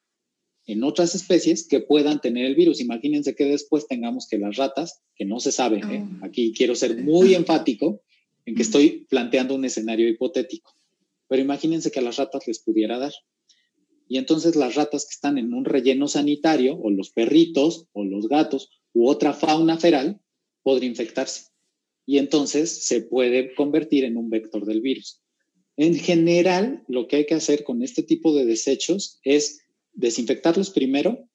en 0.72 0.84
otras 0.84 1.16
especies 1.16 1.68
que 1.68 1.82
puedan 1.82 2.22
tener 2.22 2.46
el 2.46 2.56
virus. 2.56 2.80
Imagínense 2.80 3.36
que 3.36 3.44
después 3.44 3.88
tengamos 3.88 4.28
que 4.28 4.38
las 4.38 4.56
ratas, 4.56 5.02
que 5.16 5.26
no 5.26 5.42
se 5.42 5.52
sabe, 5.52 5.80
¿eh? 5.80 6.04
oh. 6.04 6.26
aquí 6.26 6.54
quiero 6.56 6.76
ser 6.76 7.04
muy 7.04 7.36
enfático 7.36 8.02
en 8.46 8.56
que 8.56 8.62
estoy 8.62 9.06
planteando 9.10 9.56
un 9.56 9.66
escenario 9.66 10.08
hipotético, 10.08 10.74
pero 11.28 11.42
imagínense 11.42 11.92
que 11.92 12.00
a 12.00 12.04
las 12.04 12.18
ratas 12.18 12.48
les 12.48 12.60
pudiera 12.60 12.98
dar. 12.98 13.12
Y 14.08 14.18
entonces 14.18 14.56
las 14.56 14.76
ratas 14.76 15.06
que 15.06 15.14
están 15.14 15.38
en 15.38 15.54
un 15.54 15.66
relleno 15.66 16.08
sanitario, 16.08 16.78
o 16.78 16.90
los 16.90 17.12
perritos, 17.12 17.88
o 17.92 18.04
los 18.04 18.28
gatos, 18.28 18.70
u 18.94 19.08
otra 19.08 19.34
fauna 19.34 19.78
feral, 19.78 20.22
podría 20.64 20.90
infectarse. 20.90 21.50
Y 22.06 22.18
entonces 22.18 22.86
se 22.86 23.02
puede 23.02 23.54
convertir 23.56 24.06
en 24.06 24.18
un 24.18 24.30
vector 24.30 24.66
del 24.66 24.82
virus. 24.82 25.22
En 25.78 25.96
general, 25.96 26.84
lo 26.88 27.08
que 27.08 27.18
hay 27.18 27.26
que 27.26 27.36
hacer 27.36 27.64
con 27.64 27.84
este 27.84 28.04
tipo 28.04 28.36
de 28.36 28.46
desechos 28.46 29.20
es 29.24 29.61
desinfectarlos 29.94 30.70
primero, 30.70 31.28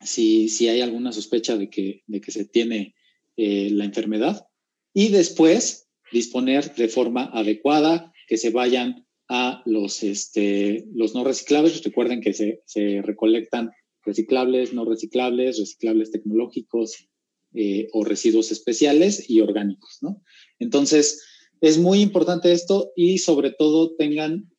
si, 0.00 0.48
si 0.48 0.68
hay 0.68 0.80
alguna 0.80 1.12
sospecha 1.12 1.56
de 1.56 1.70
que, 1.70 2.02
de 2.06 2.20
que 2.20 2.32
se 2.32 2.44
tiene 2.44 2.94
eh, 3.36 3.70
la 3.70 3.84
enfermedad, 3.84 4.46
y 4.94 5.08
después 5.08 5.88
disponer 6.12 6.74
de 6.74 6.88
forma 6.88 7.30
adecuada 7.32 8.12
que 8.28 8.36
se 8.36 8.50
vayan 8.50 9.06
a 9.28 9.62
los, 9.64 10.02
este, 10.02 10.84
los 10.94 11.14
no 11.14 11.24
reciclables. 11.24 11.82
Recuerden 11.82 12.20
que 12.20 12.34
se, 12.34 12.62
se 12.66 13.00
recolectan 13.02 13.70
reciclables, 14.04 14.74
no 14.74 14.84
reciclables, 14.84 15.58
reciclables 15.58 16.10
tecnológicos 16.10 17.08
eh, 17.54 17.88
o 17.92 18.04
residuos 18.04 18.52
especiales 18.52 19.28
y 19.30 19.40
orgánicos, 19.40 19.98
¿no? 20.02 20.22
Entonces, 20.58 21.22
es 21.60 21.78
muy 21.78 22.00
importante 22.00 22.52
esto 22.52 22.92
y 22.96 23.18
sobre 23.18 23.52
todo 23.52 23.94
tengan 23.94 24.51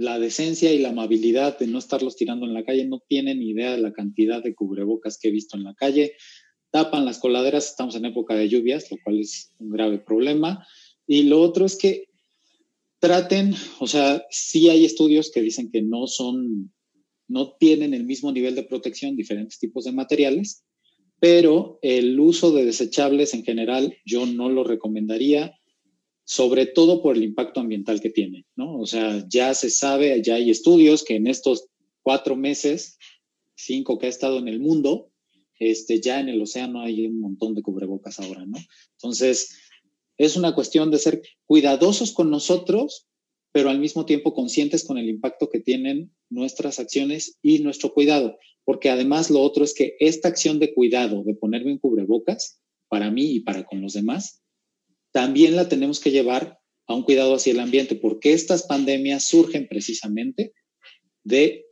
la 0.00 0.18
decencia 0.18 0.72
y 0.72 0.78
la 0.78 0.88
amabilidad 0.88 1.58
de 1.58 1.66
no 1.66 1.78
estarlos 1.78 2.16
tirando 2.16 2.46
en 2.46 2.54
la 2.54 2.64
calle. 2.64 2.86
No 2.86 3.00
tienen 3.06 3.42
idea 3.42 3.72
de 3.72 3.82
la 3.82 3.92
cantidad 3.92 4.42
de 4.42 4.54
cubrebocas 4.54 5.18
que 5.18 5.28
he 5.28 5.30
visto 5.30 5.58
en 5.58 5.64
la 5.64 5.74
calle. 5.74 6.14
Tapan 6.70 7.04
las 7.04 7.18
coladeras, 7.18 7.68
estamos 7.68 7.96
en 7.96 8.06
época 8.06 8.34
de 8.34 8.48
lluvias, 8.48 8.90
lo 8.90 8.96
cual 9.04 9.20
es 9.20 9.52
un 9.58 9.68
grave 9.68 9.98
problema. 9.98 10.66
Y 11.06 11.24
lo 11.24 11.42
otro 11.42 11.66
es 11.66 11.76
que 11.76 12.06
traten, 12.98 13.54
o 13.78 13.86
sea, 13.86 14.24
sí 14.30 14.70
hay 14.70 14.86
estudios 14.86 15.30
que 15.30 15.42
dicen 15.42 15.70
que 15.70 15.82
no 15.82 16.06
son, 16.06 16.72
no 17.28 17.52
tienen 17.60 17.92
el 17.92 18.04
mismo 18.04 18.32
nivel 18.32 18.54
de 18.54 18.62
protección 18.62 19.16
diferentes 19.16 19.58
tipos 19.58 19.84
de 19.84 19.92
materiales, 19.92 20.64
pero 21.18 21.78
el 21.82 22.18
uso 22.18 22.52
de 22.52 22.64
desechables 22.64 23.34
en 23.34 23.44
general 23.44 23.94
yo 24.06 24.24
no 24.24 24.48
lo 24.48 24.64
recomendaría 24.64 25.59
sobre 26.30 26.66
todo 26.66 27.02
por 27.02 27.16
el 27.16 27.24
impacto 27.24 27.58
ambiental 27.58 28.00
que 28.00 28.08
tiene, 28.08 28.46
¿no? 28.54 28.78
O 28.78 28.86
sea, 28.86 29.26
ya 29.28 29.52
se 29.52 29.68
sabe, 29.68 30.22
ya 30.22 30.36
hay 30.36 30.48
estudios 30.48 31.02
que 31.02 31.16
en 31.16 31.26
estos 31.26 31.66
cuatro 32.02 32.36
meses, 32.36 32.98
cinco 33.56 33.98
que 33.98 34.06
ha 34.06 34.10
estado 34.10 34.38
en 34.38 34.46
el 34.46 34.60
mundo, 34.60 35.10
este, 35.58 36.00
ya 36.00 36.20
en 36.20 36.28
el 36.28 36.40
océano 36.40 36.82
hay 36.82 37.04
un 37.04 37.20
montón 37.20 37.56
de 37.56 37.62
cubrebocas 37.62 38.20
ahora, 38.20 38.46
¿no? 38.46 38.58
Entonces, 38.92 39.58
es 40.18 40.36
una 40.36 40.54
cuestión 40.54 40.92
de 40.92 40.98
ser 40.98 41.20
cuidadosos 41.46 42.12
con 42.12 42.30
nosotros, 42.30 43.08
pero 43.50 43.68
al 43.68 43.80
mismo 43.80 44.06
tiempo 44.06 44.32
conscientes 44.32 44.84
con 44.84 44.98
el 44.98 45.08
impacto 45.08 45.48
que 45.48 45.58
tienen 45.58 46.14
nuestras 46.28 46.78
acciones 46.78 47.38
y 47.42 47.58
nuestro 47.58 47.92
cuidado, 47.92 48.38
porque 48.64 48.88
además 48.88 49.30
lo 49.30 49.40
otro 49.40 49.64
es 49.64 49.74
que 49.74 49.96
esta 49.98 50.28
acción 50.28 50.60
de 50.60 50.74
cuidado, 50.74 51.24
de 51.24 51.34
ponerme 51.34 51.72
en 51.72 51.78
cubrebocas, 51.78 52.60
para 52.86 53.10
mí 53.10 53.32
y 53.32 53.40
para 53.40 53.64
con 53.64 53.80
los 53.80 53.94
demás, 53.94 54.39
también 55.12 55.56
la 55.56 55.68
tenemos 55.68 56.00
que 56.00 56.10
llevar 56.10 56.58
a 56.86 56.94
un 56.94 57.02
cuidado 57.02 57.34
hacia 57.34 57.52
el 57.52 57.60
ambiente, 57.60 57.94
porque 57.94 58.32
estas 58.32 58.64
pandemias 58.64 59.24
surgen 59.24 59.68
precisamente 59.68 60.52
de 61.24 61.66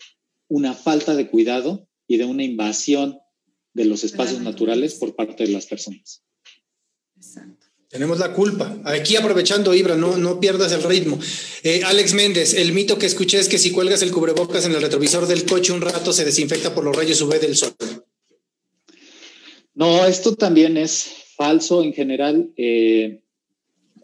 una 0.49 0.74
falta 0.74 1.14
de 1.14 1.28
cuidado 1.28 1.89
y 2.07 2.16
de 2.16 2.24
una 2.24 2.45
invasión 2.45 3.18
de 3.74 3.84
los 3.84 4.05
espacios 4.05 4.41
naturales 4.41 4.95
por 4.95 5.14
parte 5.14 5.45
de 5.45 5.53
las 5.53 5.66
personas. 5.66 6.22
Exacto. 7.16 7.66
Tenemos 7.89 8.18
la 8.18 8.34
culpa. 8.34 8.78
Aquí 8.84 9.16
aprovechando, 9.16 9.74
Ibra, 9.74 9.97
no, 9.97 10.18
no 10.18 10.41
pierdas 10.41 10.72
el 10.72 10.82
ritmo. 10.82 11.18
Eh, 11.62 11.82
Alex 11.84 12.12
Méndez, 12.12 12.55
el 12.55 12.72
mito 12.72 12.99
que 12.99 13.07
escuché 13.07 13.39
es 13.39 13.49
que 13.49 13.57
si 13.57 13.70
cuelgas 13.70 14.03
el 14.03 14.11
cubrebocas 14.12 14.66
en 14.66 14.72
el 14.72 14.82
retrovisor 14.82 15.26
del 15.26 15.47
coche 15.47 15.72
un 15.72 15.80
rato 15.80 16.12
se 16.12 16.24
desinfecta 16.24 16.74
por 16.74 16.84
los 16.84 16.95
rayos 16.95 17.22
UV 17.22 17.41
del 17.41 17.57
sol. 17.57 17.74
No, 19.74 20.05
esto 20.05 20.34
también 20.34 20.76
es 20.76 21.07
falso 21.34 21.82
en 21.82 21.95
general. 21.95 22.53
Eh, 22.57 23.22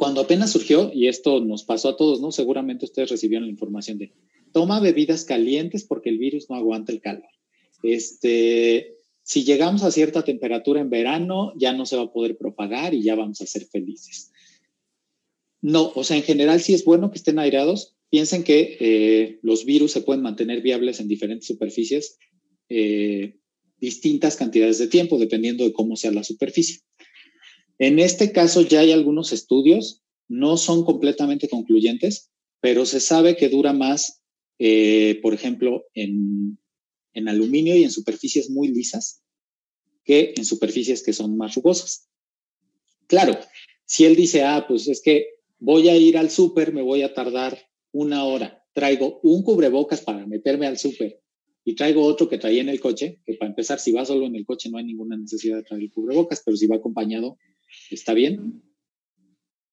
cuando 0.04 0.20
apenas 0.20 0.52
surgió, 0.52 0.90
y 0.92 1.08
esto 1.08 1.40
nos 1.40 1.64
pasó 1.64 1.88
a 1.88 1.96
todos, 1.96 2.20
¿no? 2.20 2.30
Seguramente 2.30 2.84
ustedes 2.84 3.08
recibieron 3.08 3.46
la 3.46 3.52
información 3.52 3.96
de 3.96 4.12
toma 4.52 4.78
bebidas 4.78 5.24
calientes 5.24 5.84
porque 5.84 6.10
el 6.10 6.18
virus 6.18 6.50
no 6.50 6.56
aguanta 6.56 6.92
el 6.92 7.00
calor. 7.00 7.30
Este, 7.82 8.98
si 9.22 9.44
llegamos 9.44 9.82
a 9.82 9.90
cierta 9.90 10.22
temperatura 10.22 10.82
en 10.82 10.90
verano, 10.90 11.54
ya 11.56 11.72
no 11.72 11.86
se 11.86 11.96
va 11.96 12.02
a 12.02 12.12
poder 12.12 12.36
propagar 12.36 12.92
y 12.92 13.02
ya 13.02 13.14
vamos 13.14 13.40
a 13.40 13.46
ser 13.46 13.64
felices. 13.64 14.30
No, 15.62 15.90
o 15.94 16.04
sea, 16.04 16.18
en 16.18 16.22
general 16.22 16.60
sí 16.60 16.74
es 16.74 16.84
bueno 16.84 17.10
que 17.10 17.16
estén 17.16 17.38
aireados. 17.38 17.96
Piensen 18.10 18.44
que 18.44 18.76
eh, 18.80 19.38
los 19.40 19.64
virus 19.64 19.92
se 19.92 20.02
pueden 20.02 20.22
mantener 20.22 20.60
viables 20.60 21.00
en 21.00 21.08
diferentes 21.08 21.46
superficies 21.46 22.18
eh, 22.68 23.38
distintas 23.80 24.36
cantidades 24.36 24.76
de 24.76 24.88
tiempo, 24.88 25.18
dependiendo 25.18 25.64
de 25.64 25.72
cómo 25.72 25.96
sea 25.96 26.12
la 26.12 26.24
superficie. 26.24 26.80
En 27.78 27.98
este 27.98 28.32
caso 28.32 28.62
ya 28.62 28.80
hay 28.80 28.92
algunos 28.92 29.32
estudios, 29.32 30.02
no 30.28 30.56
son 30.56 30.84
completamente 30.84 31.48
concluyentes, 31.48 32.30
pero 32.60 32.86
se 32.86 33.00
sabe 33.00 33.36
que 33.36 33.48
dura 33.48 33.72
más, 33.72 34.22
eh, 34.58 35.18
por 35.22 35.34
ejemplo, 35.34 35.84
en, 35.94 36.58
en 37.12 37.28
aluminio 37.28 37.76
y 37.76 37.84
en 37.84 37.90
superficies 37.90 38.50
muy 38.50 38.68
lisas 38.68 39.22
que 40.04 40.34
en 40.36 40.44
superficies 40.44 41.02
que 41.02 41.12
son 41.12 41.36
más 41.36 41.54
rugosas. 41.54 42.08
Claro, 43.06 43.38
si 43.86 44.04
él 44.04 44.16
dice, 44.16 44.42
ah, 44.42 44.66
pues 44.68 44.88
es 44.88 45.00
que 45.02 45.26
voy 45.58 45.88
a 45.88 45.96
ir 45.96 46.18
al 46.18 46.30
súper, 46.30 46.72
me 46.72 46.82
voy 46.82 47.02
a 47.02 47.14
tardar 47.14 47.58
una 47.92 48.24
hora, 48.24 48.64
traigo 48.72 49.20
un 49.22 49.42
cubrebocas 49.42 50.00
para 50.00 50.26
meterme 50.26 50.66
al 50.66 50.78
súper 50.78 51.20
y 51.64 51.74
traigo 51.74 52.04
otro 52.04 52.28
que 52.28 52.38
traía 52.38 52.60
en 52.60 52.68
el 52.68 52.80
coche, 52.80 53.20
que 53.24 53.34
para 53.34 53.48
empezar, 53.48 53.80
si 53.80 53.92
va 53.92 54.04
solo 54.04 54.26
en 54.26 54.36
el 54.36 54.44
coche 54.44 54.68
no 54.68 54.78
hay 54.78 54.84
ninguna 54.84 55.16
necesidad 55.16 55.56
de 55.56 55.62
traer 55.62 55.82
el 55.82 55.90
cubrebocas, 55.90 56.42
pero 56.44 56.56
si 56.56 56.66
va 56.66 56.76
acompañado, 56.76 57.38
¿Está 57.90 58.14
bien? 58.14 58.62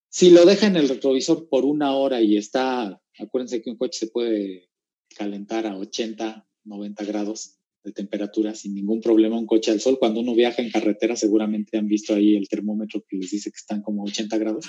Si 0.09 0.29
lo 0.29 0.45
deja 0.45 0.67
en 0.67 0.75
el 0.75 0.89
retrovisor 0.89 1.47
por 1.47 1.63
una 1.63 1.95
hora 1.95 2.21
y 2.21 2.35
está, 2.35 3.01
acuérdense 3.17 3.61
que 3.61 3.69
un 3.69 3.77
coche 3.77 3.99
se 3.99 4.07
puede 4.07 4.69
calentar 5.15 5.65
a 5.65 5.77
80, 5.77 6.47
90 6.65 7.05
grados 7.05 7.61
de 7.83 7.93
temperatura 7.93 8.53
sin 8.53 8.75
ningún 8.75 9.01
problema 9.01 9.39
un 9.39 9.47
coche 9.47 9.71
al 9.71 9.79
sol. 9.79 9.97
Cuando 9.99 10.19
uno 10.19 10.35
viaja 10.35 10.61
en 10.61 10.69
carretera 10.69 11.15
seguramente 11.15 11.77
han 11.77 11.87
visto 11.87 12.13
ahí 12.13 12.35
el 12.35 12.47
termómetro 12.47 13.03
que 13.07 13.17
les 13.17 13.31
dice 13.31 13.51
que 13.51 13.57
están 13.57 13.81
como 13.81 14.03
80 14.03 14.37
grados. 14.37 14.65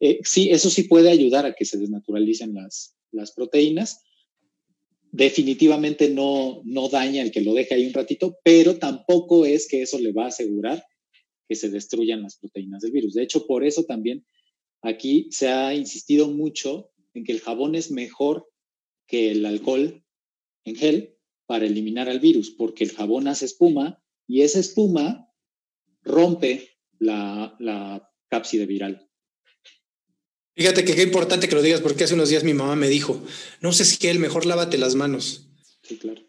Eh, 0.00 0.20
sí, 0.24 0.50
eso 0.50 0.68
sí 0.70 0.84
puede 0.84 1.10
ayudar 1.10 1.46
a 1.46 1.54
que 1.54 1.64
se 1.64 1.78
desnaturalicen 1.78 2.54
las, 2.54 2.96
las 3.12 3.32
proteínas. 3.32 4.02
Definitivamente 5.12 6.10
no, 6.10 6.62
no 6.64 6.88
daña 6.88 7.22
el 7.22 7.30
que 7.30 7.40
lo 7.40 7.54
deje 7.54 7.74
ahí 7.74 7.86
un 7.86 7.94
ratito, 7.94 8.38
pero 8.44 8.76
tampoco 8.78 9.46
es 9.46 9.66
que 9.68 9.82
eso 9.82 9.98
le 9.98 10.12
va 10.12 10.24
a 10.24 10.28
asegurar 10.28 10.84
que 11.50 11.56
se 11.56 11.68
destruyan 11.68 12.22
las 12.22 12.36
proteínas 12.36 12.80
del 12.80 12.92
virus. 12.92 13.14
De 13.14 13.24
hecho, 13.24 13.44
por 13.44 13.64
eso 13.64 13.82
también 13.82 14.24
aquí 14.82 15.26
se 15.32 15.48
ha 15.48 15.74
insistido 15.74 16.28
mucho 16.28 16.92
en 17.12 17.24
que 17.24 17.32
el 17.32 17.40
jabón 17.40 17.74
es 17.74 17.90
mejor 17.90 18.46
que 19.08 19.32
el 19.32 19.44
alcohol 19.44 20.04
en 20.64 20.76
gel 20.76 21.16
para 21.46 21.66
eliminar 21.66 22.08
al 22.08 22.20
virus, 22.20 22.50
porque 22.50 22.84
el 22.84 22.92
jabón 22.92 23.26
hace 23.26 23.46
espuma 23.46 24.00
y 24.28 24.42
esa 24.42 24.60
espuma 24.60 25.28
rompe 26.02 26.68
la, 27.00 27.56
la 27.58 28.08
cápside 28.28 28.66
viral. 28.66 29.10
Fíjate 30.54 30.84
que 30.84 30.94
qué 30.94 31.02
importante 31.02 31.48
que 31.48 31.56
lo 31.56 31.62
digas, 31.62 31.80
porque 31.80 32.04
hace 32.04 32.14
unos 32.14 32.28
días 32.28 32.44
mi 32.44 32.54
mamá 32.54 32.76
me 32.76 32.88
dijo, 32.88 33.20
no 33.60 33.72
sé 33.72 33.84
si 33.84 34.06
el 34.06 34.20
mejor 34.20 34.46
lávate 34.46 34.78
las 34.78 34.94
manos. 34.94 35.48
Sí, 35.82 35.96
claro. 35.96 36.22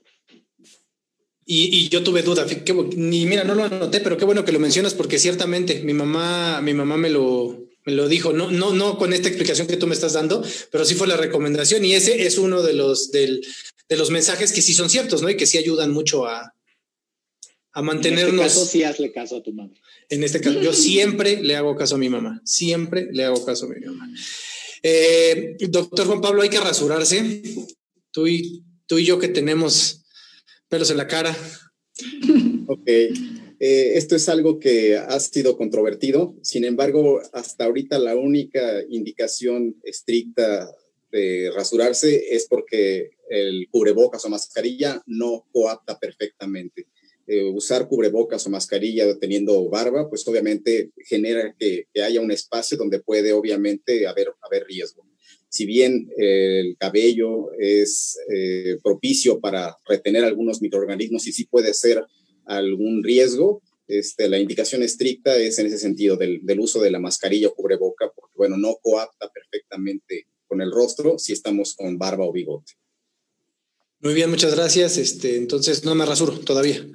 Y, 1.54 1.90
yo 1.90 2.02
tuve 2.02 2.24
duda, 2.24 2.46
ni 2.96 3.26
mira, 3.26 3.44
no 3.44 3.56
lo 3.56 3.66
anoté, 3.66 4.00
pero 4.00 4.16
qué 4.16 4.24
bueno 4.24 4.46
que 4.46 4.54
lo 4.54 4.60
mencionas 4.60 4.94
porque 4.94 5.20
ciertamente 5.20 5.82
mi 5.84 5.94
mamá, 5.94 6.62
mi 6.62 6.74
mamá 6.74 6.96
me 6.96 7.10
lo, 7.10 7.68
me 7.84 7.92
lo 7.92 8.08
dijo, 8.08 8.32
no, 8.32 8.50
no, 8.52 8.74
no 8.74 8.98
con 8.98 9.12
esta 9.12 9.28
explicación 9.28 9.68
que 9.68 9.76
tú 9.76 9.86
me 9.86 9.94
estás 9.94 10.14
dando, 10.14 10.42
pero 10.72 10.86
sí 10.86 10.96
fue 10.96 11.08
la 11.08 11.18
recomendación 11.18 11.84
y 11.84 11.94
ese 11.94 12.26
es 12.26 12.38
uno 12.38 12.64
de 12.64 12.72
los, 12.72 13.12
del, 13.12 13.46
de 13.90 13.98
los 13.98 14.12
mensajes 14.12 14.54
que 14.54 14.62
sí 14.62 14.74
son 14.74 14.90
ciertos, 14.90 15.22
¿no? 15.22 15.30
Y 15.30 15.36
que 15.36 15.46
sí 15.46 15.58
ayudan 15.58 15.92
mucho 15.92 16.26
a, 16.26 16.56
a 17.74 17.82
mantenernos. 17.82 18.32
En 18.32 18.40
este 18.40 18.60
caso, 18.60 18.66
sí 18.66 18.84
hazle 18.84 19.12
caso 19.12 19.36
a 19.36 19.44
tu 19.44 19.52
mamá. 19.52 19.74
En 20.08 20.24
este 20.24 20.40
caso, 20.40 20.62
yo 20.62 20.72
siempre 20.72 21.44
le 21.44 21.58
hago 21.58 21.76
caso 21.76 21.96
a 21.96 21.98
mi 21.98 22.08
mamá, 22.08 22.42
siempre 22.46 23.10
le 23.12 23.26
hago 23.26 23.44
caso 23.44 23.66
a 23.66 23.70
mi 23.70 23.86
mamá. 23.86 24.10
Eh, 24.84 25.58
doctor 25.68 26.08
Juan 26.08 26.22
Pablo, 26.22 26.44
hay 26.44 26.50
que 26.50 26.62
rasurarse. 26.62 27.42
Tú 28.12 28.26
y, 28.26 28.64
tú 28.88 29.00
y 29.00 29.06
yo 29.06 29.20
que 29.20 29.28
tenemos 29.28 30.01
pelos 30.72 30.90
en 30.90 30.98
la 30.98 31.08
cara. 31.08 31.36
Ok. 32.68 32.88
Eh, 32.88 33.98
esto 33.98 34.16
es 34.16 34.30
algo 34.30 34.58
que 34.58 34.96
ha 34.98 35.20
sido 35.20 35.58
controvertido, 35.58 36.34
sin 36.42 36.64
embargo, 36.64 37.22
hasta 37.34 37.66
ahorita 37.66 38.00
la 38.00 38.16
única 38.16 38.82
indicación 38.90 39.76
estricta 39.84 40.74
de 41.12 41.52
rasurarse 41.54 42.34
es 42.34 42.48
porque 42.48 43.12
el 43.30 43.68
cubrebocas 43.70 44.24
o 44.26 44.30
mascarilla 44.30 45.04
no 45.06 45.46
coapta 45.52 46.00
perfectamente. 46.00 46.88
Eh, 47.28 47.44
usar 47.44 47.88
cubrebocas 47.88 48.48
o 48.48 48.50
mascarilla 48.50 49.20
teniendo 49.20 49.70
barba, 49.70 50.10
pues 50.10 50.26
obviamente 50.28 50.92
genera 51.06 51.54
que, 51.60 51.88
haya 52.02 52.22
un 52.22 52.32
espacio 52.32 52.78
donde 52.78 53.02
puede 53.02 53.34
obviamente 53.34 54.08
haber, 54.08 54.34
haber 54.42 54.66
riesgo. 54.66 55.06
Si 55.52 55.66
bien 55.66 56.10
el 56.18 56.78
cabello 56.80 57.52
es 57.60 58.18
eh, 58.34 58.78
propicio 58.82 59.40
para 59.40 59.78
retener 59.86 60.24
algunos 60.24 60.62
microorganismos 60.62 61.28
y 61.28 61.34
sí 61.34 61.46
puede 61.46 61.74
ser 61.74 62.04
algún 62.46 63.04
riesgo, 63.04 63.62
este, 63.88 64.30
la 64.30 64.40
indicación 64.40 64.82
estricta 64.82 65.36
es 65.36 65.60
en 65.60 65.68
ese 65.68 65.78
sentido 65.78 66.16
del, 66.16 66.40
del, 66.44 66.60
uso 66.62 66.82
de 66.82 66.92
la 66.92 67.00
mascarilla 67.00 67.50
o 67.50 67.54
cubreboca, 67.54 68.10
porque 68.16 68.34
bueno, 68.38 68.56
no 68.56 68.78
coapta 68.82 69.30
perfectamente 69.30 70.28
con 70.48 70.62
el 70.62 70.72
rostro 70.72 71.20
si 71.20 71.34
estamos 71.34 71.76
con 71.76 71.98
barba 71.98 72.26
o 72.26 72.32
bigote. 72.32 72.74
Muy 74.00 74.14
bien, 74.14 74.30
muchas 74.30 74.56
gracias. 74.56 74.98
Este, 74.98 75.36
entonces 75.36 75.84
no 75.84 75.94
me 75.94 76.06
rasuro 76.06 76.40
todavía. 76.40 76.88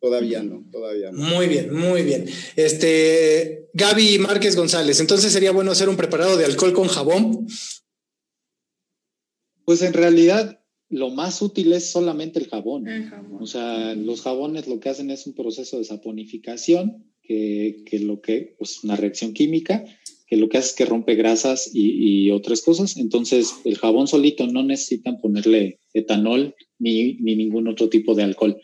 Todavía 0.00 0.42
no, 0.42 0.64
todavía 0.70 1.12
no. 1.12 1.18
Muy 1.18 1.46
bien, 1.46 1.74
muy 1.74 2.02
bien. 2.02 2.26
Este, 2.56 3.68
Gaby 3.74 4.18
Márquez 4.18 4.56
González, 4.56 5.00
entonces 5.00 5.32
sería 5.32 5.52
bueno 5.52 5.72
hacer 5.72 5.88
un 5.88 5.96
preparado 5.96 6.36
de 6.36 6.44
alcohol 6.44 6.72
con 6.72 6.88
jabón. 6.88 7.46
Pues 9.68 9.82
en 9.82 9.92
realidad 9.92 10.60
lo 10.88 11.10
más 11.10 11.42
útil 11.42 11.74
es 11.74 11.90
solamente 11.90 12.38
el 12.38 12.48
jabón. 12.48 12.86
O 13.38 13.46
sea, 13.46 13.94
los 13.94 14.22
jabones 14.22 14.66
lo 14.66 14.80
que 14.80 14.88
hacen 14.88 15.10
es 15.10 15.26
un 15.26 15.34
proceso 15.34 15.76
de 15.76 15.84
saponificación, 15.84 17.04
que, 17.20 17.82
que 17.84 17.98
lo 17.98 18.22
que, 18.22 18.54
pues 18.56 18.82
una 18.82 18.96
reacción 18.96 19.34
química, 19.34 19.84
que 20.26 20.38
lo 20.38 20.48
que 20.48 20.56
hace 20.56 20.70
es 20.70 20.74
que 20.74 20.86
rompe 20.86 21.16
grasas 21.16 21.68
y, 21.70 22.30
otras 22.30 22.62
cosas. 22.62 22.96
Entonces, 22.96 23.56
el 23.66 23.76
jabón 23.76 24.08
solito 24.08 24.46
no 24.46 24.62
necesitan 24.62 25.20
ponerle 25.20 25.80
etanol 25.92 26.54
ni, 26.78 27.18
ni 27.20 27.36
ningún 27.36 27.68
otro 27.68 27.90
tipo 27.90 28.14
de 28.14 28.22
alcohol. 28.22 28.58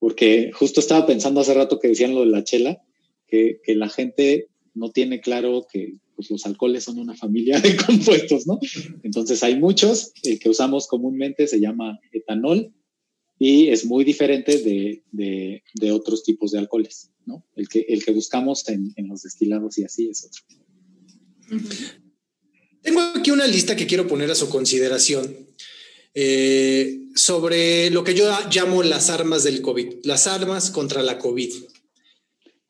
Porque 0.00 0.50
justo 0.52 0.80
estaba 0.80 1.06
pensando 1.06 1.42
hace 1.42 1.54
rato 1.54 1.78
que 1.78 1.86
decían 1.86 2.12
lo 2.12 2.22
de 2.22 2.26
la 2.26 2.42
chela, 2.42 2.82
que, 3.28 3.60
que 3.62 3.76
la 3.76 3.88
gente 3.88 4.48
no 4.74 4.90
tiene 4.90 5.20
claro 5.20 5.66
que 5.70 5.96
pues, 6.16 6.30
los 6.30 6.46
alcoholes 6.46 6.84
son 6.84 6.98
una 6.98 7.16
familia 7.16 7.60
de 7.60 7.76
compuestos, 7.86 8.46
¿no? 8.46 8.58
Entonces 9.02 9.42
hay 9.42 9.56
muchos, 9.56 10.12
el 10.22 10.38
que 10.38 10.48
usamos 10.48 10.86
comúnmente 10.86 11.46
se 11.46 11.60
llama 11.60 11.98
etanol 12.12 12.72
y 13.38 13.68
es 13.68 13.84
muy 13.86 14.04
diferente 14.04 14.58
de, 14.58 15.02
de, 15.12 15.92
otros 15.92 16.22
tipos 16.24 16.52
de 16.52 16.58
alcoholes, 16.58 17.10
¿no? 17.24 17.46
El 17.56 17.68
que, 17.68 17.86
el 17.88 18.04
que 18.04 18.12
buscamos 18.12 18.68
en, 18.68 18.92
en 18.96 19.08
los 19.08 19.22
destilados 19.22 19.78
y 19.78 19.84
así 19.84 20.08
es 20.08 20.24
otro. 20.26 20.42
Tengo 22.82 23.00
aquí 23.00 23.30
una 23.30 23.46
lista 23.46 23.76
que 23.76 23.86
quiero 23.86 24.06
poner 24.06 24.30
a 24.30 24.34
su 24.34 24.48
consideración 24.48 25.36
eh, 26.12 27.02
sobre 27.14 27.90
lo 27.90 28.02
que 28.02 28.14
yo 28.14 28.28
llamo 28.50 28.82
las 28.82 29.10
armas 29.10 29.44
del 29.44 29.60
COVID, 29.60 30.04
las 30.04 30.26
armas 30.26 30.70
contra 30.70 31.02
la 31.02 31.18
COVID. 31.18 31.52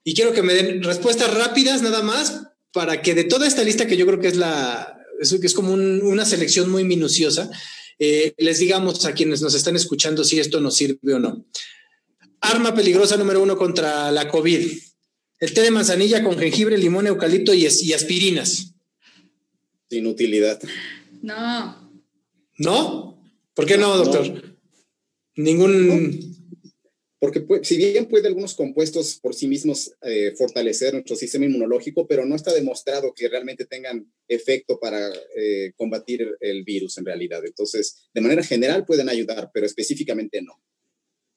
Y 0.04 0.14
quiero 0.14 0.32
que 0.32 0.42
me 0.42 0.54
den 0.54 0.82
respuestas 0.82 1.32
rápidas 1.34 1.82
nada 1.82 2.02
más 2.02 2.42
para 2.72 3.02
que 3.02 3.14
de 3.14 3.24
toda 3.24 3.46
esta 3.46 3.62
lista 3.62 3.86
que 3.86 3.96
yo 3.96 4.06
creo 4.06 4.20
que 4.20 4.28
es 4.28 4.36
la, 4.36 4.98
es, 5.20 5.32
es 5.32 5.54
como 5.54 5.72
una 5.72 6.24
selección 6.24 6.70
muy 6.70 6.84
minuciosa, 6.84 7.50
eh, 7.98 8.32
les 8.38 8.58
digamos 8.58 9.04
a 9.04 9.12
quienes 9.12 9.42
nos 9.42 9.54
están 9.54 9.76
escuchando 9.76 10.24
si 10.24 10.40
esto 10.40 10.60
nos 10.60 10.76
sirve 10.76 11.14
o 11.14 11.18
no. 11.18 11.44
Arma 12.40 12.74
peligrosa 12.74 13.16
número 13.16 13.42
uno 13.42 13.58
contra 13.58 14.10
la 14.10 14.28
COVID. 14.28 14.70
El 15.40 15.54
té 15.54 15.62
de 15.62 15.70
manzanilla 15.70 16.22
con 16.22 16.38
jengibre, 16.38 16.78
limón, 16.78 17.06
eucalipto 17.06 17.52
y, 17.52 17.66
y 17.66 17.92
aspirinas. 17.92 18.74
Sin 19.90 20.06
utilidad. 20.06 20.60
No. 21.22 21.90
¿No? 22.56 23.22
¿Por 23.54 23.66
qué 23.66 23.76
no, 23.76 23.96
doctor? 23.96 24.56
Ningún 25.36 26.29
porque 27.20 27.44
si 27.62 27.76
bien 27.76 28.06
puede 28.06 28.28
algunos 28.28 28.54
compuestos 28.54 29.20
por 29.20 29.34
sí 29.34 29.46
mismos 29.46 29.92
eh, 30.00 30.32
fortalecer 30.38 30.94
nuestro 30.94 31.16
sistema 31.16 31.44
inmunológico, 31.44 32.06
pero 32.06 32.24
no 32.24 32.34
está 32.34 32.52
demostrado 32.54 33.12
que 33.14 33.28
realmente 33.28 33.66
tengan 33.66 34.10
efecto 34.26 34.80
para 34.80 35.06
eh, 35.36 35.72
combatir 35.76 36.26
el 36.40 36.64
virus 36.64 36.96
en 36.96 37.04
realidad. 37.04 37.42
Entonces, 37.44 38.08
de 38.14 38.22
manera 38.22 38.42
general 38.42 38.86
pueden 38.86 39.10
ayudar, 39.10 39.50
pero 39.52 39.66
específicamente 39.66 40.40
no. 40.40 40.62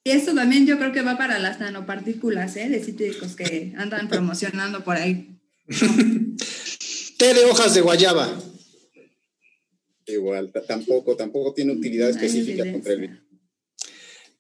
Y 0.06 0.12
esto 0.12 0.34
también 0.34 0.66
yo 0.66 0.78
creo 0.78 0.94
que 0.94 1.02
va 1.02 1.18
para 1.18 1.38
las 1.38 1.60
nanopartículas 1.60 2.56
¿eh? 2.56 2.70
de 2.70 2.82
cítricos 2.82 3.36
que 3.36 3.74
andan 3.76 4.08
promocionando 4.08 4.86
por 4.86 4.96
ahí. 4.96 5.38
Té 7.18 7.34
de 7.34 7.44
hojas 7.44 7.76
de 7.76 7.82
guayaba. 7.82 8.42
Igual, 10.06 10.54
tampoco, 10.66 11.18
tampoco 11.18 11.54
tiene 11.54 11.74
utilidad 11.74 12.10
específica 12.10 12.70
contra 12.72 12.94
el 12.94 13.00
virus. 13.02 13.23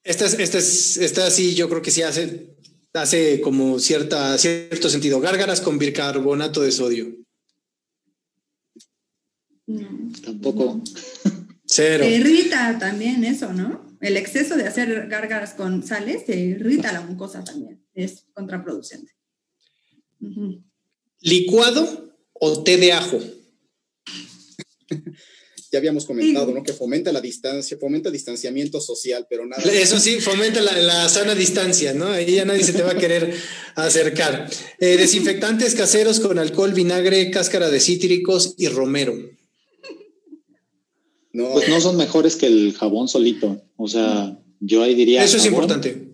Esta, 0.03 0.25
es, 0.25 0.33
esta, 0.37 0.57
es, 0.57 0.97
esta 0.97 1.31
sí, 1.31 1.55
yo 1.55 1.69
creo 1.69 1.81
que 1.81 1.91
sí 1.91 2.01
hace, 2.01 2.57
hace 2.93 3.39
como 3.41 3.79
cierta, 3.79 4.37
cierto 4.37 4.89
sentido. 4.89 5.21
Gárgaras 5.21 5.61
con 5.61 5.77
bicarbonato 5.77 6.61
de 6.61 6.71
sodio. 6.71 7.15
Tampoco. 10.23 10.83
Cero. 11.65 12.03
Se 12.03 12.11
irrita 12.11 12.77
también 12.77 13.23
eso, 13.23 13.53
¿no? 13.53 13.97
El 14.01 14.17
exceso 14.17 14.57
de 14.57 14.67
hacer 14.67 15.07
gárgaras 15.07 15.53
con 15.53 15.81
sales 15.81 16.25
te 16.25 16.37
irrita 16.37 16.91
la 16.91 17.01
mucosa 17.01 17.43
también. 17.43 17.81
Es 17.93 18.25
contraproducente. 18.33 19.13
¿Licuado 21.21 22.17
o 22.33 22.63
té 22.63 22.75
de 22.77 22.91
ajo? 22.91 23.19
ya 25.73 25.79
habíamos 25.79 26.05
comentado, 26.05 26.53
¿no? 26.53 26.61
Que 26.61 26.71
fomenta 26.71 27.11
la 27.11 27.19
distancia, 27.19 27.77
fomenta 27.79 28.11
distanciamiento 28.11 28.79
social, 28.79 29.25
pero 29.27 29.43
nada. 29.47 29.63
Eso 29.63 29.99
sí, 29.99 30.21
fomenta 30.21 30.61
la, 30.61 31.09
sana 31.09 31.33
distancia, 31.33 31.93
¿no? 31.93 32.05
Ahí 32.09 32.35
ya 32.35 32.45
nadie 32.45 32.63
se 32.63 32.73
te 32.73 32.83
va 32.83 32.91
a 32.91 32.97
querer 32.97 33.33
acercar. 33.73 34.47
Eh, 34.79 34.97
desinfectantes 34.97 35.73
caseros 35.73 36.19
con 36.19 36.37
alcohol, 36.37 36.73
vinagre, 36.73 37.31
cáscara 37.31 37.71
de 37.71 37.79
cítricos 37.79 38.53
y 38.59 38.67
romero. 38.67 39.15
No. 41.31 41.53
Pues 41.53 41.67
no 41.67 41.81
son 41.81 41.97
mejores 41.97 42.35
que 42.35 42.45
el 42.45 42.73
jabón 42.73 43.07
solito. 43.07 43.63
O 43.75 43.87
sea, 43.87 44.39
yo 44.59 44.83
ahí 44.83 44.93
diría. 44.93 45.23
Eso 45.23 45.37
es 45.37 45.45
importante. 45.47 46.07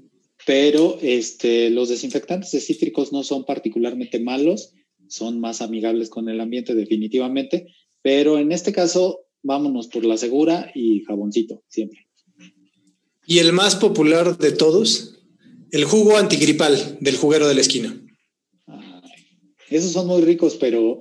Pero 0.46 0.98
este, 1.02 1.70
los 1.70 1.90
desinfectantes 1.90 2.54
de 2.54 2.62
cítricos 2.62 3.12
no 3.12 3.24
son 3.24 3.44
particularmente 3.44 4.22
malos, 4.22 4.72
son 5.10 5.42
más 5.42 5.62
amigables 5.62 6.10
con 6.10 6.30
el 6.30 6.40
ambiente, 6.40 6.76
definitivamente. 6.76 7.68
Pero 8.02 8.40
en 8.40 8.54
este 8.54 8.72
caso, 8.72 9.26
vámonos 9.44 9.88
por 9.88 10.06
la 10.06 10.18
segura 10.18 10.72
y 10.74 11.04
jaboncito, 11.06 11.64
siempre. 11.68 12.08
Y 13.26 13.40
el 13.40 13.54
más 13.54 13.76
popular 13.76 14.38
de 14.38 14.52
todos, 14.52 15.22
el 15.72 15.86
jugo 15.86 16.18
antigripal 16.18 16.98
del 17.00 17.16
juguero 17.16 17.48
de 17.48 17.56
la 17.56 17.62
esquina. 17.62 18.02
esos 19.70 19.92
son 19.92 20.08
muy 20.08 20.22
ricos, 20.22 20.56
pero 20.56 21.00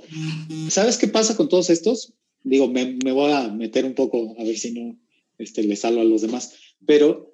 ¿sabes 0.68 0.98
qué 0.98 1.08
pasa 1.08 1.36
con 1.36 1.48
todos 1.48 1.70
estos? 1.70 2.12
Digo, 2.44 2.68
me, 2.68 2.98
voy 3.12 3.32
a 3.32 3.48
meter 3.48 3.84
un 3.84 3.94
poco 3.94 4.36
a 4.38 4.44
ver 4.44 4.58
si 4.58 4.72
no 4.72 4.98
este, 5.38 5.62
le 5.62 5.76
salvo 5.76 6.00
a 6.00 6.04
los 6.04 6.22
demás, 6.22 6.54
pero 6.86 7.32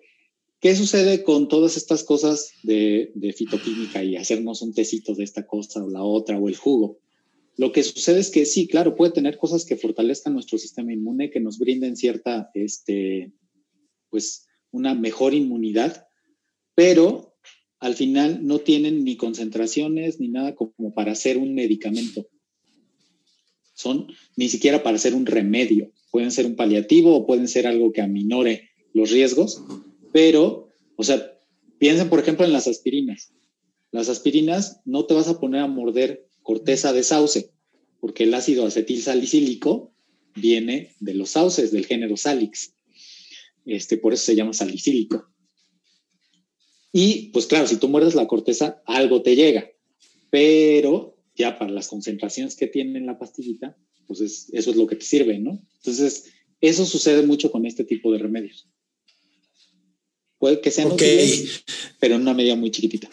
¿qué 0.60 0.76
sucede 0.76 1.24
con 1.24 1.48
todas 1.48 1.76
estas 1.76 2.04
cosas 2.04 2.52
de, 2.62 3.10
de 3.14 3.32
fitoquímica 3.32 4.04
y 4.04 4.16
hacernos 4.16 4.62
un 4.62 4.74
tecito 4.74 5.14
de 5.14 5.24
esta 5.24 5.46
cosa 5.46 5.82
o 5.82 5.90
la 5.90 6.02
otra 6.02 6.38
o 6.38 6.48
el 6.48 6.56
jugo? 6.56 7.00
Lo 7.56 7.72
que 7.72 7.82
sucede 7.82 8.20
es 8.20 8.30
que 8.30 8.46
sí, 8.46 8.66
claro, 8.66 8.96
puede 8.96 9.12
tener 9.12 9.38
cosas 9.38 9.64
que 9.64 9.76
fortalezcan 9.76 10.34
nuestro 10.34 10.58
sistema 10.58 10.92
inmune, 10.92 11.30
que 11.30 11.40
nos 11.40 11.58
brinden 11.58 11.96
cierta, 11.96 12.50
este, 12.54 13.32
pues, 14.10 14.46
una 14.72 14.94
mejor 14.94 15.34
inmunidad, 15.34 16.08
pero 16.74 17.36
al 17.78 17.94
final 17.94 18.44
no 18.44 18.58
tienen 18.58 19.04
ni 19.04 19.16
concentraciones 19.16 20.18
ni 20.18 20.28
nada 20.28 20.54
como 20.54 20.92
para 20.94 21.12
hacer 21.12 21.36
un 21.38 21.54
medicamento. 21.54 22.26
Son 23.74 24.08
ni 24.36 24.48
siquiera 24.48 24.82
para 24.82 24.96
hacer 24.96 25.14
un 25.14 25.26
remedio. 25.26 25.92
Pueden 26.10 26.30
ser 26.30 26.46
un 26.46 26.56
paliativo 26.56 27.14
o 27.14 27.26
pueden 27.26 27.46
ser 27.46 27.66
algo 27.66 27.92
que 27.92 28.00
aminore 28.00 28.70
los 28.94 29.10
riesgos, 29.10 29.62
pero, 30.12 30.72
o 30.96 31.04
sea, 31.04 31.38
piensen 31.78 32.08
por 32.08 32.20
ejemplo 32.20 32.44
en 32.44 32.52
las 32.52 32.66
aspirinas. 32.66 33.32
Las 33.90 34.08
aspirinas 34.08 34.80
no 34.84 35.04
te 35.06 35.14
vas 35.14 35.28
a 35.28 35.38
poner 35.38 35.60
a 35.60 35.66
morder 35.66 36.26
corteza 36.44 36.92
de 36.92 37.02
sauce, 37.02 37.50
porque 38.00 38.22
el 38.22 38.34
ácido 38.34 38.66
acetil 38.66 39.02
salicílico 39.02 39.92
viene 40.36 40.94
de 41.00 41.14
los 41.14 41.30
sauces 41.30 41.72
del 41.72 41.86
género 41.86 42.16
Salix. 42.16 42.74
Este, 43.64 43.96
por 43.96 44.12
eso 44.12 44.26
se 44.26 44.36
llama 44.36 44.52
salicílico. 44.52 45.26
Y 46.92 47.30
pues 47.32 47.46
claro, 47.46 47.66
si 47.66 47.78
tú 47.78 47.88
muerdes 47.88 48.14
la 48.14 48.28
corteza, 48.28 48.82
algo 48.86 49.22
te 49.22 49.34
llega, 49.34 49.68
pero 50.30 51.16
ya 51.34 51.58
para 51.58 51.72
las 51.72 51.88
concentraciones 51.88 52.54
que 52.54 52.68
tiene 52.68 52.98
en 52.98 53.06
la 53.06 53.18
pastillita, 53.18 53.76
pues 54.06 54.20
eso 54.20 54.70
es 54.70 54.76
lo 54.76 54.86
que 54.86 54.96
te 54.96 55.04
sirve, 55.04 55.38
¿no? 55.38 55.60
Entonces, 55.78 56.26
eso 56.60 56.86
sucede 56.86 57.26
mucho 57.26 57.50
con 57.50 57.66
este 57.66 57.84
tipo 57.84 58.12
de 58.12 58.18
remedios. 58.18 58.68
Puede 60.38 60.60
que 60.60 60.70
sean 60.70 60.92
útiles, 60.92 61.64
pero 61.98 62.16
en 62.16 62.20
una 62.20 62.34
medida 62.34 62.54
muy 62.54 62.70
chiquitita. 62.70 63.08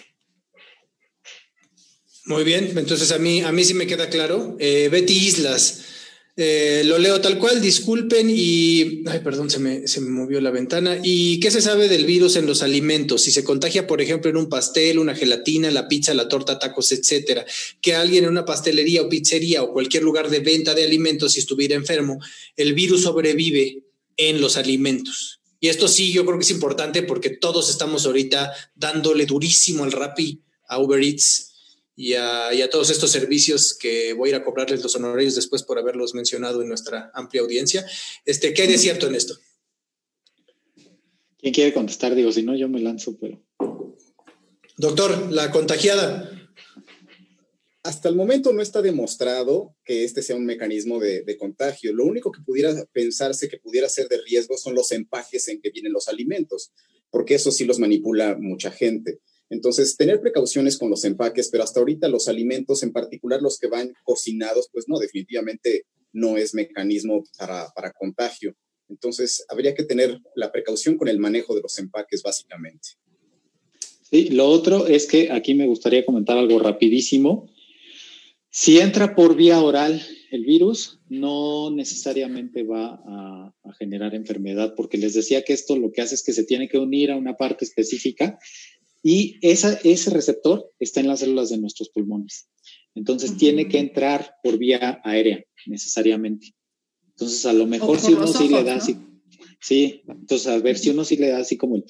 Muy 2.32 2.46
bien, 2.46 2.72
entonces 2.78 3.12
a 3.12 3.18
mí, 3.18 3.42
a 3.42 3.52
mí 3.52 3.66
sí 3.66 3.74
me 3.74 3.88
queda 3.88 4.08
claro. 4.08 4.56
Eh, 4.58 4.88
Betty 4.90 5.12
Islas, 5.12 5.82
eh, 6.38 6.82
lo 6.86 6.98
leo 6.98 7.20
tal 7.20 7.38
cual, 7.38 7.62
disculpen 7.62 8.30
y, 8.30 9.04
ay, 9.06 9.20
perdón, 9.22 9.50
se 9.50 9.60
me, 9.60 9.86
se 9.86 10.00
me 10.00 10.12
movió 10.12 10.40
la 10.40 10.50
ventana. 10.50 10.98
¿Y 11.04 11.42
qué 11.42 11.52
se 11.52 11.60
sabe 11.60 11.90
del 11.90 12.06
virus 12.06 12.38
en 12.38 12.46
los 12.46 12.64
alimentos? 12.64 13.24
Si 13.24 13.32
se 13.32 13.44
contagia, 13.44 13.86
por 13.86 14.02
ejemplo, 14.02 14.32
en 14.32 14.38
un 14.38 14.48
pastel, 14.48 14.98
una 14.98 15.14
gelatina, 15.14 15.72
la 15.72 15.90
pizza, 15.90 16.14
la 16.14 16.30
torta, 16.30 16.58
tacos, 16.58 16.94
etcétera, 16.94 17.46
que 17.82 17.96
alguien 17.96 18.24
en 18.24 18.30
una 18.30 18.46
pastelería 18.46 19.02
o 19.02 19.10
pizzería 19.10 19.62
o 19.62 19.74
cualquier 19.74 20.04
lugar 20.04 20.30
de 20.30 20.40
venta 20.40 20.74
de 20.74 20.86
alimentos, 20.86 21.34
si 21.34 21.42
estuviera 21.42 21.76
enfermo, 21.76 22.22
el 22.56 22.74
virus 22.74 23.02
sobrevive 23.02 23.84
en 24.16 24.40
los 24.40 24.56
alimentos. 24.56 25.42
Y 25.60 25.68
esto 25.68 25.90
sí, 25.90 26.14
yo 26.14 26.26
creo 26.26 26.38
que 26.38 26.46
es 26.46 26.52
importante 26.52 27.04
porque 27.04 27.30
todos 27.30 27.70
estamos 27.70 28.06
ahorita 28.06 28.54
dándole 28.74 29.26
durísimo 29.26 29.84
al 29.84 29.92
Rappi, 29.92 30.40
a 30.70 30.80
Uber 30.80 31.04
Eats, 31.04 31.51
y 32.02 32.16
a, 32.16 32.70
todos 32.72 32.90
estos 32.90 33.12
servicios 33.12 33.76
que 33.76 34.14
voy 34.14 34.30
a 34.30 34.32
ir 34.32 34.36
a 34.36 34.44
cobrarles 34.44 34.82
los 34.82 34.96
honorarios 34.96 35.36
después 35.36 35.62
por 35.62 35.78
haberlos 35.78 36.16
mencionado 36.16 36.64
en 36.64 36.68
nuestra 36.68 37.12
amplia 37.14 37.44
audiencia. 37.44 37.86
Este, 38.26 38.56
¿Qué 38.56 38.64
hay 38.64 38.70
de 38.70 38.80
cierto 38.80 39.06
en 39.06 39.14
esto? 39.14 39.38
¿Quién 41.38 41.54
quiere 41.54 41.74
contestar? 41.76 42.16
Digo, 42.16 42.32
si 42.32 42.42
no, 42.42 42.56
yo 42.56 42.68
me 42.68 42.80
lanzo, 42.80 43.16
pero. 43.20 43.40
Doctor, 44.78 45.32
la 45.32 45.52
contagiada. 45.52 46.28
Hasta 47.84 48.10
el 48.10 48.16
momento 48.16 48.52
no 48.52 48.64
está 48.64 48.82
demostrado 48.82 49.76
que 49.86 50.04
este 50.04 50.24
sea 50.24 50.36
un 50.36 50.46
mecanismo 50.46 51.00
de, 51.00 51.22
de, 51.22 51.38
contagio. 51.38 51.94
Lo 51.94 52.06
único 52.06 52.32
que 52.32 52.42
pudiera 52.42 52.84
pensarse 52.92 53.48
que 53.48 53.58
pudiera 53.58 53.88
ser 53.90 54.08
de 54.08 54.20
riesgo 54.24 54.58
son 54.58 54.74
los 54.74 54.92
empaques 54.92 55.48
en 55.50 55.62
que 55.62 55.70
vienen 55.70 55.94
los 55.94 56.08
alimentos, 56.08 56.72
porque 57.12 57.36
eso 57.36 57.52
sí 57.52 57.64
los 57.64 57.78
manipula 57.78 58.38
mucha 58.40 58.72
gente. 58.72 59.20
Entonces, 59.52 59.98
tener 59.98 60.22
precauciones 60.22 60.78
con 60.78 60.90
los 60.90 61.04
empaques, 61.04 61.50
pero 61.50 61.66
hasta 61.66 61.82
ahorita 61.82 62.08
los 62.08 62.30
alimentos, 62.30 62.84
en 62.84 62.94
particular 62.94 63.42
los 63.42 63.60
que 63.60 63.68
van 63.68 63.94
cocinados, 64.06 64.70
pues 64.72 64.86
no, 64.88 64.98
definitivamente 64.98 65.84
no 66.14 66.38
es 66.38 66.54
mecanismo 66.54 67.26
para, 67.38 67.68
para 67.76 67.92
contagio. 67.92 68.56
Entonces, 68.88 69.44
habría 69.50 69.76
que 69.76 69.84
tener 69.84 70.22
la 70.36 70.54
precaución 70.54 70.96
con 70.96 71.10
el 71.10 71.20
manejo 71.20 71.54
de 71.54 71.62
los 71.62 71.78
empaques, 71.80 72.24
básicamente. 72.24 72.92
Sí, 74.10 74.30
lo 74.30 74.48
otro 74.48 74.88
es 74.88 75.06
que 75.06 75.32
aquí 75.32 75.54
me 75.54 75.68
gustaría 75.68 76.06
comentar 76.06 76.38
algo 76.38 76.58
rapidísimo. 76.58 77.50
Si 78.50 78.80
entra 78.80 79.16
por 79.16 79.36
vía 79.36 79.60
oral 79.60 80.02
el 80.32 80.46
virus, 80.46 81.02
no 81.10 81.72
necesariamente 81.72 82.64
va 82.64 83.02
a, 83.06 83.54
a, 83.66 83.74
generar 83.74 84.16
enfermedad, 84.16 84.76
porque 84.78 84.98
les 84.98 85.14
decía 85.14 85.44
que 85.44 85.52
esto 85.52 85.76
lo 85.76 85.92
que 85.92 86.02
hace 86.02 86.16
es 86.16 86.24
que 86.24 86.32
se 86.32 86.46
tiene 86.46 86.70
que 86.70 86.78
unir 86.78 87.12
a 87.12 87.18
una 87.18 87.36
parte 87.36 87.66
específica 87.66 88.40
y 89.04 89.38
esa, 89.42 89.80
ese 89.84 90.10
receptor 90.12 90.72
está 90.80 91.00
en 91.00 91.08
las 91.08 91.22
células 91.22 91.50
de 91.50 91.58
nuestros 91.58 91.90
pulmones. 91.90 92.48
Entonces 92.94 93.38
tiene 93.38 93.68
que 93.68 93.80
entrar 93.80 94.36
por 94.44 94.58
vía 94.58 95.02
aérea 95.04 95.44
necesariamente. 95.66 96.54
Entonces 97.10 97.46
a 97.46 97.54
lo 97.54 97.66
mejor 97.66 98.00
si 98.00 98.14
uno 98.14 98.28
sí 98.28 98.48
le 98.48 98.64
da 98.64 98.76
así, 98.76 98.98
sí, 99.60 100.02
entonces 100.08 100.48
a 100.48 100.58
ver 100.60 100.78
si 100.78 100.90
uno 100.90 101.04
sí 101.04 101.18
le 101.18 101.30
da 101.30 101.40
así 101.40 101.58
como 101.58 101.76
el, 101.76 101.86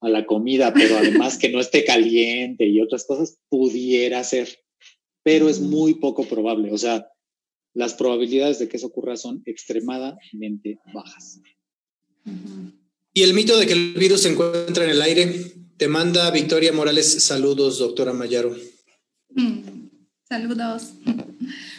a 0.00 0.08
la 0.08 0.26
comida, 0.26 0.72
pero 0.72 0.98
además 0.98 1.38
que 1.38 1.48
no 1.48 1.60
esté 1.60 1.84
caliente 1.84 2.66
y 2.66 2.80
otras 2.80 3.04
cosas, 3.04 3.38
pudiera 3.48 4.22
ser, 4.24 4.48
pero 5.22 5.48
es 5.48 5.60
muy 5.60 5.94
poco 5.94 6.24
probable. 6.24 6.72
O 6.72 6.78
sea, 6.78 7.08
las 7.72 7.94
probabilidades 7.94 8.58
de 8.58 8.68
que 8.68 8.76
eso 8.76 8.86
ocurra 8.88 9.16
son 9.16 9.42
extremadamente 9.46 10.78
bajas. 10.92 11.40
¿Y 13.12 13.22
el 13.22 13.34
mito 13.34 13.58
de 13.58 13.66
que 13.66 13.72
el 13.72 13.94
virus 13.94 14.22
se 14.22 14.30
encuentra 14.30 14.84
en 14.84 14.90
el 14.90 15.02
aire? 15.02 15.63
Te 15.76 15.88
manda 15.88 16.30
Victoria 16.30 16.72
Morales 16.72 17.24
saludos, 17.24 17.80
doctora 17.80 18.12
Mayaro. 18.12 18.56
Mm, 19.30 19.88
saludos. 20.28 20.92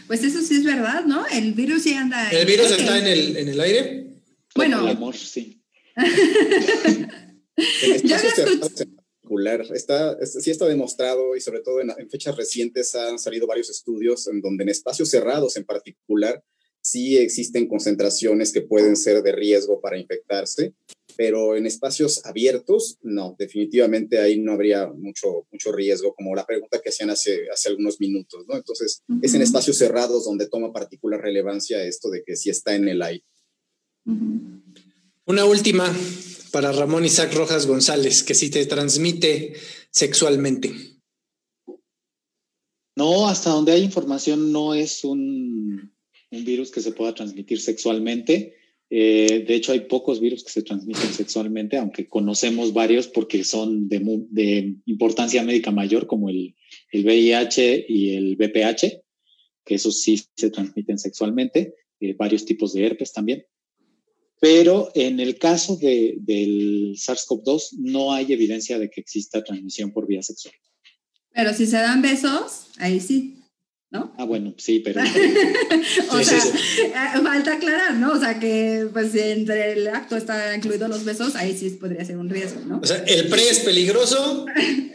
Pues 0.07 0.21
eso 0.23 0.41
sí 0.41 0.57
es 0.57 0.65
verdad, 0.65 1.05
¿no? 1.05 1.25
El 1.27 1.53
virus 1.53 1.83
sí 1.83 1.93
anda. 1.93 2.29
¿El 2.29 2.45
virus 2.45 2.71
está 2.71 2.99
en 2.99 3.07
el, 3.07 3.37
en 3.37 3.47
el 3.47 3.61
aire? 3.61 4.07
Bueno. 4.53 4.81
El 4.81 4.97
amor, 4.97 5.15
sí. 5.15 5.63
ya 8.03 8.21
particular. 8.59 9.65
Está, 9.73 10.17
sí 10.25 10.51
está 10.51 10.67
demostrado 10.67 11.37
y 11.37 11.41
sobre 11.41 11.61
todo 11.61 11.79
en, 11.79 11.89
en, 11.97 12.09
fechas 12.09 12.35
recientes 12.35 12.93
han 12.95 13.17
salido 13.17 13.47
varios 13.47 13.69
estudios 13.69 14.27
en 14.27 14.41
donde 14.41 14.63
en 14.63 14.69
espacios 14.69 15.09
cerrados 15.09 15.55
en 15.55 15.63
particular 15.63 16.43
sí 16.81 17.17
existen 17.17 17.67
concentraciones 17.67 18.51
que 18.51 18.61
pueden 18.61 18.97
ser 18.97 19.23
de 19.23 19.31
riesgo 19.31 19.79
para 19.79 19.97
infectarse 19.97 20.75
pero 21.17 21.55
en 21.55 21.65
espacios 21.65 22.25
abiertos, 22.25 22.97
no, 23.01 23.35
definitivamente 23.37 24.19
ahí 24.19 24.39
no 24.39 24.53
habría 24.53 24.87
mucho, 24.87 25.47
mucho 25.51 25.71
riesgo, 25.71 26.13
como 26.13 26.35
la 26.35 26.45
pregunta 26.45 26.79
que 26.81 26.89
hacían 26.89 27.09
hace, 27.09 27.49
hace 27.51 27.69
algunos 27.69 27.99
minutos, 27.99 28.45
¿no? 28.47 28.55
Entonces, 28.55 29.01
uh 29.07 29.15
-huh. 29.15 29.19
es 29.23 29.33
en 29.33 29.41
espacios 29.41 29.77
cerrados 29.77 30.25
donde 30.25 30.47
toma 30.47 30.73
particular 30.73 31.21
relevancia 31.21 31.83
esto 31.83 32.09
de 32.09 32.23
que 32.23 32.35
si 32.35 32.49
está 32.49 32.75
en 32.75 32.87
el 32.87 33.01
aire. 33.01 33.25
Uh 34.05 34.13
-huh. 34.13 34.61
Una 35.27 35.45
última 35.45 35.91
para 36.51 36.71
Ramón 36.71 37.03
Isaac 37.03 37.33
Rojas 37.33 37.65
González, 37.65 38.23
que 38.23 38.35
si 38.35 38.49
te 38.49 38.65
transmite 38.65 39.55
sexualmente. 39.91 40.71
No, 42.95 43.27
hasta 43.27 43.49
donde 43.49 43.73
hay 43.73 43.83
información 43.83 44.51
no 44.51 44.73
es 44.73 45.03
un, 45.03 45.91
un 46.31 46.45
virus 46.45 46.71
que 46.71 46.81
se 46.81 46.91
pueda 46.91 47.13
transmitir 47.13 47.59
sexualmente. 47.59 48.55
Eh, 48.97 49.43
de 49.45 49.55
hecho, 49.55 49.73
hay 49.73 49.81
pocos 49.81 50.21
virus 50.21 50.41
que 50.45 50.51
se 50.51 50.61
transmiten 50.61 51.11
sexualmente, 51.11 51.75
aunque 51.75 52.07
conocemos 52.07 52.71
varios 52.71 53.09
porque 53.09 53.43
son 53.43 53.89
de, 53.89 54.73
importancia 54.85 55.43
médica 55.43 55.69
mayor, 55.69 56.07
como 56.07 56.29
el, 56.29 56.55
VIH 56.93 57.87
y 57.89 58.15
el 58.15 58.37
VPH, 58.37 59.01
que 59.65 59.75
esos 59.75 60.01
sí 60.01 60.23
se 60.37 60.49
transmiten 60.49 60.97
sexualmente, 60.97 61.75
eh, 61.99 62.13
varios 62.13 62.45
tipos 62.45 62.71
de 62.71 62.85
herpes 62.85 63.11
también. 63.11 63.45
Pero 64.39 64.89
en 64.95 65.19
el 65.19 65.37
caso 65.39 65.75
de, 65.75 66.15
del 66.19 66.95
SARS-CoV-2 66.95 67.79
no 67.79 68.13
hay 68.13 68.31
evidencia 68.31 68.79
de 68.79 68.89
que 68.89 69.01
exista 69.01 69.43
transmisión 69.43 69.91
por 69.91 70.07
vía 70.07 70.21
sexual. 70.21 70.55
Pero 71.33 71.53
si 71.53 71.65
se 71.65 71.75
dan 71.75 72.01
besos, 72.01 72.67
ahí 72.77 73.01
sí. 73.01 73.41
¿No? 73.91 74.13
Ah, 74.17 74.25
bueno, 74.25 74.53
sí, 74.57 74.79
pero... 74.79 75.01
o 76.11 76.23
sea, 76.23 76.41
sí, 76.41 76.49
sí. 76.51 76.81
falta 77.23 77.53
aclarar, 77.53 77.95
¿no? 77.95 78.13
O 78.13 78.19
sea, 78.19 78.39
que 78.39 78.87
pues 78.91 79.11
si 79.11 79.19
entre 79.19 79.73
el 79.73 79.87
acto 79.87 80.17
está 80.17 80.55
incluido 80.55 80.87
los 80.87 81.05
besos, 81.05 81.35
ahí 81.35 81.57
sí 81.57 81.69
podría 81.71 82.03
ser 82.03 82.17
un 82.17 82.29
riesgo, 82.29 82.61
¿no? 82.65 82.79
O 82.79 82.85
sea, 82.85 82.97
el 83.07 83.27
pre 83.27 83.49
es 83.49 83.59
peligroso, 83.59 84.45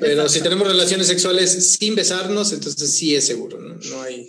pero 0.00 0.28
si 0.28 0.40
tenemos 0.40 0.66
relaciones 0.66 1.06
sexuales 1.06 1.72
sin 1.72 1.94
besarnos, 1.94 2.52
entonces 2.52 2.90
sí 2.92 3.14
es 3.14 3.26
seguro, 3.26 3.58
¿no? 3.60 3.76
No 3.76 4.02
hay... 4.02 4.28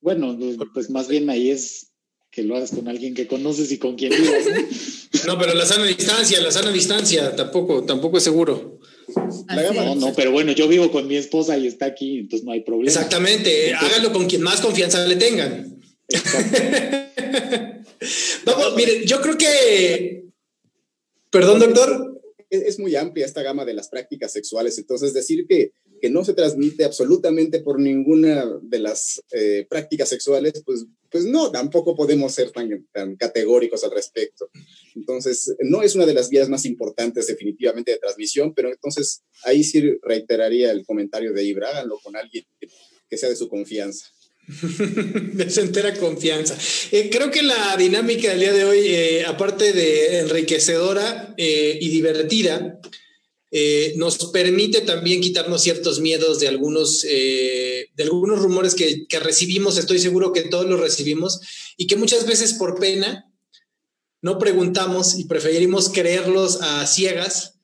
Bueno, 0.00 0.36
pues 0.74 0.90
más 0.90 1.06
bien 1.08 1.30
ahí 1.30 1.50
es 1.50 1.92
que 2.32 2.42
lo 2.42 2.56
hagas 2.56 2.70
con 2.70 2.88
alguien 2.88 3.14
que 3.14 3.26
conoces 3.26 3.70
y 3.70 3.78
con 3.78 3.94
quien 3.94 4.10
vivas, 4.10 4.46
¿no? 4.46 5.26
no, 5.34 5.38
pero 5.38 5.54
la 5.54 5.66
sana 5.66 5.84
distancia, 5.84 6.40
la 6.40 6.50
sana 6.50 6.72
distancia 6.72 7.36
tampoco, 7.36 7.84
tampoco 7.84 8.18
es 8.18 8.24
seguro. 8.24 8.80
No, 9.16 9.94
no, 9.94 10.12
pero 10.14 10.30
bueno, 10.32 10.52
yo 10.52 10.68
vivo 10.68 10.90
con 10.90 11.06
mi 11.06 11.16
esposa 11.16 11.56
y 11.58 11.66
está 11.66 11.86
aquí, 11.86 12.18
entonces 12.20 12.44
no 12.44 12.52
hay 12.52 12.60
problema. 12.60 12.88
Exactamente, 12.88 13.70
entonces, 13.70 13.90
háganlo 13.90 14.12
con 14.12 14.28
quien 14.28 14.42
más 14.42 14.60
confianza 14.60 15.06
le 15.06 15.16
tengan. 15.16 15.80
Vamos, 18.44 18.76
miren, 18.76 19.04
yo 19.04 19.20
creo 19.20 19.38
que... 19.38 20.24
Perdón, 21.30 21.60
doctor. 21.60 22.20
Es 22.50 22.78
muy 22.78 22.94
amplia 22.96 23.24
esta 23.24 23.40
gama 23.40 23.64
de 23.64 23.72
las 23.72 23.88
prácticas 23.88 24.30
sexuales, 24.30 24.76
entonces 24.76 25.14
decir 25.14 25.46
que, 25.48 25.72
que 26.02 26.10
no 26.10 26.22
se 26.22 26.34
transmite 26.34 26.84
absolutamente 26.84 27.60
por 27.60 27.80
ninguna 27.80 28.44
de 28.60 28.78
las 28.78 29.22
eh, 29.30 29.66
prácticas 29.70 30.10
sexuales, 30.10 30.62
pues, 30.66 30.84
pues 31.12 31.26
no, 31.26 31.50
tampoco 31.50 31.94
podemos 31.94 32.32
ser 32.32 32.50
tan, 32.50 32.88
tan 32.90 33.16
categóricos 33.16 33.84
al 33.84 33.92
respecto. 33.92 34.48
Entonces, 34.96 35.54
no 35.60 35.82
es 35.82 35.94
una 35.94 36.06
de 36.06 36.14
las 36.14 36.30
vías 36.30 36.48
más 36.48 36.64
importantes 36.64 37.26
definitivamente 37.26 37.92
de 37.92 37.98
transmisión, 37.98 38.54
pero 38.54 38.70
entonces 38.70 39.22
ahí 39.44 39.62
sí 39.62 39.98
reiteraría 40.02 40.72
el 40.72 40.84
comentario 40.84 41.32
de 41.32 41.44
Ibra, 41.44 41.68
háganlo 41.68 41.98
con 42.02 42.16
alguien 42.16 42.44
que 43.08 43.16
sea 43.16 43.28
de 43.28 43.36
su 43.36 43.48
confianza. 43.48 44.06
de 44.48 45.50
su 45.50 45.60
entera 45.60 45.94
confianza. 45.94 46.56
Eh, 46.90 47.10
creo 47.10 47.30
que 47.30 47.42
la 47.42 47.76
dinámica 47.76 48.30
del 48.30 48.40
día 48.40 48.52
de 48.52 48.64
hoy, 48.64 48.78
eh, 48.86 49.24
aparte 49.24 49.72
de 49.72 50.20
enriquecedora 50.20 51.34
eh, 51.36 51.78
y 51.80 51.90
divertida, 51.90 52.80
eh, 53.52 53.92
nos 53.96 54.16
permite 54.32 54.80
también 54.80 55.20
quitarnos 55.20 55.62
ciertos 55.62 56.00
miedos 56.00 56.40
de 56.40 56.48
algunos, 56.48 57.02
de 57.02 58.02
algunos 58.02 58.40
rumores 58.40 58.74
que, 58.74 59.06
que 59.06 59.20
recibimos, 59.20 59.78
estoy 59.78 59.98
seguro 59.98 60.32
que 60.32 60.42
todos 60.42 60.66
los 60.66 60.80
recibimos, 60.80 61.40
y 61.76 61.86
que 61.86 61.96
muchas 61.96 62.26
veces 62.26 62.54
por 62.54 62.80
pena 62.80 63.28
no 64.22 64.38
preguntamos 64.38 65.18
y 65.18 65.24
preferimos 65.24 65.90
creerlos 65.90 66.62
a 66.62 66.86
ciegas 66.86 67.58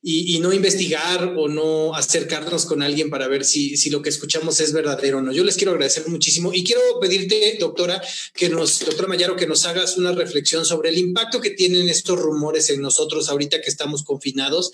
y, 0.00 0.36
y, 0.36 0.38
no 0.38 0.52
investigar 0.52 1.34
o 1.36 1.48
no 1.48 1.94
acercarnos 1.94 2.66
con 2.66 2.82
alguien 2.82 3.10
para 3.10 3.26
ver 3.26 3.44
si, 3.44 3.76
si, 3.76 3.90
lo 3.90 4.00
que 4.00 4.08
escuchamos 4.08 4.60
es 4.60 4.72
verdadero 4.72 5.18
o 5.18 5.22
no. 5.22 5.32
Yo 5.32 5.42
les 5.42 5.56
quiero 5.56 5.72
agradecer 5.72 6.06
muchísimo 6.06 6.52
y 6.54 6.62
quiero 6.62 6.80
pedirte, 7.00 7.56
doctora, 7.58 8.00
que 8.32 8.48
nos, 8.48 8.78
doctora 8.78 9.08
Mayaro, 9.08 9.34
que 9.34 9.48
nos 9.48 9.66
hagas 9.66 9.98
una 9.98 10.12
reflexión 10.12 10.64
sobre 10.64 10.90
el 10.90 10.98
impacto 10.98 11.40
que 11.40 11.50
tienen 11.50 11.88
estos 11.88 12.18
rumores 12.18 12.70
en 12.70 12.80
nosotros 12.80 13.28
ahorita 13.28 13.60
que 13.60 13.68
estamos 13.68 14.04
confinados 14.04 14.70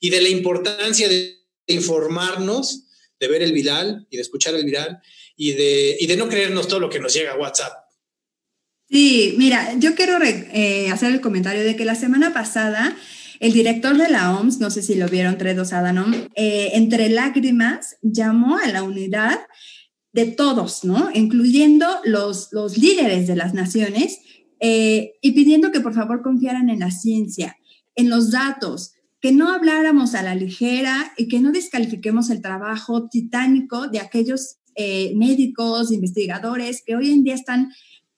y 0.00 0.10
de 0.10 0.20
la 0.20 0.28
importancia 0.28 1.08
de 1.08 1.36
informarnos 1.66 2.84
de 3.18 3.28
ver 3.28 3.42
el 3.42 3.52
viral 3.52 4.06
y 4.10 4.16
de 4.16 4.22
escuchar 4.22 4.54
el 4.54 4.64
viral 4.64 5.00
y 5.36 5.52
de, 5.52 5.96
y 5.98 6.06
de 6.06 6.16
no 6.16 6.28
creernos 6.28 6.68
todo 6.68 6.80
lo 6.80 6.90
que 6.90 7.00
nos 7.00 7.14
llega 7.14 7.32
a 7.32 7.38
WhatsApp. 7.38 7.72
Sí, 8.88 9.34
mira, 9.36 9.74
yo 9.78 9.94
quiero 9.94 10.18
eh, 10.22 10.90
hacer 10.90 11.12
el 11.12 11.20
comentario 11.20 11.64
de 11.64 11.74
que 11.76 11.84
la 11.84 11.96
semana 11.96 12.32
pasada 12.32 12.96
el 13.40 13.52
director 13.52 13.96
de 13.96 14.08
la 14.08 14.36
OMS, 14.36 14.60
no 14.60 14.70
sé 14.70 14.82
si 14.82 14.94
lo 14.94 15.08
vieron, 15.08 15.38
Tredos 15.38 15.72
Adhanom, 15.72 16.12
eh, 16.34 16.70
entre 16.74 17.08
lágrimas 17.08 17.96
llamó 18.02 18.58
a 18.58 18.68
la 18.68 18.82
unidad 18.82 19.40
de 20.12 20.26
todos, 20.26 20.84
¿no? 20.84 21.10
Incluyendo 21.12 21.86
los, 22.04 22.48
los 22.52 22.78
líderes 22.78 23.26
de 23.26 23.36
las 23.36 23.52
naciones 23.52 24.20
eh, 24.60 25.14
y 25.20 25.32
pidiendo 25.32 25.70
que 25.70 25.80
por 25.80 25.94
favor 25.94 26.22
confiaran 26.22 26.70
en 26.70 26.80
la 26.80 26.90
ciencia, 26.90 27.58
en 27.94 28.08
los 28.08 28.30
datos, 28.30 28.92
que 29.20 29.32
no 29.32 29.50
habláramos 29.50 30.14
a 30.14 30.22
la 30.22 30.34
ligera 30.34 31.12
y 31.16 31.28
que 31.28 31.40
no 31.40 31.52
descalifiquemos 31.52 32.30
el 32.30 32.42
trabajo 32.42 33.08
titánico 33.08 33.88
de 33.88 34.00
aquellos 34.00 34.56
eh, 34.74 35.14
médicos, 35.16 35.90
investigadores 35.90 36.82
que 36.84 36.96
hoy 36.96 37.10
en 37.10 37.24
día 37.24 37.34
están 37.34 37.72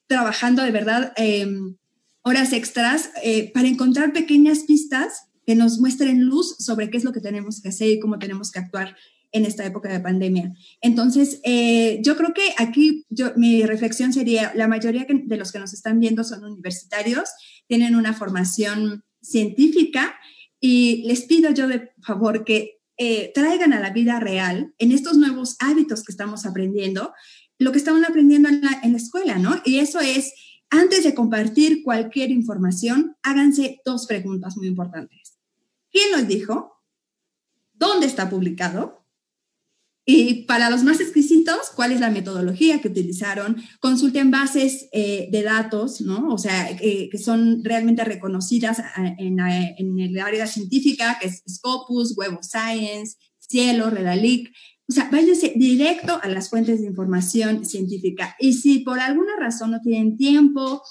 trabajando 0.07 0.61
de 0.63 0.71
verdad 0.71 1.13
em, 1.15 1.77
horas 2.21 2.51
extras 2.51 3.11
eh, 3.23 3.51
para 3.53 3.67
encontrar 3.67 4.11
pequeñas 4.11 4.59
pistas 4.59 5.29
que 5.45 5.55
nos 5.55 5.79
muestren 5.79 6.25
luz 6.25 6.55
sobre 6.59 6.89
qué 6.89 6.97
es 6.97 7.03
lo 7.03 7.13
que 7.13 7.21
tenemos 7.21 7.61
que 7.61 7.69
hacer 7.69 7.89
y 7.89 7.99
cómo 7.99 8.19
tenemos 8.19 8.51
que 8.51 8.59
actuar 8.59 8.95
en 9.31 9.45
esta 9.45 9.65
época 9.65 9.91
de 9.91 9.99
pandemia. 9.99 10.53
Entonces, 10.81 11.39
eh, 11.43 12.01
yo 12.03 12.17
creo 12.17 12.33
que 12.33 12.53
aquí 12.57 13.05
yo, 13.09 13.31
mi 13.35 13.63
reflexión 13.63 14.11
sería, 14.11 14.51
la 14.55 14.67
mayoría 14.67 15.05
de 15.07 15.37
los 15.37 15.51
que 15.51 15.59
nos 15.59 15.73
están 15.73 15.99
viendo 15.99 16.23
son 16.23 16.43
universitarios, 16.43 17.29
tienen 17.67 17.95
una 17.95 18.13
formación 18.13 19.03
científica 19.21 20.15
y 20.59 21.03
les 21.07 21.23
pido 21.23 21.51
yo 21.51 21.67
de 21.67 21.91
favor 22.01 22.43
que 22.43 22.79
eh, 22.97 23.31
traigan 23.33 23.71
a 23.73 23.79
la 23.79 23.91
vida 23.91 24.19
real, 24.19 24.73
en 24.77 24.91
estos 24.91 25.17
nuevos 25.17 25.55
hábitos 25.59 26.03
que 26.03 26.11
estamos 26.11 26.45
aprendiendo, 26.45 27.13
lo 27.57 27.71
que 27.71 27.77
estaban 27.77 28.03
aprendiendo 28.03 28.49
en 28.49 28.61
la, 28.61 28.79
en 28.83 28.91
la 28.91 28.97
escuela, 28.97 29.37
¿no? 29.37 29.61
Y 29.63 29.79
eso 29.79 29.99
es, 29.99 30.33
antes 30.69 31.03
de 31.03 31.15
compartir 31.15 31.83
cualquier 31.83 32.29
información, 32.31 33.15
háganse 33.23 33.81
dos 33.85 34.05
preguntas 34.05 34.57
muy 34.57 34.67
importantes. 34.67 35.39
¿Quién 35.91 36.11
lo 36.11 36.21
dijo? 36.23 36.81
¿Dónde 37.73 38.05
está 38.05 38.29
publicado? 38.29 38.98
Y 40.11 40.45
para 40.45 40.71
los 40.71 40.83
más 40.83 40.99
exquisitos, 40.99 41.69
¿cuál 41.75 41.91
es 41.91 41.99
la 41.99 42.09
metodología 42.09 42.81
que 42.81 42.87
utilizaron? 42.87 43.57
Consulten 43.79 44.31
bases 44.31 44.87
eh, 44.91 45.29
de 45.31 45.43
datos, 45.43 46.01
¿no? 46.01 46.33
O 46.33 46.39
sea, 46.39 46.71
eh, 46.71 47.09
que 47.11 47.17
son 47.19 47.63
realmente 47.63 48.03
reconocidas 48.03 48.79
eh, 48.79 49.15
en, 49.19 49.39
en, 49.39 49.99
el 49.99 50.19
área 50.19 50.47
científica, 50.47 51.19
que 51.21 51.27
es 51.27 51.43
Scopus, 51.47 52.17
Web 52.17 52.39
of 52.39 52.43
Science, 52.43 53.17
Cielo, 53.37 53.91
Redalic. 53.91 54.51
O 54.89 54.93
sea, 54.93 55.09
váyanse 55.11 55.53
directo 55.55 56.19
a 56.23 56.27
las 56.27 56.49
fuentes 56.49 56.81
de 56.81 56.87
información 56.87 57.63
científica. 57.63 58.35
Y 58.39 58.53
si 58.53 58.79
por 58.79 58.99
alguna 58.99 59.33
razón 59.39 59.69
no 59.69 59.79
tienen 59.79 60.17
tiempo, 60.17 60.81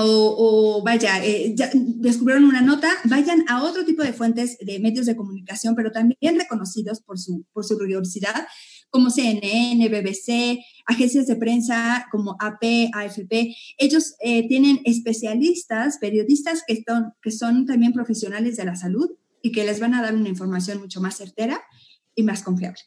o, 0.00 0.82
vaya, 0.84 1.24
eh, 1.24 1.54
descubrieron 1.74 2.44
una 2.44 2.60
nota, 2.60 2.90
vayan 3.04 3.44
a 3.48 3.62
otro 3.64 3.84
tipo 3.84 4.02
de 4.02 4.12
fuentes 4.12 4.58
de 4.58 4.78
medios 4.78 5.06
de 5.06 5.16
comunicación, 5.16 5.74
pero 5.74 5.90
también 5.90 6.38
reconocidos 6.38 7.00
por 7.00 7.18
su, 7.18 7.44
por 7.52 7.64
su 7.64 7.78
rigurosidad, 7.78 8.46
como 8.90 9.10
CNN, 9.10 9.88
BBC, 9.88 10.60
agencias 10.86 11.26
de 11.26 11.36
prensa 11.36 12.06
como 12.10 12.36
AP, 12.40 12.90
AFP. 12.92 13.54
Ellos 13.76 14.14
eh, 14.20 14.48
tienen 14.48 14.80
especialistas, 14.84 15.98
periodistas 15.98 16.62
que, 16.66 16.82
son, 16.86 17.12
que 17.20 17.30
son 17.30 17.66
también 17.66 17.92
profesionales 17.92 18.56
de 18.56 18.64
la 18.64 18.76
salud 18.76 19.10
y 19.42 19.52
que 19.52 19.64
les 19.64 19.80
van 19.80 19.94
a 19.94 20.02
dar 20.02 20.14
una 20.14 20.28
información 20.28 20.80
mucho 20.80 21.00
más 21.00 21.16
certera 21.16 21.62
y 22.14 22.22
más 22.22 22.42
confiable. 22.42 22.80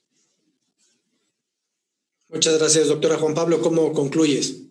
Muchas 2.29 2.57
gracias, 2.57 2.87
doctora 2.87 3.17
Juan 3.17 3.33
Pablo. 3.33 3.61
¿Cómo 3.61 3.91
concluyes? 3.91 4.70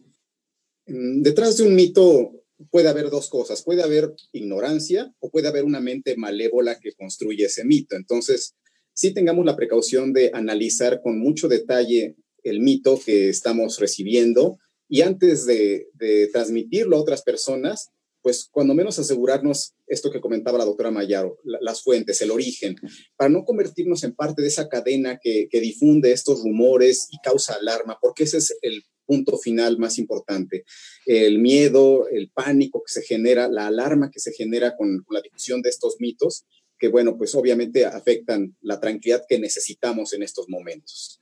Mm, 0.91 1.23
detrás 1.23 1.57
de 1.57 1.63
un 1.65 1.75
mito 1.77 2.33
puede 2.71 2.89
haber 2.89 3.11
dos 3.11 3.31
cosas. 3.31 3.63
Puede 3.63 3.83
haber 3.83 4.13
ignorancia 4.33 5.15
o 5.21 5.31
puede 5.31 5.49
haber 5.49 5.65
una 5.65 5.81
mente 5.81 6.17
malévola 6.17 6.79
que 6.81 6.93
construye 6.93 7.45
ese 7.45 7.65
mito. 7.65 7.97
Entonces, 7.97 8.55
sí 8.93 9.15
tengamos 9.15 9.47
la 9.47 9.57
precaución 9.57 10.13
de 10.13 10.31
analizar 10.35 11.01
con 11.01 11.19
mucho 11.19 11.49
detalle 11.49 12.17
el 12.43 12.61
mito 12.61 12.99
que 13.05 13.29
estamos 13.29 13.79
recibiendo 13.79 14.59
y 14.89 15.03
antes 15.03 15.47
de, 15.47 15.87
transmitirlo 16.33 16.97
a 16.97 17.01
otras 17.01 17.23
personas, 17.23 17.91
pues 18.23 18.49
cuando 18.51 18.75
menos 18.75 18.99
asegurarnos 18.99 19.75
esto 19.87 20.11
que 20.11 20.21
comentaba 20.21 20.59
la 20.59 20.65
doctora 20.65 20.91
Mayaro, 20.91 21.39
las 21.45 21.83
fuentes, 21.83 22.21
el 22.23 22.33
origen, 22.33 22.75
para 23.17 23.31
no 23.31 23.45
convertirnos 23.45 24.03
en 24.03 24.15
parte 24.15 24.43
de 24.43 24.49
esa 24.49 24.69
cadena 24.69 25.21
que, 25.23 25.47
que 25.49 25.61
difunde 25.61 26.13
estos 26.13 26.43
rumores 26.43 27.07
y 27.13 27.19
causa 27.23 27.55
alarma, 27.55 27.99
porque 28.01 28.25
ese 28.25 28.39
es 28.39 28.57
el 28.63 28.83
punto 29.11 29.37
final 29.39 29.77
más 29.77 29.99
importante. 29.99 30.65
El 31.05 31.41
miedo, 31.41 32.07
el 32.09 32.31
pánico 32.31 32.81
que 32.87 32.93
se 32.93 33.03
genera, 33.03 33.49
la 33.49 33.67
alarma 33.67 34.09
que 34.09 34.21
se 34.21 34.33
genera 34.33 34.77
con, 34.77 35.05
la 35.11 35.21
difusión 35.21 35.63
de 35.63 35.69
estos 35.69 35.97
mitos, 35.99 36.45
que 36.79 36.87
bueno, 36.87 37.19
pues 37.19 37.35
obviamente 37.35 37.85
afectan 37.85 38.57
la 38.61 38.79
tranquilidad 38.79 39.25
que 39.29 39.41
necesitamos 39.41 40.13
en 40.13 40.23
estos 40.23 40.49
momentos. 40.49 41.21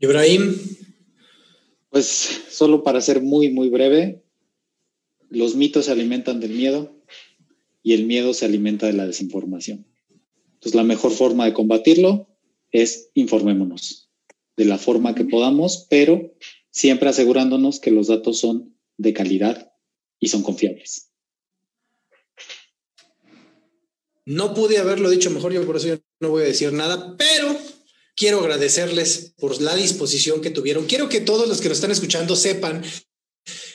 Ibrahim. 0.00 0.56
Pues 1.88 2.06
solo 2.50 2.84
para 2.84 3.00
ser 3.00 3.20
muy, 3.20 3.50
muy 3.50 3.68
breve, 3.68 4.22
los 5.28 5.56
mitos 5.56 5.86
se 5.86 5.92
alimentan 5.92 6.38
del 6.38 6.52
miedo 6.52 6.96
y 7.82 7.94
el 7.94 8.06
miedo 8.06 8.32
se 8.32 8.44
alimenta 8.44 8.86
de 8.86 8.92
la 8.92 9.06
desinformación. 9.06 9.86
Entonces, 10.54 10.74
la 10.74 10.84
mejor 10.84 11.10
forma 11.10 11.46
de 11.46 11.52
combatirlo 11.52 12.28
es 12.70 13.10
informémonos 13.14 14.09
de 14.56 14.64
la 14.64 14.78
forma 14.78 15.14
que 15.14 15.24
podamos, 15.24 15.86
pero 15.88 16.34
siempre 16.70 17.08
asegurándonos 17.08 17.80
que 17.80 17.90
los 17.90 18.08
datos 18.08 18.38
son 18.38 18.76
de 18.96 19.12
calidad 19.12 19.72
y 20.18 20.28
son 20.28 20.42
confiables. 20.42 21.10
No 24.26 24.54
pude 24.54 24.78
haberlo 24.78 25.10
dicho 25.10 25.30
mejor, 25.30 25.52
yo 25.52 25.64
por 25.66 25.76
eso 25.76 25.98
no 26.20 26.30
voy 26.30 26.42
a 26.42 26.46
decir 26.46 26.72
nada, 26.72 27.16
pero 27.16 27.56
quiero 28.14 28.40
agradecerles 28.40 29.34
por 29.38 29.60
la 29.60 29.74
disposición 29.74 30.40
que 30.40 30.50
tuvieron. 30.50 30.86
Quiero 30.86 31.08
que 31.08 31.20
todos 31.20 31.48
los 31.48 31.60
que 31.60 31.68
nos 31.68 31.78
están 31.78 31.90
escuchando 31.90 32.36
sepan 32.36 32.82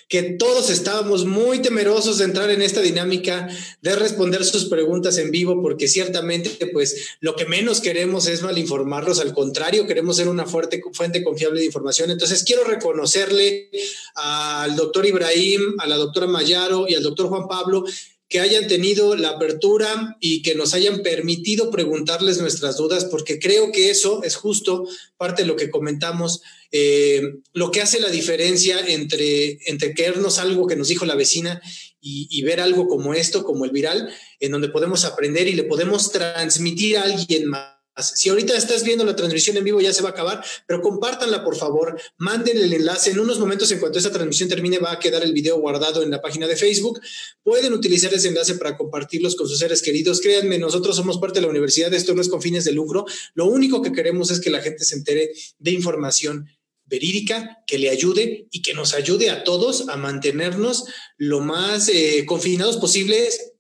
que 0.08 0.22
todos 0.22 0.70
estábamos 0.70 1.26
muy 1.26 1.62
temerosos 1.62 2.20
de 2.20 2.26
entrar 2.26 2.50
en 2.52 2.62
esta 2.62 2.82
dinámica 2.82 3.50
de 3.82 3.96
responder 3.96 4.46
sus 4.46 4.66
preguntas 4.66 5.18
en 5.18 5.32
vivo, 5.32 5.62
porque 5.62 5.88
ciertamente, 5.88 6.68
pues, 6.68 7.16
lo 7.22 7.36
que 7.36 7.46
menos 7.46 7.82
queremos 7.82 8.28
es 8.28 8.44
malinformarlos, 8.44 9.20
al 9.20 9.34
contrario, 9.34 9.88
queremos 9.88 10.18
ser 10.18 10.28
una 10.28 10.46
fuerte 10.46 10.82
fuente 10.94 11.24
confiable 11.24 11.60
de 11.60 11.66
información. 11.66 12.12
Entonces, 12.12 12.44
quiero 12.44 12.64
reconocerle 12.66 13.70
al 14.14 14.76
doctor 14.76 15.06
Ibrahim, 15.06 15.76
a 15.80 15.88
la 15.88 15.98
doctora 15.98 16.28
Mayaro 16.28 16.86
y 16.88 16.94
al 16.94 17.04
doctor 17.04 17.28
Juan 17.28 17.48
Pablo 17.48 17.84
que 18.28 18.40
hayan 18.40 18.68
tenido 18.68 19.16
la 19.16 19.30
apertura 19.30 20.18
y 20.20 20.42
que 20.42 20.56
nos 20.56 20.74
hayan 20.74 21.04
permitido 21.04 21.70
preguntarles 21.70 22.42
nuestras 22.42 22.78
dudas, 22.78 23.06
porque 23.06 23.40
creo 23.40 23.72
que 23.72 23.92
eso 23.92 24.24
es 24.24 24.36
justo 24.36 24.88
parte 25.18 25.44
de 25.44 25.48
lo 25.48 25.56
que 25.56 25.70
comentamos, 25.70 26.42
eh, 26.72 27.22
lo 27.54 27.70
que 27.72 27.82
hace 27.82 28.00
la 28.00 28.10
diferencia 28.10 28.80
entre, 28.88 29.60
entre 29.68 29.94
creernos 29.94 30.40
algo 30.40 30.66
que 30.66 30.76
nos 30.76 30.88
dijo 30.88 31.06
la 31.06 31.16
vecina 31.16 31.62
y, 32.02 32.28
y, 32.30 32.42
ver 32.44 32.60
algo 32.60 32.88
como 32.88 33.14
esto, 33.14 33.44
como 33.44 33.66
el 33.66 33.72
viral, 33.72 34.10
en 34.40 34.52
donde 34.52 34.70
podemos 34.70 35.06
aprender 35.06 35.48
y 35.48 35.54
le 35.54 35.64
podemos 35.64 36.12
transmitir 36.12 36.98
a 36.98 37.04
alguien 37.04 37.48
más 37.48 37.75
si 37.98 38.30
ahorita 38.30 38.56
estás 38.56 38.84
viendo 38.84 39.06
la 39.06 39.16
transmisión 39.16 39.56
en 39.58 39.64
vivo 39.64 39.80
ya 39.80 39.94
se 39.94 40.02
va 40.02 40.10
a 40.10 40.12
acabar, 40.12 40.44
pero 40.68 40.82
compártanla 40.82 41.44
por 41.44 41.56
favor, 41.56 42.00
manden 42.18 42.58
el 42.58 42.74
enlace. 42.74 43.12
En 43.12 43.20
unos 43.20 43.40
momentos, 43.40 43.72
en 43.72 43.80
cuanto 43.80 44.00
esa 44.00 44.12
transmisión 44.12 44.50
termine, 44.50 44.80
va 44.80 44.92
a 44.92 45.00
quedar 45.00 45.24
el 45.24 45.34
video 45.34 45.60
guardado 45.60 46.04
en 46.04 46.12
la 46.12 46.22
página 46.22 46.48
de 46.48 46.58
Facebook. 46.58 47.00
Pueden 47.44 47.74
utilizar 47.74 48.14
ese 48.14 48.28
enlace 48.28 48.56
para 48.56 48.78
compartirlos 48.78 49.36
con 49.36 49.48
sus 49.48 49.60
seres 49.60 49.82
queridos. 49.82 50.20
Créanme, 50.20 50.58
nosotros 50.58 50.96
somos 50.96 51.18
parte 51.18 51.40
de 51.40 51.46
la 51.46 51.52
universidad, 51.52 51.94
esto 51.94 52.14
no 52.14 52.22
es 52.22 52.30
con 52.30 52.42
fines 52.42 52.66
de 52.66 52.74
lucro. 52.74 53.06
Lo 53.34 53.46
único 53.46 53.82
que 53.82 53.92
queremos 53.92 54.32
es 54.32 54.40
que 54.40 54.50
la 54.50 54.62
gente 54.62 54.84
se 54.84 54.96
entere 54.96 55.32
de 55.60 55.72
información 55.72 56.50
verídica 56.86 57.64
que 57.66 57.80
le 57.80 57.90
ayude 57.90 58.48
y 58.52 58.62
que 58.62 58.74
nos 58.74 58.94
ayude 58.94 59.30
a 59.30 59.44
todos 59.44 59.90
a 59.90 59.98
mantenernos 59.98 60.86
lo 61.18 61.40
más 61.40 61.90
eh, 61.90 62.26
confinados 62.28 62.78
posibles, 62.78 63.54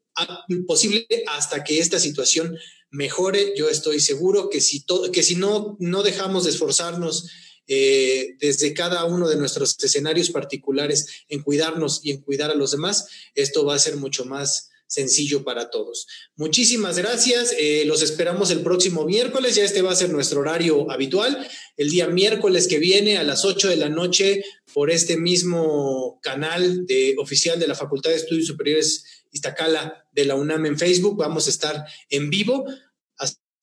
posible 0.68 1.08
hasta 1.28 1.64
que 1.64 1.80
esta 1.80 2.00
situación 2.00 2.58
mejore. 2.92 3.54
Yo 3.56 3.70
estoy 3.70 4.00
seguro 4.00 4.50
que 4.50 4.62
si, 4.62 4.86
que 5.12 5.24
si 5.24 5.36
no, 5.36 5.78
no 5.80 6.04
dejamos 6.04 6.46
de 6.46 6.52
esforzarnos 6.52 7.30
eh, 7.68 8.36
desde 8.40 8.74
cada 8.74 9.06
uno 9.06 9.28
de 9.28 9.38
nuestros 9.38 9.76
escenarios 9.84 10.30
particulares 10.30 11.26
en 11.30 11.42
cuidarnos 11.42 12.02
y 12.04 12.12
en 12.12 12.22
cuidar 12.22 12.52
a 12.52 12.56
los 12.56 12.72
demás, 12.72 13.08
esto 13.34 13.66
va 13.66 13.76
a 13.76 13.80
ser 13.80 13.98
mucho 13.98 14.26
más 14.26 14.70
sencillo 14.88 15.44
para 15.44 15.70
todos. 15.72 16.08
Muchísimas 16.36 16.98
gracias. 16.98 17.56
Eh, 17.58 17.84
los 17.86 18.02
esperamos 18.02 18.52
el 18.52 18.62
próximo 18.62 19.06
miércoles. 19.06 19.56
Ya 19.56 19.64
este 19.64 19.82
va 19.82 19.92
a 19.92 19.96
ser 19.96 20.12
nuestro 20.12 20.42
horario 20.42 20.90
habitual. 20.92 21.48
El 21.76 21.90
día 21.90 22.08
miércoles 22.08 22.68
que 22.68 22.80
viene 22.80 23.18
a 23.18 23.24
las 23.24 23.46
8 23.46 23.70
de 23.70 23.78
la 23.78 23.90
noche 23.90 24.44
por 24.74 24.92
este 24.92 25.18
mismo 25.18 26.20
canal 26.22 26.86
de, 26.86 27.16
oficial 27.18 27.60
de 27.60 27.68
la 27.68 27.76
Facultad 27.76 28.12
de 28.12 28.18
Estudios 28.18 28.48
Superiores 28.48 29.04
Iztacala 29.36 30.08
de 30.12 30.26
la 30.26 30.36
UNAM 30.36 30.66
en 30.66 30.80
Facebook. 30.80 31.18
Vamos 31.18 31.46
a 31.48 31.50
estar 31.52 31.86
en 32.10 32.30
vivo 32.30 32.66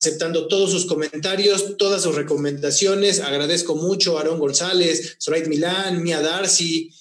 aceptando 0.03 0.49
todos 0.49 0.69
sus 0.69 0.85
comentarios, 0.85 1.77
todas 1.77 2.03
sus 2.03 2.15
recomendaciones. 2.15 3.21
Agradezco 3.21 3.75
mucho 3.75 4.17
a 4.17 4.21
Aaron 4.21 4.37
González, 4.37 5.15
Zoraid 5.17 5.47
Milán, 5.47 6.03
Mia 6.03 6.21
Darcy, 6.21 6.91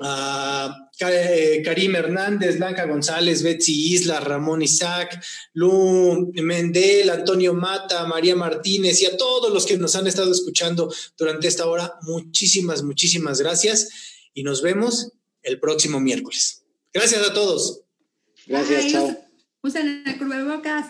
a 0.00 0.90
eh, 1.00 1.62
Karim 1.64 1.96
Hernández, 1.96 2.58
Blanca 2.58 2.84
González, 2.84 3.42
Betsy 3.42 3.94
Isla, 3.94 4.20
Ramón 4.20 4.60
Isaac, 4.60 5.18
Lu 5.54 6.30
Mendel, 6.34 7.08
Antonio 7.08 7.54
Mata, 7.54 8.06
María 8.06 8.36
Martínez 8.36 9.00
y 9.00 9.06
a 9.06 9.16
todos 9.16 9.50
los 9.50 9.64
que 9.64 9.78
nos 9.78 9.96
han 9.96 10.06
estado 10.06 10.30
escuchando 10.30 10.92
durante 11.16 11.48
esta 11.48 11.66
hora. 11.66 11.94
Muchísimas, 12.02 12.82
muchísimas 12.82 13.40
gracias 13.40 13.88
y 14.34 14.42
nos 14.42 14.60
vemos 14.60 15.12
el 15.42 15.58
próximo 15.58 16.00
miércoles. 16.00 16.64
Gracias 16.92 17.26
a 17.26 17.32
todos. 17.32 17.85
Gracias, 18.46 18.92
chao. 18.92 19.10
Usen 19.62 20.04
el 20.06 20.18
cubrebocas. 20.18 20.86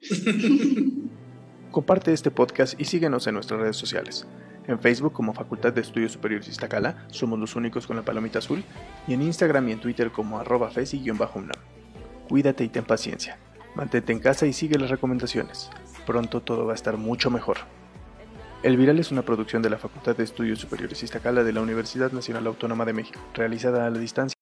Comparte 1.72 2.12
este 2.12 2.30
podcast 2.30 2.80
y 2.80 2.84
síguenos 2.84 3.26
en 3.26 3.34
nuestras 3.34 3.60
redes 3.60 3.76
sociales. 3.76 4.26
En 4.68 4.78
Facebook 4.78 5.12
como 5.12 5.34
Facultad 5.34 5.72
de 5.72 5.80
Estudios 5.80 6.12
Superiores 6.12 6.48
Iztacala, 6.48 7.06
somos 7.10 7.38
los 7.38 7.56
únicos 7.56 7.86
con 7.86 7.96
la 7.96 8.04
palomita 8.04 8.38
azul, 8.38 8.62
y 9.08 9.14
en 9.14 9.22
Instagram 9.22 9.68
y 9.68 9.72
en 9.72 9.80
Twitter 9.80 10.12
como 10.12 10.38
arroba 10.38 10.70
fesi-unam. 10.70 11.50
Cuídate 12.28 12.62
y 12.62 12.68
ten 12.68 12.84
paciencia. 12.84 13.38
Mantente 13.74 14.12
en 14.12 14.20
casa 14.20 14.46
y 14.46 14.52
sigue 14.52 14.78
las 14.78 14.90
recomendaciones. 14.90 15.70
Pronto 16.06 16.42
todo 16.42 16.64
va 16.64 16.72
a 16.72 16.76
estar 16.76 16.96
mucho 16.96 17.28
mejor. 17.28 17.56
El 18.62 18.76
Viral 18.76 19.00
es 19.00 19.10
una 19.10 19.22
producción 19.22 19.62
de 19.62 19.70
la 19.70 19.78
Facultad 19.78 20.16
de 20.16 20.24
Estudios 20.24 20.60
Superiores 20.60 21.02
Iztacala 21.02 21.42
de 21.42 21.52
la 21.52 21.60
Universidad 21.60 22.12
Nacional 22.12 22.46
Autónoma 22.46 22.84
de 22.84 22.92
México, 22.92 23.20
realizada 23.34 23.86
a 23.86 23.90
la 23.90 23.98
distancia 23.98 24.34